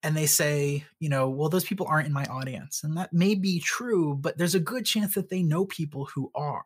and 0.04 0.18
they 0.18 0.26
say, 0.26 0.84
you 1.00 1.08
know, 1.08 1.30
well, 1.30 1.48
those 1.48 1.64
people 1.64 1.88
aren't 1.90 2.08
in 2.08 2.14
my 2.14 2.26
audience. 2.26 2.84
And 2.84 2.98
that 2.98 3.14
may 3.14 3.36
be 3.36 3.62
true, 3.62 4.16
but 4.20 4.38
there's 4.38 4.56
a 4.56 4.60
good 4.60 4.86
chance 4.86 5.16
that 5.16 5.30
they 5.30 5.42
know 5.42 5.66
people 5.66 6.06
who 6.14 6.30
are. 6.36 6.66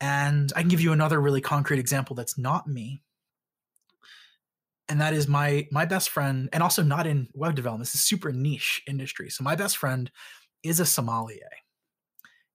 And 0.00 0.52
I 0.56 0.60
can 0.60 0.68
give 0.68 0.80
you 0.80 0.92
another 0.92 1.20
really 1.20 1.40
concrete 1.40 1.78
example 1.78 2.16
that's 2.16 2.36
not 2.36 2.66
me. 2.66 3.02
And 4.88 5.00
that 5.00 5.12
is 5.12 5.28
my 5.28 5.68
my 5.70 5.84
best 5.84 6.10
friend, 6.10 6.48
and 6.52 6.62
also 6.62 6.82
not 6.82 7.06
in 7.06 7.28
web 7.34 7.54
development. 7.54 7.86
This 7.86 7.94
is 7.94 8.00
super 8.00 8.32
niche 8.32 8.82
industry. 8.86 9.28
So 9.30 9.44
my 9.44 9.54
best 9.54 9.76
friend 9.76 10.10
is 10.62 10.80
a 10.80 10.86
sommelier. 10.86 11.50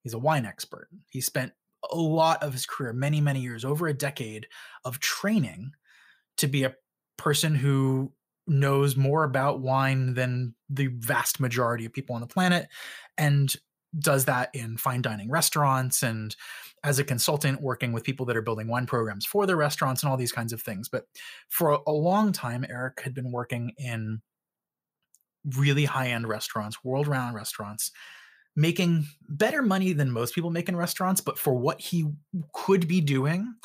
He's 0.02 0.14
a 0.14 0.20
wine 0.20 0.46
expert. 0.46 0.90
He 1.10 1.22
spent 1.22 1.54
a 1.92 1.96
lot 1.96 2.42
of 2.44 2.54
his 2.54 2.66
career, 2.66 2.94
many, 2.94 3.22
many 3.22 3.42
years, 3.42 3.64
over 3.64 3.88
a 3.88 3.94
decade 3.94 4.48
of 4.84 5.00
training 5.00 5.74
to 6.38 6.48
be 6.48 6.64
a 6.64 6.76
person 7.18 7.56
who 7.56 8.12
knows 8.48 8.96
more 8.96 9.24
about 9.24 9.62
wine 9.62 10.14
than 10.14 10.56
the 10.70 10.88
vast 10.88 11.40
majority 11.40 11.86
of 11.86 11.94
people 11.94 12.16
on 12.16 12.22
the 12.22 12.28
planet 12.28 12.68
and 13.18 13.56
does 13.98 14.26
that 14.26 14.50
in 14.54 14.76
fine 14.76 15.02
dining 15.02 15.30
restaurants 15.30 16.04
and 16.04 16.36
as 16.84 17.00
a 17.00 17.04
consultant 17.04 17.62
working 17.62 17.94
with 17.94 18.04
people 18.04 18.26
that 18.26 18.36
are 18.36 18.42
building 18.42 18.68
wine 18.68 18.86
programs 18.86 19.26
for 19.26 19.46
their 19.46 19.56
restaurants 19.56 20.04
and 20.04 20.12
all 20.12 20.18
these 20.18 20.32
kinds 20.32 20.54
of 20.54 20.62
things 20.62 20.90
but 20.90 21.06
for 21.50 21.82
a 21.88 21.92
long 21.92 22.32
time 22.32 22.66
eric 22.70 23.02
had 23.02 23.14
been 23.14 23.32
working 23.32 23.72
in 23.78 24.22
really 25.58 25.86
high 25.86 26.08
end 26.08 26.28
restaurants 26.28 26.84
world 26.84 27.08
renowned 27.08 27.36
restaurants 27.36 27.92
making 28.56 29.06
better 29.28 29.62
money 29.62 29.94
than 29.94 30.12
most 30.12 30.36
people 30.36 30.52
make 30.52 30.70
in 30.70 30.76
restaurants, 30.76 31.22
but 31.22 31.40
for 31.40 31.54
what 31.54 31.80
he 31.80 32.06
could 32.54 32.88
be 32.88 33.02
doing 33.02 33.56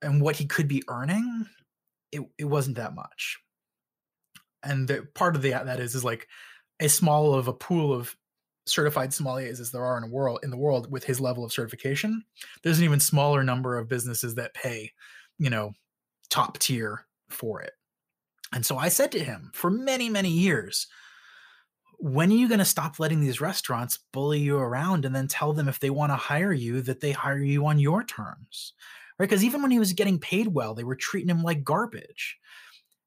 and 0.00 0.20
what 0.22 0.36
he 0.36 0.46
could 0.46 0.68
be 0.68 0.82
earning, 0.88 1.46
it, 2.10 2.22
it 2.38 2.44
wasn't 2.44 2.76
that 2.76 2.94
much. 2.94 3.38
And 4.62 4.88
the 4.88 5.06
part 5.14 5.36
of 5.36 5.42
the, 5.42 5.50
that 5.50 5.80
is 5.80 5.94
is 5.94 6.04
like 6.04 6.28
as 6.80 6.94
small 6.94 7.34
of 7.34 7.48
a 7.48 7.52
pool 7.52 7.92
of 7.92 8.16
certified 8.66 9.10
sommeliers 9.10 9.60
as 9.60 9.70
there 9.70 9.84
are 9.84 9.98
in 9.98 10.04
a 10.04 10.12
world 10.12 10.40
in 10.42 10.50
the 10.50 10.56
world 10.56 10.90
with 10.90 11.04
his 11.04 11.20
level 11.20 11.44
of 11.44 11.52
certification. 11.52 12.24
There's 12.62 12.78
an 12.78 12.84
even 12.84 13.00
smaller 13.00 13.42
number 13.42 13.76
of 13.76 13.88
businesses 13.88 14.36
that 14.36 14.54
pay, 14.54 14.92
you 15.38 15.50
know, 15.50 15.72
top 16.30 16.58
tier 16.58 17.06
for 17.28 17.60
it. 17.60 17.72
And 18.54 18.64
so 18.64 18.76
I 18.76 18.88
said 18.88 19.12
to 19.12 19.24
him 19.24 19.50
for 19.54 19.70
many, 19.70 20.08
many 20.08 20.30
years, 20.30 20.86
when 22.02 22.32
are 22.32 22.34
you 22.34 22.48
going 22.48 22.58
to 22.58 22.64
stop 22.64 22.98
letting 22.98 23.20
these 23.20 23.40
restaurants 23.40 24.00
bully 24.12 24.40
you 24.40 24.58
around 24.58 25.04
and 25.04 25.14
then 25.14 25.28
tell 25.28 25.52
them 25.52 25.68
if 25.68 25.78
they 25.78 25.88
want 25.88 26.10
to 26.10 26.16
hire 26.16 26.52
you 26.52 26.82
that 26.82 27.00
they 27.00 27.12
hire 27.12 27.38
you 27.38 27.64
on 27.64 27.78
your 27.78 28.02
terms 28.02 28.72
right 29.20 29.28
because 29.28 29.44
even 29.44 29.62
when 29.62 29.70
he 29.70 29.78
was 29.78 29.92
getting 29.92 30.18
paid 30.18 30.48
well 30.48 30.74
they 30.74 30.82
were 30.82 30.96
treating 30.96 31.28
him 31.28 31.44
like 31.44 31.62
garbage 31.62 32.38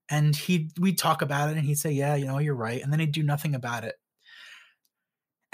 and 0.09 0.33
he 0.33 0.69
we'd 0.79 0.97
talk 0.97 1.21
about 1.21 1.49
it 1.49 1.57
and 1.57 1.65
he'd 1.65 1.77
say 1.77 1.91
yeah 1.91 2.15
you 2.15 2.25
know 2.25 2.37
you're 2.37 2.55
right 2.55 2.81
and 2.81 2.89
then 2.89 3.01
he'd 3.01 3.11
do 3.11 3.21
nothing 3.21 3.53
about 3.53 3.83
it 3.83 3.95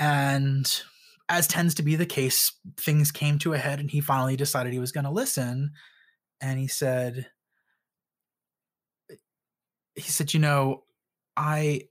and 0.02 0.82
as 1.30 1.48
tends 1.48 1.74
to 1.76 1.84
be 1.84 1.96
the 1.96 2.06
case 2.06 2.52
things 2.76 3.12
came 3.12 3.40
to 3.40 3.54
a 3.54 3.58
head 3.58 3.80
and 3.80 3.90
he 3.90 4.02
finally 4.02 4.36
decided 4.36 4.74
he 4.74 4.80
was 4.80 4.92
going 4.92 5.06
to 5.06 5.12
listen 5.12 5.72
and 6.42 6.60
he 6.60 6.68
said 6.68 7.28
he 9.96 10.02
said 10.02 10.34
you 10.34 10.40
know 10.40 10.84
i 11.38 11.82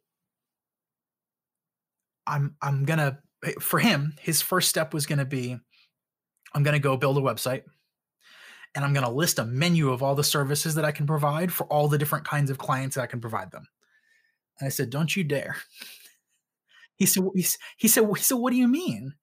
I'm 2.30 2.54
I'm 2.62 2.84
gonna 2.84 3.18
eh, 3.44 3.52
for 3.60 3.78
him, 3.78 4.14
his 4.20 4.40
first 4.40 4.68
step 4.68 4.94
was 4.94 5.04
gonna 5.06 5.24
be 5.24 5.58
I'm 6.54 6.62
gonna 6.62 6.78
go 6.78 6.96
build 6.96 7.18
a 7.18 7.20
website 7.20 7.62
and 8.74 8.84
I'm 8.84 8.92
gonna 8.92 9.10
list 9.10 9.38
a 9.38 9.44
menu 9.44 9.90
of 9.90 10.02
all 10.02 10.14
the 10.14 10.24
services 10.24 10.76
that 10.76 10.84
I 10.84 10.92
can 10.92 11.06
provide 11.06 11.52
for 11.52 11.64
all 11.64 11.88
the 11.88 11.98
different 11.98 12.24
kinds 12.24 12.50
of 12.50 12.58
clients 12.58 12.94
that 12.94 13.02
I 13.02 13.06
can 13.06 13.20
provide 13.20 13.50
them. 13.50 13.66
And 14.58 14.66
I 14.66 14.70
said, 14.70 14.90
Don't 14.90 15.14
you 15.14 15.24
dare. 15.24 15.56
He 17.00 17.06
said, 17.06 17.24
he, 17.34 17.42
said, 17.42 17.60
he 17.78 17.88
said, 18.22 18.34
what 18.34 18.50
do 18.50 18.56
you 18.56 18.68
mean? 18.68 19.14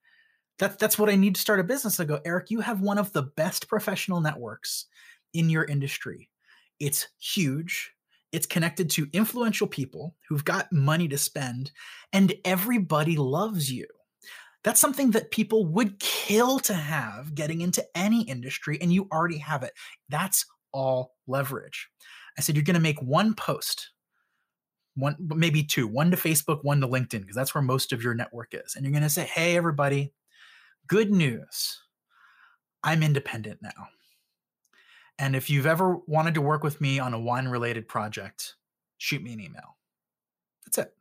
That, 0.57 0.79
that's 0.79 0.97
what 0.97 1.09
I 1.09 1.15
need 1.15 1.35
to 1.35 1.41
start 1.41 1.59
a 1.59 1.63
business. 1.63 1.99
I 1.99 2.05
go, 2.05 2.19
Eric, 2.25 2.49
you 2.49 2.59
have 2.59 2.81
one 2.81 2.97
of 2.97 3.13
the 3.13 3.21
best 3.21 3.67
professional 3.69 4.19
networks 4.19 4.87
in 5.35 5.47
your 5.51 5.63
industry. 5.63 6.27
It's 6.79 7.07
huge. 7.19 7.93
It's 8.31 8.47
connected 8.47 8.89
to 8.91 9.07
influential 9.13 9.67
people 9.67 10.15
who've 10.27 10.43
got 10.43 10.73
money 10.73 11.07
to 11.07 11.19
spend, 11.19 11.71
and 12.11 12.33
everybody 12.43 13.15
loves 13.15 13.71
you. 13.71 13.85
That's 14.63 14.81
something 14.81 15.11
that 15.11 15.29
people 15.29 15.67
would 15.67 15.99
kill 15.99 16.59
to 16.61 16.73
have 16.73 17.35
getting 17.35 17.61
into 17.61 17.85
any 17.95 18.23
industry, 18.23 18.79
and 18.81 18.91
you 18.91 19.07
already 19.11 19.37
have 19.37 19.61
it. 19.61 19.73
That's 20.09 20.45
all 20.71 21.13
leverage. 21.27 21.87
I 22.37 22.41
said, 22.41 22.55
You're 22.55 22.63
going 22.63 22.73
to 22.73 22.79
make 22.79 23.01
one 23.01 23.35
post, 23.35 23.91
one, 24.97 25.15
maybe 25.19 25.63
two, 25.63 25.87
one 25.87 26.11
to 26.11 26.17
Facebook, 26.17 26.63
one 26.63 26.81
to 26.81 26.87
LinkedIn, 26.87 27.21
because 27.21 27.35
that's 27.35 27.53
where 27.53 27.61
most 27.61 27.93
of 27.93 28.03
your 28.03 28.13
network 28.13 28.53
is. 28.53 28.75
And 28.75 28.83
you're 28.83 28.91
going 28.91 29.03
to 29.03 29.09
say, 29.09 29.25
Hey, 29.25 29.55
everybody, 29.55 30.11
good 30.87 31.11
news. 31.11 31.79
I'm 32.83 33.03
independent 33.03 33.61
now. 33.61 33.89
And 35.19 35.35
if 35.35 35.49
you've 35.49 35.65
ever 35.65 35.97
wanted 36.07 36.33
to 36.35 36.41
work 36.41 36.63
with 36.63 36.79
me 36.81 36.99
on 36.99 37.13
a 37.13 37.19
wine 37.19 37.47
related 37.47 37.87
project, 37.87 38.55
shoot 38.97 39.21
me 39.21 39.33
an 39.33 39.39
email. 39.39 39.77
That's 40.65 40.77
it. 40.79 40.93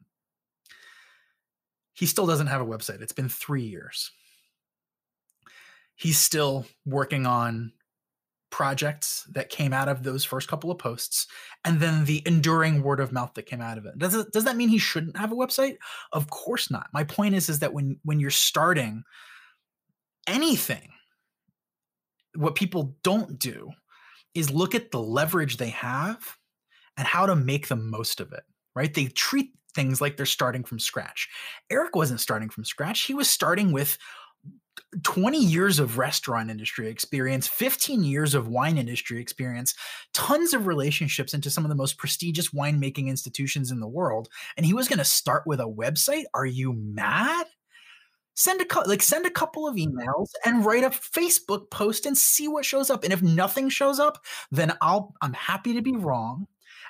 He 1.93 2.07
still 2.07 2.27
doesn't 2.27 2.47
have 2.47 2.61
a 2.61 2.67
website. 2.67 3.01
It's 3.01 3.13
been 3.13 3.29
three 3.29 3.65
years. 3.65 4.11
He's 5.95 6.19
still 6.19 6.67
working 6.85 7.27
on 7.27 7.73
projects 8.57 9.29
that 9.33 9.51
came 9.51 9.75
out 9.75 9.87
of 9.87 10.03
those 10.03 10.25
first 10.25 10.49
couple 10.49 10.71
of 10.71 10.79
posts 10.79 11.27
and 11.67 11.79
then 11.79 12.07
the 12.07 12.23
enduring 12.25 12.83
word 12.83 13.01
of 13.01 13.13
mouth 13.13 13.35
that 13.35 13.45
came 13.45 13.61
out 13.61 13.77
of 13.77 13.85
it. 13.85 13.99
Does, 13.99 14.15
it, 14.15 14.33
does 14.33 14.45
that 14.45 14.57
mean 14.57 14.71
he 14.71 14.79
shouldn't 14.79 15.19
have 15.19 15.31
a 15.31 15.37
website? 15.37 15.77
Of 16.15 16.31
course 16.31 16.71
not. 16.71 16.87
My 16.95 17.05
point 17.05 17.35
is 17.35 17.51
is 17.51 17.59
that 17.59 17.75
when 17.75 18.01
when 18.03 18.19
you're 18.19 18.31
starting 18.31 19.03
anything 20.27 20.89
what 22.35 22.55
people 22.55 22.97
don't 23.03 23.39
do 23.39 23.73
is 24.35 24.51
look 24.51 24.75
at 24.75 24.91
the 24.91 25.03
leverage 25.03 25.59
they 25.59 25.69
have 25.69 26.39
and 26.97 27.07
how 27.07 27.27
to 27.27 27.37
make 27.37 27.69
the 27.69 27.77
most 27.77 28.21
of 28.21 28.33
it 28.33 28.45
right? 28.75 28.95
They 28.95 29.07
treat 29.07 29.51
things 29.75 30.01
like 30.01 30.17
they're 30.17 30.27
starting 30.27 30.63
from 30.63 30.79
scratch. 30.79 31.29
Eric 31.71 31.95
wasn't 31.97 32.21
starting 32.21 32.49
from 32.49 32.65
scratch. 32.65 33.03
He 33.03 33.15
was 33.15 33.29
starting 33.29 33.73
with 33.73 33.99
20 35.03 35.39
years 35.39 35.79
of 35.79 35.99
restaurant 35.99 36.51
industry 36.51 36.89
experience, 36.89 37.47
15 37.49 38.05
years 38.05 38.35
of 38.35 38.49
wine 38.49 38.79
industry 38.79 39.21
experience, 39.21 39.75
tons 40.15 40.55
of 40.55 40.67
relationships 40.67 41.35
into 41.35 41.51
some 41.51 41.65
of 41.65 41.69
the 41.69 41.75
most 41.75 41.99
prestigious 41.99 42.51
winemaking 42.51 43.09
institutions 43.09 43.71
in 43.71 43.81
the 43.81 43.89
world. 43.89 44.29
And 44.57 44.65
he 44.65 44.75
was 44.75 44.89
going 44.89 44.99
to 44.99 45.05
start 45.05 45.45
with 45.47 45.61
a 45.61 45.65
website. 45.65 46.25
Are 46.35 46.47
you 46.47 46.73
mad? 46.73 47.47
Send 48.35 48.61
a 48.61 48.81
like 48.87 49.03
send 49.03 49.25
a 49.25 49.31
couple 49.31 49.67
of 49.67 49.77
emails 49.77 50.29
and 50.45 50.65
write 50.65 50.85
a 50.85 50.91
Facebook 50.91 51.71
post 51.71 52.05
and 52.05 52.19
see 52.19 52.49
what 52.49 52.67
shows 52.67 52.91
up. 52.91 53.03
And 53.03 53.13
if 53.13 53.23
nothing 53.23 53.71
shows 53.71 53.99
up, 53.99 54.23
then 54.51 54.77
I'll 54.83 55.15
I'm 55.23 55.33
happy 55.33 55.73
to 55.73 55.81
be 55.81 55.97
wrong 55.97 56.47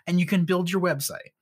and 0.09 0.18
you 0.18 0.26
can 0.26 0.44
build 0.44 0.70
your 0.70 0.82
website. 0.82 1.36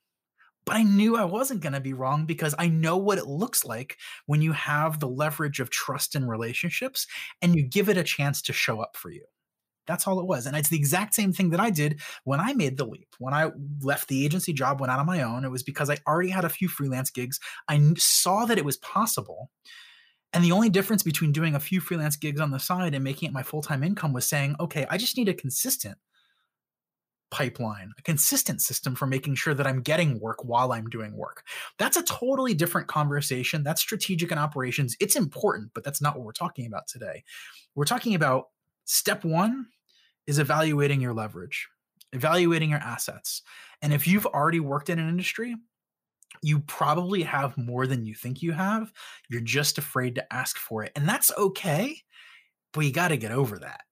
But 0.64 0.76
I 0.76 0.82
knew 0.82 1.16
I 1.16 1.24
wasn't 1.24 1.60
going 1.60 1.74
to 1.74 1.80
be 1.80 1.92
wrong 1.92 2.24
because 2.24 2.54
I 2.58 2.68
know 2.68 2.96
what 2.96 3.18
it 3.18 3.26
looks 3.26 3.64
like 3.64 3.98
when 4.26 4.40
you 4.40 4.52
have 4.52 4.98
the 4.98 5.08
leverage 5.08 5.60
of 5.60 5.70
trust 5.70 6.14
and 6.14 6.28
relationships 6.28 7.06
and 7.42 7.54
you 7.54 7.62
give 7.62 7.88
it 7.88 7.98
a 7.98 8.04
chance 8.04 8.40
to 8.42 8.52
show 8.52 8.80
up 8.80 8.96
for 8.96 9.10
you. 9.10 9.24
That's 9.86 10.06
all 10.06 10.18
it 10.18 10.26
was. 10.26 10.46
And 10.46 10.56
it's 10.56 10.70
the 10.70 10.78
exact 10.78 11.14
same 11.14 11.32
thing 11.32 11.50
that 11.50 11.60
I 11.60 11.70
did 11.70 12.00
when 12.24 12.40
I 12.40 12.54
made 12.54 12.78
the 12.78 12.86
leap. 12.86 13.08
When 13.18 13.34
I 13.34 13.50
left 13.82 14.08
the 14.08 14.24
agency 14.24 14.52
job, 14.52 14.80
went 14.80 14.90
out 14.90 14.98
on 14.98 15.06
my 15.06 15.22
own, 15.22 15.44
it 15.44 15.50
was 15.50 15.62
because 15.62 15.90
I 15.90 15.98
already 16.06 16.30
had 16.30 16.44
a 16.44 16.48
few 16.48 16.68
freelance 16.68 17.10
gigs. 17.10 17.38
I 17.68 17.92
saw 17.98 18.46
that 18.46 18.58
it 18.58 18.64
was 18.64 18.78
possible. 18.78 19.50
And 20.32 20.42
the 20.42 20.52
only 20.52 20.70
difference 20.70 21.02
between 21.02 21.32
doing 21.32 21.54
a 21.54 21.60
few 21.60 21.80
freelance 21.80 22.16
gigs 22.16 22.40
on 22.40 22.50
the 22.50 22.58
side 22.58 22.94
and 22.94 23.04
making 23.04 23.28
it 23.28 23.32
my 23.32 23.42
full 23.42 23.62
time 23.62 23.84
income 23.84 24.12
was 24.12 24.26
saying, 24.26 24.56
okay, 24.58 24.86
I 24.88 24.96
just 24.96 25.16
need 25.16 25.28
a 25.28 25.34
consistent 25.34 25.98
pipeline, 27.30 27.92
a 27.98 28.02
consistent 28.02 28.60
system 28.62 28.94
for 28.94 29.06
making 29.06 29.34
sure 29.34 29.54
that 29.54 29.66
I'm 29.66 29.82
getting 29.82 30.20
work 30.20 30.44
while 30.44 30.72
I'm 30.72 30.86
doing 30.86 31.16
work. 31.16 31.44
That's 31.78 31.96
a 31.96 32.02
totally 32.02 32.54
different 32.54 32.86
conversation. 32.86 33.62
That's 33.62 33.80
strategic 33.80 34.30
and 34.30 34.40
operations. 34.40 34.96
It's 35.00 35.16
important, 35.16 35.70
but 35.74 35.84
that's 35.84 36.00
not 36.00 36.16
what 36.16 36.24
we're 36.24 36.32
talking 36.32 36.66
about 36.66 36.86
today. 36.86 37.24
We're 37.74 37.84
talking 37.84 38.14
about 38.14 38.46
step 38.84 39.24
one 39.24 39.66
is 40.26 40.38
evaluating 40.38 41.00
your 41.00 41.12
leverage, 41.12 41.68
evaluating 42.12 42.70
your 42.70 42.78
assets. 42.78 43.42
And 43.82 43.92
if 43.92 44.06
you've 44.06 44.26
already 44.26 44.60
worked 44.60 44.88
in 44.88 44.98
an 44.98 45.08
industry, 45.08 45.56
you 46.42 46.60
probably 46.60 47.22
have 47.22 47.56
more 47.56 47.86
than 47.86 48.04
you 48.04 48.14
think 48.14 48.42
you 48.42 48.52
have. 48.52 48.92
You're 49.28 49.40
just 49.40 49.78
afraid 49.78 50.14
to 50.16 50.32
ask 50.32 50.56
for 50.56 50.82
it. 50.82 50.92
And 50.96 51.08
that's 51.08 51.32
okay, 51.36 51.96
but 52.72 52.84
you 52.84 52.92
got 52.92 53.08
to 53.08 53.16
get 53.16 53.32
over 53.32 53.58
that. 53.58 53.82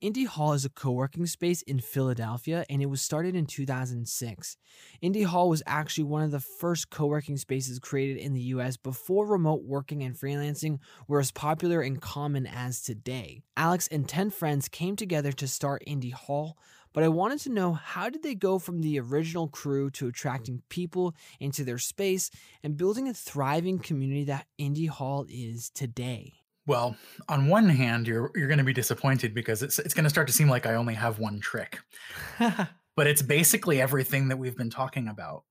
Indy 0.00 0.26
Hall 0.26 0.52
is 0.52 0.64
a 0.64 0.70
co 0.70 0.92
working 0.92 1.26
space 1.26 1.60
in 1.62 1.80
Philadelphia 1.80 2.64
and 2.70 2.80
it 2.80 2.86
was 2.86 3.02
started 3.02 3.34
in 3.34 3.46
2006. 3.46 4.56
Indy 5.02 5.22
Hall 5.24 5.48
was 5.48 5.60
actually 5.66 6.04
one 6.04 6.22
of 6.22 6.30
the 6.30 6.38
first 6.38 6.88
co 6.88 7.06
working 7.06 7.36
spaces 7.36 7.80
created 7.80 8.16
in 8.18 8.32
the 8.32 8.40
US 8.42 8.76
before 8.76 9.26
remote 9.26 9.64
working 9.64 10.04
and 10.04 10.14
freelancing 10.14 10.78
were 11.08 11.18
as 11.18 11.32
popular 11.32 11.80
and 11.80 12.00
common 12.00 12.46
as 12.46 12.80
today. 12.80 13.42
Alex 13.56 13.88
and 13.88 14.08
10 14.08 14.30
friends 14.30 14.68
came 14.68 14.94
together 14.94 15.32
to 15.32 15.48
start 15.48 15.82
Indy 15.84 16.10
Hall, 16.10 16.56
but 16.92 17.02
I 17.02 17.08
wanted 17.08 17.40
to 17.40 17.50
know 17.50 17.72
how 17.72 18.08
did 18.08 18.22
they 18.22 18.36
go 18.36 18.60
from 18.60 18.82
the 18.82 19.00
original 19.00 19.48
crew 19.48 19.90
to 19.90 20.06
attracting 20.06 20.62
people 20.68 21.16
into 21.40 21.64
their 21.64 21.78
space 21.78 22.30
and 22.62 22.76
building 22.76 23.08
a 23.08 23.14
thriving 23.14 23.80
community 23.80 24.22
that 24.26 24.46
Indy 24.58 24.86
Hall 24.86 25.26
is 25.28 25.70
today? 25.70 26.37
Well, 26.68 26.98
on 27.30 27.48
one 27.48 27.70
hand, 27.70 28.06
you're 28.06 28.30
you're 28.34 28.46
going 28.46 28.58
to 28.58 28.64
be 28.64 28.74
disappointed 28.74 29.32
because 29.32 29.62
it's 29.62 29.78
it's 29.78 29.94
going 29.94 30.04
to 30.04 30.10
start 30.10 30.26
to 30.26 30.34
seem 30.34 30.50
like 30.50 30.66
I 30.66 30.74
only 30.74 30.94
have 30.94 31.18
one 31.18 31.40
trick. 31.40 31.78
but 32.38 33.06
it's 33.06 33.22
basically 33.22 33.80
everything 33.80 34.28
that 34.28 34.36
we've 34.36 34.56
been 34.56 34.68
talking 34.68 35.08
about. 35.08 35.44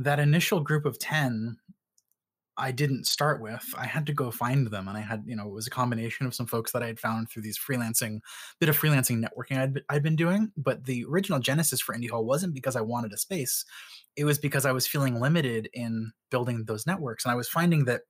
That 0.00 0.18
initial 0.18 0.58
group 0.58 0.84
of 0.84 0.98
10 0.98 1.58
I 2.58 2.70
didn't 2.70 3.06
start 3.06 3.40
with. 3.40 3.64
I 3.78 3.86
had 3.86 4.04
to 4.06 4.12
go 4.12 4.30
find 4.30 4.66
them 4.66 4.86
and 4.86 4.98
I 4.98 5.00
had, 5.00 5.22
you 5.26 5.34
know, 5.34 5.46
it 5.48 5.54
was 5.54 5.66
a 5.66 5.70
combination 5.70 6.26
of 6.26 6.34
some 6.34 6.46
folks 6.46 6.72
that 6.72 6.82
I 6.82 6.86
had 6.86 7.00
found 7.00 7.30
through 7.30 7.42
these 7.42 7.58
freelancing 7.58 8.20
bit 8.60 8.68
of 8.68 8.78
freelancing 8.78 9.24
networking 9.24 9.58
I'd, 9.58 9.80
I'd 9.88 10.02
been 10.02 10.16
doing, 10.16 10.52
but 10.56 10.84
the 10.84 11.04
original 11.04 11.38
genesis 11.38 11.80
for 11.80 11.94
Indy 11.94 12.08
Hall 12.08 12.26
wasn't 12.26 12.52
because 12.52 12.76
I 12.76 12.82
wanted 12.82 13.12
a 13.14 13.16
space. 13.16 13.64
It 14.16 14.26
was 14.26 14.38
because 14.38 14.66
I 14.66 14.72
was 14.72 14.86
feeling 14.86 15.18
limited 15.18 15.70
in 15.72 16.12
building 16.30 16.64
those 16.66 16.86
networks 16.86 17.24
and 17.24 17.32
I 17.32 17.36
was 17.36 17.48
finding 17.48 17.86
that 17.86 18.02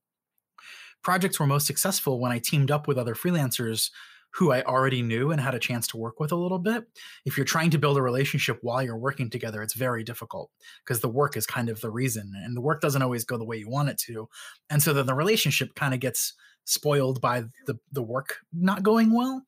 projects 1.02 1.38
were 1.38 1.46
most 1.46 1.66
successful 1.66 2.20
when 2.20 2.32
I 2.32 2.38
teamed 2.38 2.70
up 2.70 2.86
with 2.86 2.98
other 2.98 3.14
freelancers 3.14 3.90
who 4.34 4.50
I 4.50 4.62
already 4.62 5.02
knew 5.02 5.30
and 5.30 5.40
had 5.40 5.54
a 5.54 5.58
chance 5.58 5.86
to 5.88 5.98
work 5.98 6.18
with 6.18 6.32
a 6.32 6.36
little 6.36 6.58
bit. 6.58 6.84
If 7.26 7.36
you're 7.36 7.44
trying 7.44 7.70
to 7.70 7.78
build 7.78 7.98
a 7.98 8.02
relationship 8.02 8.58
while 8.62 8.82
you're 8.82 8.96
working 8.96 9.28
together, 9.28 9.62
it's 9.62 9.74
very 9.74 10.04
difficult 10.04 10.50
because 10.84 11.00
the 11.00 11.08
work 11.08 11.36
is 11.36 11.46
kind 11.46 11.68
of 11.68 11.80
the 11.80 11.90
reason 11.90 12.32
and 12.34 12.56
the 12.56 12.62
work 12.62 12.80
doesn't 12.80 13.02
always 13.02 13.24
go 13.24 13.36
the 13.36 13.44
way 13.44 13.58
you 13.58 13.68
want 13.68 13.90
it 13.90 13.98
to. 14.06 14.28
And 14.70 14.82
so 14.82 14.94
then 14.94 15.06
the 15.06 15.14
relationship 15.14 15.74
kind 15.74 15.92
of 15.92 16.00
gets 16.00 16.32
spoiled 16.64 17.20
by 17.20 17.44
the, 17.66 17.78
the 17.90 18.02
work 18.02 18.38
not 18.52 18.82
going 18.82 19.14
well. 19.14 19.42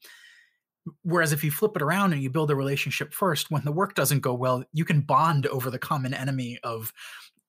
Whereas 1.03 1.33
if 1.33 1.43
you 1.43 1.51
flip 1.51 1.77
it 1.77 1.83
around 1.83 2.13
and 2.13 2.23
you 2.23 2.29
build 2.29 2.51
a 2.51 2.57
relationship 2.57 3.15
first, 3.15 3.51
when 3.51 3.65
the 3.65 3.73
work 3.73 3.95
doesn't 3.95 4.21
go 4.21 4.35
well, 4.35 4.65
you 4.75 4.85
can 4.85 5.01
bond 5.01 5.47
over 5.47 5.71
the 5.71 5.79
common 5.79 6.13
enemy 6.13 6.59
of 6.63 6.93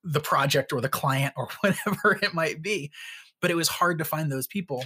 the 0.06 0.22
project 0.22 0.72
or 0.72 0.80
the 0.80 0.88
client 0.88 1.34
or 1.36 1.50
whatever 1.60 2.18
it 2.22 2.34
might 2.34 2.62
be 2.62 2.92
but 3.42 3.52
it 3.52 3.56
was 3.56 3.68
hard 3.68 3.98
to 4.00 4.06
find 4.06 4.32
those 4.32 4.48
people. 4.48 4.86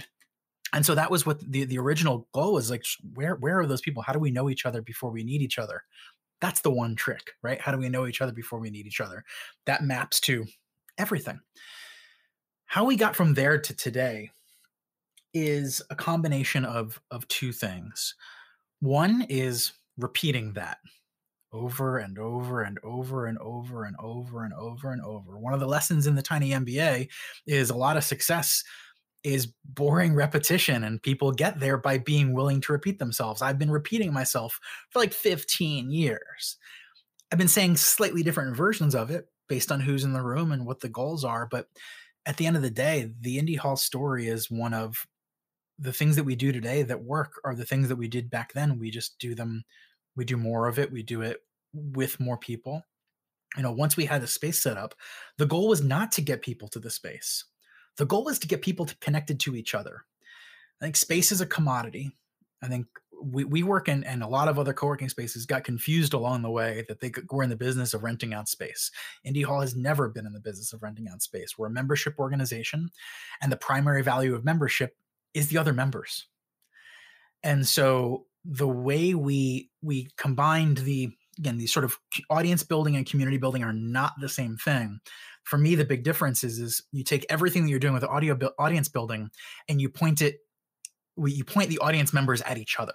And 0.72 0.86
so 0.86 0.94
that 0.94 1.10
was 1.10 1.26
what 1.26 1.40
the, 1.40 1.64
the 1.64 1.78
original 1.78 2.28
goal 2.32 2.54
was 2.54 2.70
like 2.70 2.84
where 3.14 3.34
where 3.36 3.58
are 3.58 3.66
those 3.66 3.80
people? 3.80 4.02
How 4.02 4.12
do 4.12 4.18
we 4.18 4.30
know 4.30 4.48
each 4.48 4.66
other 4.66 4.82
before 4.82 5.10
we 5.10 5.24
need 5.24 5.42
each 5.42 5.58
other? 5.58 5.82
That's 6.40 6.60
the 6.60 6.70
one 6.70 6.96
trick 6.96 7.32
right? 7.42 7.60
How 7.60 7.72
do 7.72 7.78
we 7.78 7.88
know 7.88 8.06
each 8.06 8.20
other 8.20 8.32
before 8.32 8.60
we 8.60 8.70
need 8.70 8.86
each 8.86 9.00
other? 9.00 9.24
That 9.66 9.82
maps 9.82 10.20
to 10.20 10.46
everything. 10.98 11.40
How 12.66 12.84
we 12.84 12.96
got 12.96 13.16
from 13.16 13.34
there 13.34 13.58
to 13.58 13.74
today 13.74 14.30
is 15.34 15.82
a 15.90 15.96
combination 15.96 16.64
of 16.64 17.00
of 17.10 17.26
two 17.28 17.52
things. 17.52 18.14
One 18.80 19.26
is 19.28 19.72
repeating 19.98 20.52
that 20.54 20.78
over 21.52 21.98
and 21.98 22.18
over 22.18 22.62
and 22.62 22.78
over 22.82 23.26
and 23.26 23.38
over 23.38 23.84
and 23.84 23.96
over 24.00 24.44
and 24.44 24.54
over 24.54 24.92
and 24.92 25.02
over. 25.02 25.38
One 25.38 25.54
of 25.54 25.60
the 25.60 25.66
lessons 25.66 26.06
in 26.06 26.14
the 26.14 26.22
tiny 26.22 26.50
MBA 26.50 27.08
is 27.46 27.70
a 27.70 27.76
lot 27.76 27.96
of 27.96 28.04
success 28.04 28.62
is 29.22 29.52
boring 29.64 30.14
repetition 30.14 30.84
and 30.84 31.02
people 31.02 31.32
get 31.32 31.60
there 31.60 31.76
by 31.76 31.98
being 31.98 32.32
willing 32.32 32.60
to 32.62 32.72
repeat 32.72 32.98
themselves. 32.98 33.42
I've 33.42 33.58
been 33.58 33.70
repeating 33.70 34.12
myself 34.12 34.58
for 34.90 34.98
like 34.98 35.12
15 35.12 35.90
years. 35.90 36.56
I've 37.30 37.38
been 37.38 37.48
saying 37.48 37.76
slightly 37.76 38.22
different 38.22 38.56
versions 38.56 38.94
of 38.94 39.10
it 39.10 39.26
based 39.48 39.70
on 39.70 39.80
who's 39.80 40.04
in 40.04 40.12
the 40.12 40.22
room 40.22 40.52
and 40.52 40.64
what 40.64 40.80
the 40.80 40.88
goals 40.88 41.24
are, 41.24 41.46
but 41.50 41.66
at 42.26 42.36
the 42.36 42.46
end 42.46 42.56
of 42.56 42.62
the 42.62 42.70
day, 42.70 43.10
the 43.20 43.38
Indy 43.38 43.54
Hall 43.54 43.76
story 43.76 44.28
is 44.28 44.50
one 44.50 44.74
of 44.74 45.06
the 45.78 45.92
things 45.92 46.16
that 46.16 46.24
we 46.24 46.36
do 46.36 46.52
today 46.52 46.82
that 46.82 47.02
work 47.02 47.40
are 47.44 47.54
the 47.54 47.64
things 47.64 47.88
that 47.88 47.96
we 47.96 48.08
did 48.08 48.30
back 48.30 48.52
then. 48.52 48.78
We 48.78 48.90
just 48.90 49.18
do 49.18 49.34
them 49.34 49.64
we 50.16 50.24
do 50.24 50.36
more 50.36 50.66
of 50.68 50.78
it 50.78 50.92
we 50.92 51.02
do 51.02 51.22
it 51.22 51.42
with 51.72 52.18
more 52.20 52.36
people. 52.36 52.82
You 53.56 53.62
know 53.62 53.72
once 53.72 53.96
we 53.96 54.04
had 54.04 54.22
the 54.22 54.26
space 54.26 54.62
set 54.62 54.76
up 54.76 54.94
the 55.38 55.46
goal 55.46 55.68
was 55.68 55.82
not 55.82 56.12
to 56.12 56.22
get 56.22 56.42
people 56.42 56.68
to 56.68 56.78
the 56.78 56.90
space. 56.90 57.44
The 57.96 58.06
goal 58.06 58.28
is 58.28 58.38
to 58.40 58.48
get 58.48 58.62
people 58.62 58.86
to 58.86 58.96
connected 58.96 59.40
to 59.40 59.56
each 59.56 59.74
other. 59.74 60.04
I 60.80 60.84
think 60.84 60.96
space 60.96 61.32
is 61.32 61.40
a 61.40 61.46
commodity. 61.46 62.12
I 62.62 62.68
think 62.68 62.86
we, 63.22 63.44
we 63.44 63.62
work 63.62 63.88
in 63.88 64.04
and 64.04 64.22
a 64.22 64.28
lot 64.28 64.48
of 64.48 64.58
other 64.58 64.72
co-working 64.72 65.08
spaces 65.08 65.46
got 65.46 65.64
confused 65.64 66.14
along 66.14 66.42
the 66.42 66.50
way 66.50 66.84
that 66.88 67.00
they 67.00 67.12
were 67.30 67.42
in 67.42 67.50
the 67.50 67.56
business 67.56 67.94
of 67.94 68.02
renting 68.02 68.32
out 68.32 68.48
space. 68.48 68.90
Indy 69.24 69.42
hall 69.42 69.60
has 69.60 69.76
never 69.76 70.08
been 70.08 70.26
in 70.26 70.32
the 70.32 70.40
business 70.40 70.72
of 70.72 70.82
renting 70.82 71.08
out 71.08 71.22
space. 71.22 71.58
We're 71.58 71.66
a 71.66 71.70
membership 71.70 72.18
organization 72.18 72.90
and 73.42 73.52
the 73.52 73.56
primary 73.56 74.02
value 74.02 74.34
of 74.34 74.44
membership 74.44 74.96
is 75.34 75.48
the 75.48 75.58
other 75.58 75.72
members. 75.72 76.26
And 77.42 77.66
so 77.66 78.26
the 78.44 78.68
way 78.68 79.14
we 79.14 79.70
we 79.82 80.08
combined 80.16 80.78
the 80.78 81.10
again 81.38 81.58
these 81.58 81.72
sort 81.72 81.84
of 81.84 81.98
audience 82.30 82.62
building 82.62 82.96
and 82.96 83.06
community 83.06 83.38
building 83.38 83.62
are 83.62 83.72
not 83.72 84.12
the 84.20 84.28
same 84.28 84.56
thing. 84.56 85.00
For 85.44 85.58
me 85.58 85.74
the 85.74 85.84
big 85.84 86.04
difference 86.04 86.44
is 86.44 86.58
is 86.58 86.82
you 86.92 87.04
take 87.04 87.26
everything 87.28 87.64
that 87.64 87.70
you're 87.70 87.78
doing 87.78 87.94
with 87.94 88.04
audio 88.04 88.38
audience 88.58 88.88
building 88.88 89.30
and 89.68 89.80
you 89.80 89.88
point 89.88 90.22
it 90.22 90.38
we, 91.16 91.32
you 91.32 91.44
point 91.44 91.68
the 91.68 91.78
audience 91.78 92.12
members 92.12 92.40
at 92.42 92.58
each 92.58 92.78
other 92.78 92.94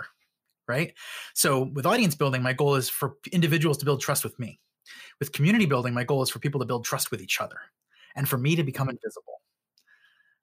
right? 0.68 0.94
So 1.34 1.64
with 1.74 1.86
audience 1.86 2.16
building 2.16 2.42
my 2.42 2.54
goal 2.54 2.76
is 2.76 2.90
for 2.90 3.18
individuals 3.32 3.78
to 3.80 3.86
build 3.86 4.02
trust 4.02 4.24
with 4.24 4.38
me. 4.40 4.60
With 5.20 5.32
community 5.32 5.66
building 5.66 5.94
my 5.94 6.04
goal 6.04 6.22
is 6.22 6.30
for 6.30 6.40
people 6.40 6.60
to 6.60 6.66
build 6.66 6.86
trust 6.86 7.12
with 7.12 7.22
each 7.22 7.42
other 7.42 7.58
and 8.16 8.28
for 8.28 8.38
me 8.38 8.56
to 8.56 8.64
become 8.64 8.90
invisible 8.90 9.42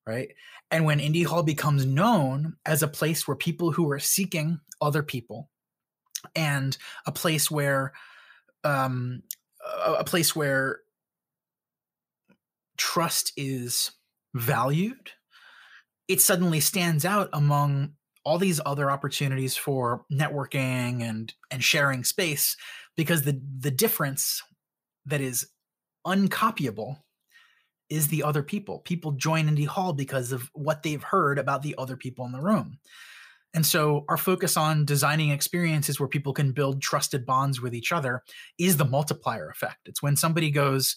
right? 0.06 0.30
And 0.70 0.84
when 0.84 1.00
Indy 1.00 1.22
Hall 1.22 1.42
becomes 1.42 1.86
known 1.86 2.56
as 2.64 2.82
a 2.82 2.88
place 2.88 3.26
where 3.26 3.36
people 3.36 3.72
who 3.72 3.90
are 3.90 3.98
seeking 3.98 4.60
other 4.80 5.02
people 5.02 5.48
and 6.34 6.76
a 7.06 7.12
place 7.12 7.50
where 7.50 7.92
um, 8.64 9.22
a, 9.86 9.92
a 9.94 10.04
place 10.04 10.34
where 10.34 10.80
trust 12.76 13.32
is 13.36 13.92
valued, 14.34 15.10
it 16.08 16.20
suddenly 16.20 16.60
stands 16.60 17.04
out 17.04 17.28
among 17.32 17.92
all 18.24 18.38
these 18.38 18.60
other 18.64 18.90
opportunities 18.90 19.56
for 19.56 20.04
networking 20.12 21.02
and 21.02 21.34
and 21.50 21.62
sharing 21.62 22.04
space 22.04 22.56
because 22.96 23.22
the 23.22 23.40
the 23.58 23.70
difference 23.70 24.42
that 25.06 25.20
is 25.20 25.48
uncopyable 26.06 26.98
is 27.92 28.08
the 28.08 28.22
other 28.22 28.42
people. 28.42 28.80
People 28.80 29.12
join 29.12 29.48
Indy 29.48 29.64
Hall 29.64 29.92
because 29.92 30.32
of 30.32 30.50
what 30.54 30.82
they've 30.82 31.02
heard 31.02 31.38
about 31.38 31.62
the 31.62 31.74
other 31.76 31.96
people 31.96 32.24
in 32.24 32.32
the 32.32 32.40
room. 32.40 32.78
And 33.54 33.66
so 33.66 34.06
our 34.08 34.16
focus 34.16 34.56
on 34.56 34.86
designing 34.86 35.28
experiences 35.28 36.00
where 36.00 36.08
people 36.08 36.32
can 36.32 36.52
build 36.52 36.80
trusted 36.80 37.26
bonds 37.26 37.60
with 37.60 37.74
each 37.74 37.92
other 37.92 38.22
is 38.58 38.78
the 38.78 38.86
multiplier 38.86 39.50
effect. 39.50 39.88
It's 39.88 40.02
when 40.02 40.16
somebody 40.16 40.50
goes, 40.50 40.96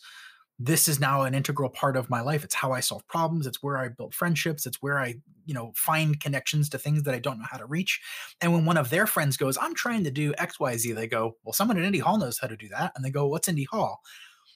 this 0.57 0.87
is 0.87 1.01
now 1.01 1.23
an 1.23 1.35
integral 1.35 1.69
part 1.69 1.97
of 1.97 2.09
my 2.09 2.21
life. 2.21 2.45
It's 2.45 2.55
how 2.55 2.71
I 2.71 2.79
solve 2.79 3.05
problems. 3.07 3.45
It's 3.45 3.61
where 3.61 3.77
I 3.77 3.89
build 3.89 4.13
friendships. 4.13 4.65
It's 4.65 4.81
where 4.81 4.97
I, 4.97 5.15
you 5.45 5.53
know, 5.53 5.73
find 5.75 6.17
connections 6.17 6.69
to 6.69 6.77
things 6.77 7.03
that 7.03 7.13
I 7.13 7.19
don't 7.19 7.39
know 7.39 7.47
how 7.51 7.57
to 7.57 7.65
reach. 7.65 7.99
And 8.39 8.53
when 8.53 8.63
one 8.63 8.77
of 8.77 8.89
their 8.89 9.05
friends 9.05 9.35
goes, 9.35 9.57
I'm 9.59 9.75
trying 9.75 10.05
to 10.05 10.11
do 10.11 10.31
XYZ, 10.35 10.95
they 10.95 11.07
go, 11.07 11.35
Well, 11.43 11.51
someone 11.51 11.77
at 11.77 11.83
Indy 11.83 11.99
Hall 11.99 12.17
knows 12.17 12.39
how 12.39 12.47
to 12.47 12.55
do 12.55 12.69
that. 12.69 12.93
And 12.95 13.03
they 13.03 13.09
go, 13.09 13.27
What's 13.27 13.49
Indy 13.49 13.65
Hall? 13.65 13.99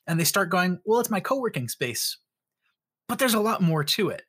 And 0.08 0.18
they 0.18 0.24
start 0.24 0.50
going, 0.50 0.80
Well, 0.86 1.02
it's 1.02 1.10
my 1.10 1.20
co 1.20 1.38
working 1.38 1.68
space. 1.68 2.18
But 3.10 3.20
there's 3.20 3.34
a 3.34 3.42
lot 3.42 3.62
more 3.62 3.84
to 3.84 4.10
it. 4.10 4.22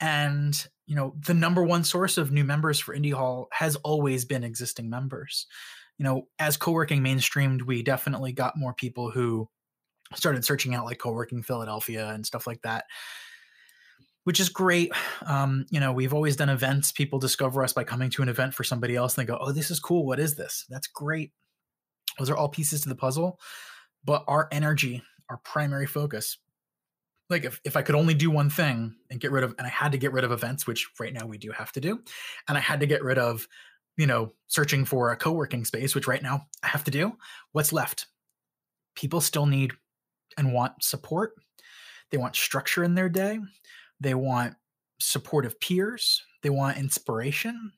And 0.00 0.66
you 0.86 0.94
know, 0.94 1.14
the 1.26 1.34
number 1.34 1.62
one 1.62 1.84
source 1.84 2.16
of 2.16 2.32
new 2.32 2.44
members 2.44 2.78
for 2.78 2.94
Indy 2.94 3.10
Hall 3.10 3.48
has 3.52 3.76
always 3.76 4.24
been 4.24 4.44
existing 4.44 4.88
members. 4.88 5.46
You 5.98 6.04
know, 6.04 6.28
as 6.38 6.56
co-working 6.56 7.02
mainstreamed, 7.02 7.62
we 7.62 7.82
definitely 7.82 8.32
got 8.32 8.56
more 8.56 8.72
people 8.72 9.10
who 9.10 9.48
started 10.14 10.44
searching 10.44 10.74
out 10.74 10.84
like 10.84 10.98
co-working 10.98 11.42
Philadelphia 11.42 12.08
and 12.10 12.24
stuff 12.24 12.46
like 12.46 12.62
that, 12.62 12.84
which 14.24 14.38
is 14.38 14.48
great. 14.48 14.92
Um, 15.26 15.66
you 15.70 15.80
know, 15.80 15.92
we've 15.92 16.14
always 16.14 16.36
done 16.36 16.50
events. 16.50 16.92
People 16.92 17.18
discover 17.18 17.64
us 17.64 17.72
by 17.72 17.82
coming 17.82 18.10
to 18.10 18.22
an 18.22 18.28
event 18.28 18.54
for 18.54 18.62
somebody 18.62 18.94
else 18.94 19.18
and 19.18 19.26
they 19.26 19.32
go, 19.32 19.38
"Oh, 19.40 19.52
this 19.52 19.70
is 19.70 19.80
cool. 19.80 20.06
What 20.06 20.20
is 20.20 20.36
this?" 20.36 20.66
That's 20.68 20.86
great. 20.86 21.32
Those 22.18 22.30
are 22.30 22.36
all 22.36 22.48
pieces 22.48 22.82
to 22.82 22.88
the 22.88 22.94
puzzle, 22.94 23.40
but 24.04 24.24
our 24.28 24.48
energy, 24.52 25.02
our 25.28 25.38
primary 25.38 25.86
focus 25.86 26.38
like 27.28 27.44
if, 27.44 27.60
if 27.64 27.76
I 27.76 27.82
could 27.82 27.94
only 27.94 28.14
do 28.14 28.30
one 28.30 28.50
thing 28.50 28.94
and 29.10 29.20
get 29.20 29.32
rid 29.32 29.44
of 29.44 29.54
and 29.58 29.66
I 29.66 29.70
had 29.70 29.92
to 29.92 29.98
get 29.98 30.12
rid 30.12 30.24
of 30.24 30.32
events, 30.32 30.66
which 30.66 30.88
right 31.00 31.12
now 31.12 31.26
we 31.26 31.38
do 31.38 31.50
have 31.50 31.72
to 31.72 31.80
do, 31.80 32.00
and 32.48 32.56
I 32.56 32.60
had 32.60 32.80
to 32.80 32.86
get 32.86 33.02
rid 33.02 33.18
of, 33.18 33.46
you 33.96 34.06
know, 34.06 34.32
searching 34.46 34.84
for 34.84 35.10
a 35.10 35.16
co-working 35.16 35.64
space, 35.64 35.94
which 35.94 36.06
right 36.06 36.22
now 36.22 36.46
I 36.62 36.68
have 36.68 36.84
to 36.84 36.90
do, 36.90 37.12
what's 37.52 37.72
left? 37.72 38.06
People 38.94 39.20
still 39.20 39.46
need 39.46 39.72
and 40.38 40.52
want 40.52 40.82
support. 40.82 41.34
They 42.10 42.18
want 42.18 42.36
structure 42.36 42.84
in 42.84 42.94
their 42.94 43.08
day. 43.08 43.40
They 44.00 44.14
want 44.14 44.54
supportive 45.00 45.58
peers. 45.60 46.22
They 46.42 46.50
want 46.50 46.78
inspiration. 46.78 47.72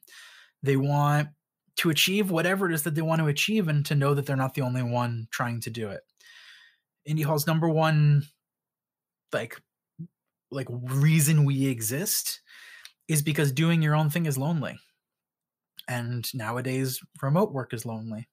They 0.62 0.76
want 0.76 1.28
to 1.76 1.90
achieve 1.90 2.30
whatever 2.30 2.68
it 2.68 2.74
is 2.74 2.82
that 2.82 2.94
they 2.94 3.02
want 3.02 3.20
to 3.20 3.28
achieve 3.28 3.68
and 3.68 3.86
to 3.86 3.94
know 3.94 4.12
that 4.12 4.26
they're 4.26 4.36
not 4.36 4.54
the 4.54 4.62
only 4.62 4.82
one 4.82 5.28
trying 5.30 5.60
to 5.60 5.70
do 5.70 5.88
it. 5.88 6.00
Indy 7.06 7.22
Hall's 7.22 7.46
number 7.46 7.68
one 7.68 8.24
like 9.32 9.60
like 10.50 10.66
reason 10.70 11.44
we 11.44 11.66
exist 11.66 12.40
is 13.08 13.22
because 13.22 13.52
doing 13.52 13.82
your 13.82 13.94
own 13.94 14.10
thing 14.10 14.26
is 14.26 14.38
lonely. 14.38 14.78
And 15.88 16.26
nowadays 16.34 17.00
remote 17.22 17.52
work 17.52 17.72
is 17.72 17.86
lonely 17.86 18.28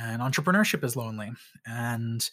and 0.00 0.22
entrepreneurship 0.22 0.84
is 0.84 0.96
lonely. 0.96 1.30
And 1.66 2.28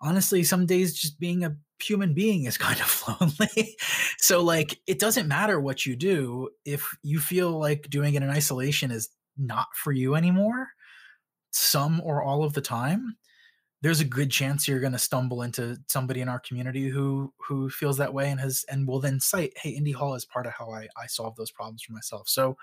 honestly, 0.00 0.44
some 0.44 0.66
days 0.66 0.94
just 0.94 1.18
being 1.18 1.44
a 1.44 1.56
human 1.82 2.14
being 2.14 2.44
is 2.44 2.58
kind 2.58 2.80
of 2.80 3.04
lonely. 3.20 3.76
so 4.18 4.42
like 4.42 4.80
it 4.86 4.98
doesn't 4.98 5.28
matter 5.28 5.60
what 5.60 5.86
you 5.86 5.96
do 5.96 6.50
if 6.64 6.96
you 7.02 7.18
feel 7.18 7.58
like 7.58 7.90
doing 7.90 8.14
it 8.14 8.22
in 8.22 8.30
isolation 8.30 8.90
is 8.90 9.08
not 9.36 9.68
for 9.74 9.92
you 9.92 10.14
anymore, 10.14 10.68
some 11.50 12.00
or 12.04 12.22
all 12.22 12.44
of 12.44 12.52
the 12.52 12.60
time, 12.60 13.16
there's 13.82 14.00
a 14.00 14.04
good 14.04 14.30
chance 14.30 14.68
you're 14.68 14.80
going 14.80 14.92
to 14.92 14.98
stumble 14.98 15.42
into 15.42 15.78
somebody 15.86 16.20
in 16.20 16.28
our 16.28 16.40
community 16.40 16.88
who 16.88 17.32
who 17.38 17.70
feels 17.70 17.96
that 17.96 18.12
way 18.14 18.30
and 18.30 18.40
has 18.40 18.64
and 18.68 18.86
will 18.86 19.00
then 19.00 19.20
cite 19.20 19.52
hey 19.56 19.70
indy 19.70 19.92
hall 19.92 20.14
is 20.14 20.24
part 20.24 20.46
of 20.46 20.52
how 20.52 20.70
i 20.70 20.86
i 20.96 21.06
solve 21.06 21.36
those 21.36 21.50
problems 21.50 21.82
for 21.82 21.92
myself. 21.92 22.28
So 22.28 22.56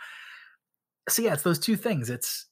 so 1.09 1.22
yeah 1.22 1.34
it's 1.34 1.43
those 1.43 1.59
two 1.59 1.76
things. 1.76 2.09
It's 2.09 2.47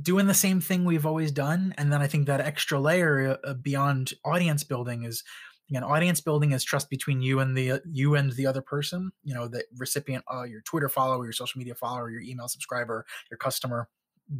doing 0.00 0.26
the 0.26 0.34
same 0.34 0.60
thing 0.60 0.84
we've 0.84 1.06
always 1.06 1.32
done 1.32 1.74
and 1.78 1.90
then 1.90 2.02
i 2.02 2.06
think 2.06 2.26
that 2.26 2.40
extra 2.40 2.78
layer 2.78 3.38
uh, 3.44 3.54
beyond 3.54 4.12
audience 4.24 4.62
building 4.62 5.04
is 5.04 5.24
again 5.70 5.82
audience 5.82 6.20
building 6.20 6.52
is 6.52 6.62
trust 6.62 6.90
between 6.90 7.22
you 7.22 7.40
and 7.40 7.56
the 7.56 7.72
uh, 7.72 7.78
you 7.90 8.14
and 8.14 8.32
the 8.32 8.46
other 8.46 8.60
person 8.60 9.10
you 9.24 9.32
know 9.32 9.48
the 9.48 9.64
recipient 9.78 10.22
uh, 10.32 10.42
your 10.42 10.60
twitter 10.62 10.88
follower 10.88 11.24
your 11.24 11.32
social 11.32 11.58
media 11.58 11.74
follower 11.74 12.10
your 12.10 12.20
email 12.20 12.46
subscriber 12.46 13.06
your 13.30 13.38
customer 13.38 13.88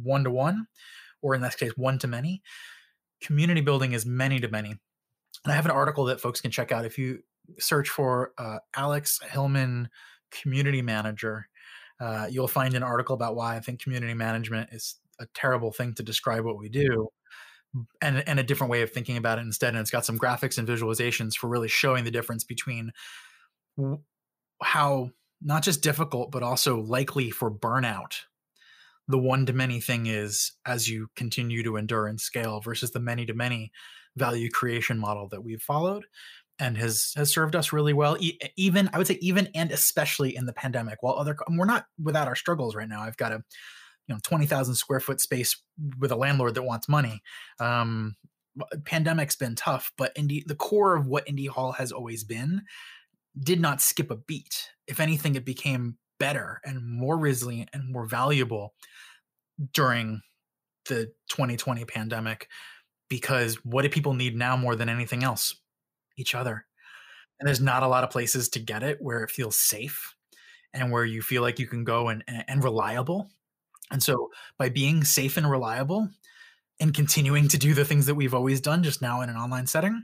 one 0.03 0.23
to 0.23 0.29
one 0.29 0.67
or 1.21 1.33
in 1.33 1.41
this 1.41 1.55
case 1.55 1.71
one 1.75 1.97
to 1.97 2.07
many 2.07 2.41
community 3.21 3.61
building 3.61 3.93
is 3.93 4.05
many 4.05 4.39
to 4.39 4.47
many. 4.47 4.69
And 4.69 5.51
I 5.51 5.55
have 5.55 5.65
an 5.65 5.71
article 5.71 6.05
that 6.05 6.21
folks 6.21 6.41
can 6.41 6.51
check 6.51 6.71
out 6.71 6.85
if 6.85 6.97
you 6.97 7.19
search 7.59 7.89
for 7.89 8.33
uh, 8.37 8.59
Alex 8.75 9.19
Hillman 9.29 9.89
community 10.31 10.81
manager. 10.81 11.47
Uh, 11.99 12.27
you'll 12.29 12.47
find 12.47 12.73
an 12.73 12.83
article 12.83 13.15
about 13.15 13.35
why 13.35 13.55
I 13.55 13.59
think 13.59 13.81
community 13.81 14.13
management 14.13 14.69
is 14.71 14.95
a 15.19 15.25
terrible 15.33 15.71
thing 15.71 15.93
to 15.95 16.03
describe 16.03 16.45
what 16.45 16.59
we 16.59 16.69
do, 16.69 17.07
and 18.01 18.23
and 18.27 18.39
a 18.39 18.43
different 18.43 18.69
way 18.71 18.81
of 18.81 18.91
thinking 18.91 19.17
about 19.17 19.39
it 19.39 19.41
instead. 19.41 19.69
And 19.69 19.79
it's 19.79 19.89
got 19.89 20.05
some 20.05 20.19
graphics 20.19 20.57
and 20.57 20.67
visualizations 20.67 21.35
for 21.35 21.47
really 21.47 21.67
showing 21.67 22.03
the 22.03 22.11
difference 22.11 22.43
between 22.43 22.91
how 24.61 25.11
not 25.41 25.63
just 25.63 25.83
difficult 25.83 26.31
but 26.31 26.43
also 26.43 26.79
likely 26.81 27.29
for 27.29 27.51
burnout 27.51 28.21
the 29.07 29.17
one 29.17 29.45
to 29.45 29.53
many 29.53 29.79
thing 29.79 30.05
is 30.05 30.51
as 30.65 30.89
you 30.89 31.07
continue 31.15 31.63
to 31.63 31.77
endure 31.77 32.07
and 32.07 32.19
scale 32.19 32.59
versus 32.59 32.91
the 32.91 32.99
many 32.99 33.25
to 33.25 33.33
many 33.33 33.71
value 34.15 34.49
creation 34.49 34.97
model 34.97 35.27
that 35.29 35.43
we've 35.43 35.61
followed 35.61 36.05
and 36.59 36.77
has 36.77 37.13
has 37.15 37.31
served 37.31 37.55
us 37.55 37.71
really 37.71 37.93
well 37.93 38.17
even 38.55 38.89
i 38.93 38.97
would 38.97 39.07
say 39.07 39.17
even 39.21 39.47
and 39.53 39.71
especially 39.71 40.35
in 40.35 40.45
the 40.45 40.53
pandemic. 40.53 40.97
While 41.01 41.15
other 41.15 41.37
we're 41.49 41.65
not 41.65 41.85
without 42.01 42.27
our 42.27 42.35
struggles 42.35 42.75
right 42.75 42.89
now. 42.89 43.01
I've 43.01 43.17
got 43.17 43.31
a 43.31 43.43
you 44.07 44.15
know 44.15 44.19
20,000 44.23 44.75
square 44.75 44.99
foot 44.99 45.21
space 45.21 45.61
with 45.99 46.11
a 46.11 46.15
landlord 46.15 46.55
that 46.55 46.63
wants 46.63 46.89
money. 46.89 47.21
Um 47.59 48.15
pandemic's 48.85 49.35
been 49.35 49.53
tough 49.53 49.91
but 49.97 50.15
indie 50.15 50.43
the 50.45 50.55
core 50.55 50.95
of 50.95 51.05
what 51.05 51.27
indy 51.27 51.45
hall 51.45 51.73
has 51.73 51.91
always 51.91 52.23
been 52.23 52.63
did 53.39 53.61
not 53.61 53.81
skip 53.81 54.09
a 54.09 54.15
beat. 54.15 54.71
If 54.87 54.99
anything 54.99 55.35
it 55.35 55.45
became 55.45 55.97
better 56.19 56.59
and 56.63 56.85
more 56.85 57.17
resilient 57.17 57.69
and 57.73 57.91
more 57.91 58.05
valuable 58.05 58.73
during 59.73 60.21
the 60.87 61.11
2020 61.29 61.85
pandemic 61.85 62.47
because 63.09 63.55
what 63.65 63.83
do 63.83 63.89
people 63.89 64.13
need 64.13 64.35
now 64.35 64.57
more 64.57 64.75
than 64.75 64.89
anything 64.89 65.23
else? 65.23 65.55
Each 66.17 66.35
other. 66.35 66.65
And 67.39 67.47
there's 67.47 67.61
not 67.61 67.83
a 67.83 67.87
lot 67.87 68.03
of 68.03 68.09
places 68.09 68.49
to 68.49 68.59
get 68.59 68.83
it 68.83 68.97
where 69.01 69.23
it 69.23 69.31
feels 69.31 69.55
safe 69.55 70.15
and 70.73 70.91
where 70.91 71.05
you 71.05 71.21
feel 71.21 71.41
like 71.41 71.59
you 71.59 71.67
can 71.67 71.83
go 71.83 72.09
and, 72.09 72.23
and 72.27 72.63
reliable. 72.63 73.29
And 73.91 74.01
so 74.01 74.31
by 74.57 74.69
being 74.69 75.03
safe 75.03 75.37
and 75.37 75.49
reliable 75.49 76.09
and 76.79 76.93
continuing 76.93 77.47
to 77.49 77.57
do 77.57 77.73
the 77.73 77.85
things 77.85 78.05
that 78.07 78.15
we've 78.15 78.33
always 78.33 78.61
done 78.61 78.83
just 78.83 79.01
now 79.01 79.21
in 79.21 79.29
an 79.29 79.37
online 79.37 79.67
setting, 79.67 80.03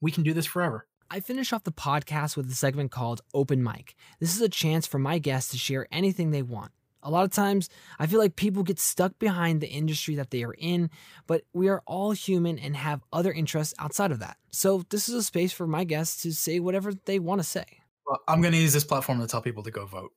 we 0.00 0.10
can 0.10 0.22
do 0.22 0.32
this 0.32 0.46
forever. 0.46 0.86
I 1.14 1.20
finish 1.20 1.52
off 1.52 1.64
the 1.64 1.72
podcast 1.72 2.38
with 2.38 2.50
a 2.50 2.54
segment 2.54 2.90
called 2.90 3.20
Open 3.34 3.62
Mic. 3.62 3.94
This 4.18 4.34
is 4.34 4.40
a 4.40 4.48
chance 4.48 4.86
for 4.86 4.98
my 4.98 5.18
guests 5.18 5.50
to 5.50 5.58
share 5.58 5.86
anything 5.92 6.30
they 6.30 6.40
want. 6.40 6.72
A 7.02 7.10
lot 7.10 7.24
of 7.24 7.30
times, 7.30 7.68
I 7.98 8.06
feel 8.06 8.18
like 8.18 8.34
people 8.34 8.62
get 8.62 8.78
stuck 8.78 9.18
behind 9.18 9.60
the 9.60 9.68
industry 9.68 10.14
that 10.14 10.30
they 10.30 10.42
are 10.42 10.54
in, 10.54 10.88
but 11.26 11.42
we 11.52 11.68
are 11.68 11.82
all 11.84 12.12
human 12.12 12.58
and 12.58 12.74
have 12.74 13.02
other 13.12 13.30
interests 13.30 13.74
outside 13.78 14.10
of 14.10 14.20
that. 14.20 14.38
So, 14.52 14.84
this 14.88 15.10
is 15.10 15.14
a 15.14 15.22
space 15.22 15.52
for 15.52 15.66
my 15.66 15.84
guests 15.84 16.22
to 16.22 16.32
say 16.32 16.60
whatever 16.60 16.94
they 17.04 17.18
want 17.18 17.40
to 17.40 17.46
say. 17.46 17.66
Well, 18.06 18.20
I'm 18.26 18.40
going 18.40 18.54
to 18.54 18.58
use 18.58 18.72
this 18.72 18.84
platform 18.84 19.20
to 19.20 19.26
tell 19.26 19.42
people 19.42 19.64
to 19.64 19.70
go 19.70 19.84
vote. 19.84 20.12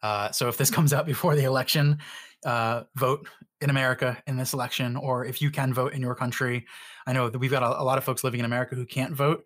Uh, 0.00 0.30
so, 0.30 0.46
if 0.46 0.58
this 0.58 0.70
comes 0.70 0.92
out 0.92 1.06
before 1.06 1.34
the 1.34 1.42
election, 1.42 1.98
uh, 2.46 2.84
vote 2.94 3.26
in 3.60 3.70
America 3.70 4.22
in 4.26 4.36
this 4.36 4.52
election, 4.52 4.96
or 4.96 5.24
if 5.24 5.42
you 5.42 5.50
can 5.50 5.74
vote 5.74 5.92
in 5.92 6.00
your 6.00 6.14
country. 6.14 6.66
I 7.06 7.12
know 7.12 7.28
that 7.28 7.38
we've 7.38 7.50
got 7.50 7.62
a, 7.62 7.80
a 7.80 7.84
lot 7.84 7.98
of 7.98 8.04
folks 8.04 8.22
living 8.22 8.40
in 8.40 8.46
America 8.46 8.74
who 8.74 8.86
can't 8.86 9.14
vote, 9.14 9.44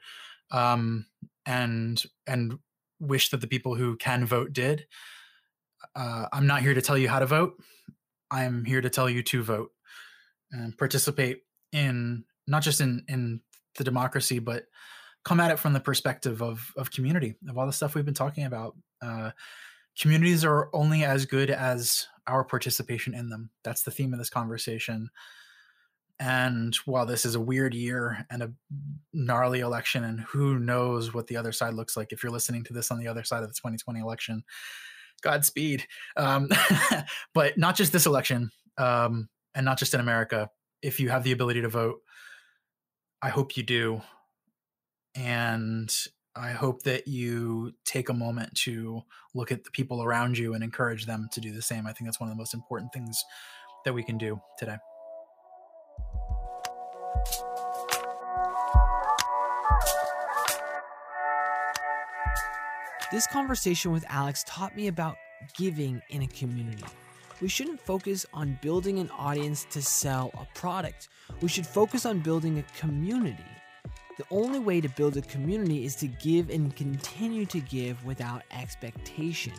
um, 0.50 1.06
and 1.46 2.02
and 2.26 2.58
wish 3.00 3.30
that 3.30 3.40
the 3.40 3.46
people 3.46 3.74
who 3.74 3.96
can 3.96 4.26
vote 4.26 4.52
did. 4.52 4.86
Uh, 5.94 6.26
I'm 6.32 6.46
not 6.46 6.62
here 6.62 6.74
to 6.74 6.82
tell 6.82 6.98
you 6.98 7.08
how 7.08 7.18
to 7.18 7.26
vote. 7.26 7.54
I'm 8.30 8.64
here 8.64 8.80
to 8.80 8.90
tell 8.90 9.10
you 9.10 9.22
to 9.24 9.42
vote 9.42 9.70
and 10.52 10.76
participate 10.76 11.42
in 11.72 12.24
not 12.46 12.62
just 12.62 12.80
in 12.80 13.04
in 13.08 13.40
the 13.76 13.84
democracy, 13.84 14.38
but 14.38 14.64
come 15.24 15.40
at 15.40 15.50
it 15.50 15.58
from 15.58 15.72
the 15.72 15.80
perspective 15.80 16.42
of 16.42 16.72
of 16.76 16.90
community, 16.90 17.36
of 17.48 17.56
all 17.56 17.66
the 17.66 17.72
stuff 17.72 17.94
we've 17.94 18.04
been 18.04 18.14
talking 18.14 18.44
about. 18.44 18.76
Uh, 19.00 19.30
communities 19.98 20.44
are 20.44 20.68
only 20.72 21.04
as 21.04 21.26
good 21.26 21.50
as 21.50 22.06
our 22.26 22.44
participation 22.44 23.14
in 23.14 23.28
them. 23.28 23.50
That's 23.64 23.82
the 23.82 23.90
theme 23.90 24.12
of 24.12 24.18
this 24.18 24.30
conversation. 24.30 25.10
And 26.20 26.74
while 26.84 27.04
this 27.04 27.24
is 27.24 27.34
a 27.34 27.40
weird 27.40 27.74
year 27.74 28.26
and 28.30 28.42
a 28.42 28.52
gnarly 29.12 29.60
election, 29.60 30.04
and 30.04 30.20
who 30.20 30.58
knows 30.58 31.12
what 31.12 31.26
the 31.26 31.36
other 31.36 31.50
side 31.50 31.74
looks 31.74 31.96
like, 31.96 32.12
if 32.12 32.22
you're 32.22 32.32
listening 32.32 32.62
to 32.64 32.72
this 32.72 32.90
on 32.90 32.98
the 32.98 33.08
other 33.08 33.24
side 33.24 33.42
of 33.42 33.48
the 33.48 33.54
2020 33.54 33.98
election, 33.98 34.44
Godspeed. 35.22 35.86
Um, 36.16 36.48
but 37.34 37.56
not 37.56 37.76
just 37.76 37.92
this 37.92 38.06
election, 38.06 38.50
um, 38.78 39.28
and 39.54 39.64
not 39.64 39.78
just 39.78 39.94
in 39.94 40.00
America. 40.00 40.50
If 40.82 41.00
you 41.00 41.08
have 41.08 41.24
the 41.24 41.32
ability 41.32 41.62
to 41.62 41.68
vote, 41.68 42.00
I 43.22 43.28
hope 43.28 43.56
you 43.56 43.62
do. 43.62 44.02
And 45.14 45.94
I 46.34 46.52
hope 46.52 46.84
that 46.84 47.06
you 47.06 47.74
take 47.84 48.08
a 48.08 48.14
moment 48.14 48.54
to 48.54 49.02
look 49.34 49.52
at 49.52 49.64
the 49.64 49.70
people 49.70 50.02
around 50.02 50.38
you 50.38 50.54
and 50.54 50.64
encourage 50.64 51.04
them 51.04 51.28
to 51.32 51.40
do 51.42 51.52
the 51.52 51.60
same. 51.60 51.86
I 51.86 51.92
think 51.92 52.06
that's 52.06 52.20
one 52.20 52.30
of 52.30 52.34
the 52.34 52.40
most 52.40 52.54
important 52.54 52.90
things 52.90 53.22
that 53.84 53.92
we 53.92 54.02
can 54.02 54.16
do 54.16 54.40
today. 54.58 54.76
This 63.10 63.26
conversation 63.26 63.92
with 63.92 64.06
Alex 64.08 64.42
taught 64.46 64.74
me 64.74 64.86
about 64.86 65.16
giving 65.58 66.00
in 66.08 66.22
a 66.22 66.28
community. 66.28 66.84
We 67.42 67.48
shouldn't 67.48 67.78
focus 67.78 68.24
on 68.32 68.58
building 68.62 68.98
an 69.00 69.10
audience 69.10 69.66
to 69.72 69.82
sell 69.82 70.30
a 70.32 70.46
product. 70.58 71.10
We 71.42 71.48
should 71.48 71.66
focus 71.66 72.06
on 72.06 72.20
building 72.20 72.58
a 72.58 72.62
community. 72.78 73.44
The 74.22 74.36
only 74.36 74.60
way 74.60 74.80
to 74.80 74.88
build 74.88 75.16
a 75.16 75.22
community 75.22 75.84
is 75.84 75.96
to 75.96 76.06
give 76.06 76.48
and 76.48 76.74
continue 76.76 77.44
to 77.46 77.58
give 77.58 78.04
without 78.04 78.42
expectation. 78.52 79.52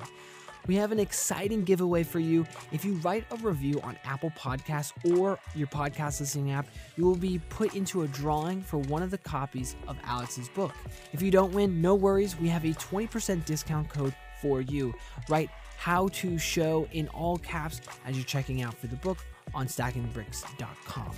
We 0.68 0.76
have 0.76 0.94
an 0.94 1.00
exciting 1.00 1.66
giveaway 1.66 2.04
for 2.04 2.20
you. 2.20 2.48
If 2.72 2.86
you 2.86 2.94
write 3.04 3.26
a 3.32 3.36
review 3.36 3.82
on 3.82 3.98
Apple 4.06 4.32
Podcasts 4.40 4.94
or 5.18 5.38
your 5.54 5.68
podcast 5.68 6.22
listening 6.22 6.52
app, 6.52 6.68
you 6.96 7.04
will 7.04 7.18
be 7.18 7.40
put 7.50 7.76
into 7.76 8.04
a 8.04 8.08
drawing 8.08 8.62
for 8.62 8.78
one 8.78 9.04
of 9.04 9.12
the 9.12 9.18
copies 9.18 9.76
of 9.90 9.98
Alex's 10.06 10.48
book. 10.48 10.72
If 11.12 11.22
you 11.22 11.30
don't 11.30 11.52
win, 11.52 11.82
no 11.82 11.94
worries. 11.94 12.40
We 12.40 12.48
have 12.48 12.64
a 12.64 12.70
20% 12.70 13.44
discount 13.44 13.90
code 13.90 14.16
for 14.42 14.62
you. 14.62 14.94
Write 15.28 15.50
how 15.76 16.08
to 16.10 16.38
show 16.38 16.88
in 16.94 17.10
all 17.10 17.38
caps 17.38 17.82
as 18.06 18.16
you're 18.16 18.24
checking 18.24 18.62
out 18.62 18.76
for 18.76 18.88
the 18.88 18.96
book 18.96 19.18
on 19.54 19.68
stackingthebricks.com. 19.68 21.12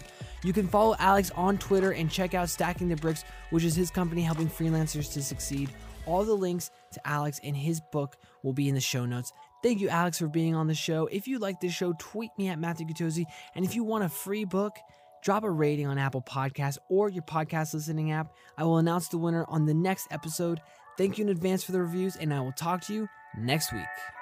You 0.43 0.53
can 0.53 0.67
follow 0.67 0.95
Alex 0.99 1.31
on 1.35 1.57
Twitter 1.57 1.91
and 1.91 2.09
check 2.09 2.33
out 2.33 2.49
Stacking 2.49 2.87
the 2.87 2.95
Bricks, 2.95 3.23
which 3.49 3.63
is 3.63 3.75
his 3.75 3.89
company 3.89 4.21
helping 4.21 4.47
freelancers 4.47 5.11
to 5.13 5.23
succeed. 5.23 5.71
All 6.05 6.23
the 6.23 6.33
links 6.33 6.69
to 6.91 7.07
Alex 7.07 7.39
and 7.43 7.55
his 7.55 7.81
book 7.91 8.17
will 8.43 8.53
be 8.53 8.69
in 8.69 8.75
the 8.75 8.81
show 8.81 9.05
notes. 9.05 9.33
Thank 9.63 9.79
you, 9.79 9.89
Alex, 9.89 10.19
for 10.19 10.27
being 10.27 10.53
on 10.53 10.67
the 10.67 10.75
show. 10.75 11.07
If 11.07 11.27
you 11.27 11.39
like 11.39 11.59
this 11.59 11.73
show, 11.73 11.93
tweet 11.97 12.29
me 12.37 12.49
at 12.49 12.59
Matthew 12.59 12.85
Gutozzi. 12.85 13.25
And 13.55 13.65
if 13.65 13.75
you 13.75 13.83
want 13.83 14.03
a 14.03 14.09
free 14.09 14.45
book, 14.45 14.75
drop 15.23 15.43
a 15.43 15.49
rating 15.49 15.87
on 15.87 15.97
Apple 15.97 16.21
Podcasts 16.21 16.77
or 16.89 17.09
your 17.09 17.23
podcast 17.23 17.73
listening 17.73 18.11
app. 18.11 18.31
I 18.57 18.63
will 18.63 18.77
announce 18.77 19.07
the 19.07 19.17
winner 19.17 19.45
on 19.47 19.65
the 19.65 19.73
next 19.73 20.07
episode. 20.11 20.61
Thank 20.97 21.17
you 21.17 21.25
in 21.25 21.29
advance 21.31 21.63
for 21.63 21.71
the 21.71 21.81
reviews, 21.81 22.15
and 22.15 22.31
I 22.31 22.39
will 22.41 22.53
talk 22.53 22.81
to 22.81 22.93
you 22.93 23.09
next 23.35 23.73
week. 23.73 24.14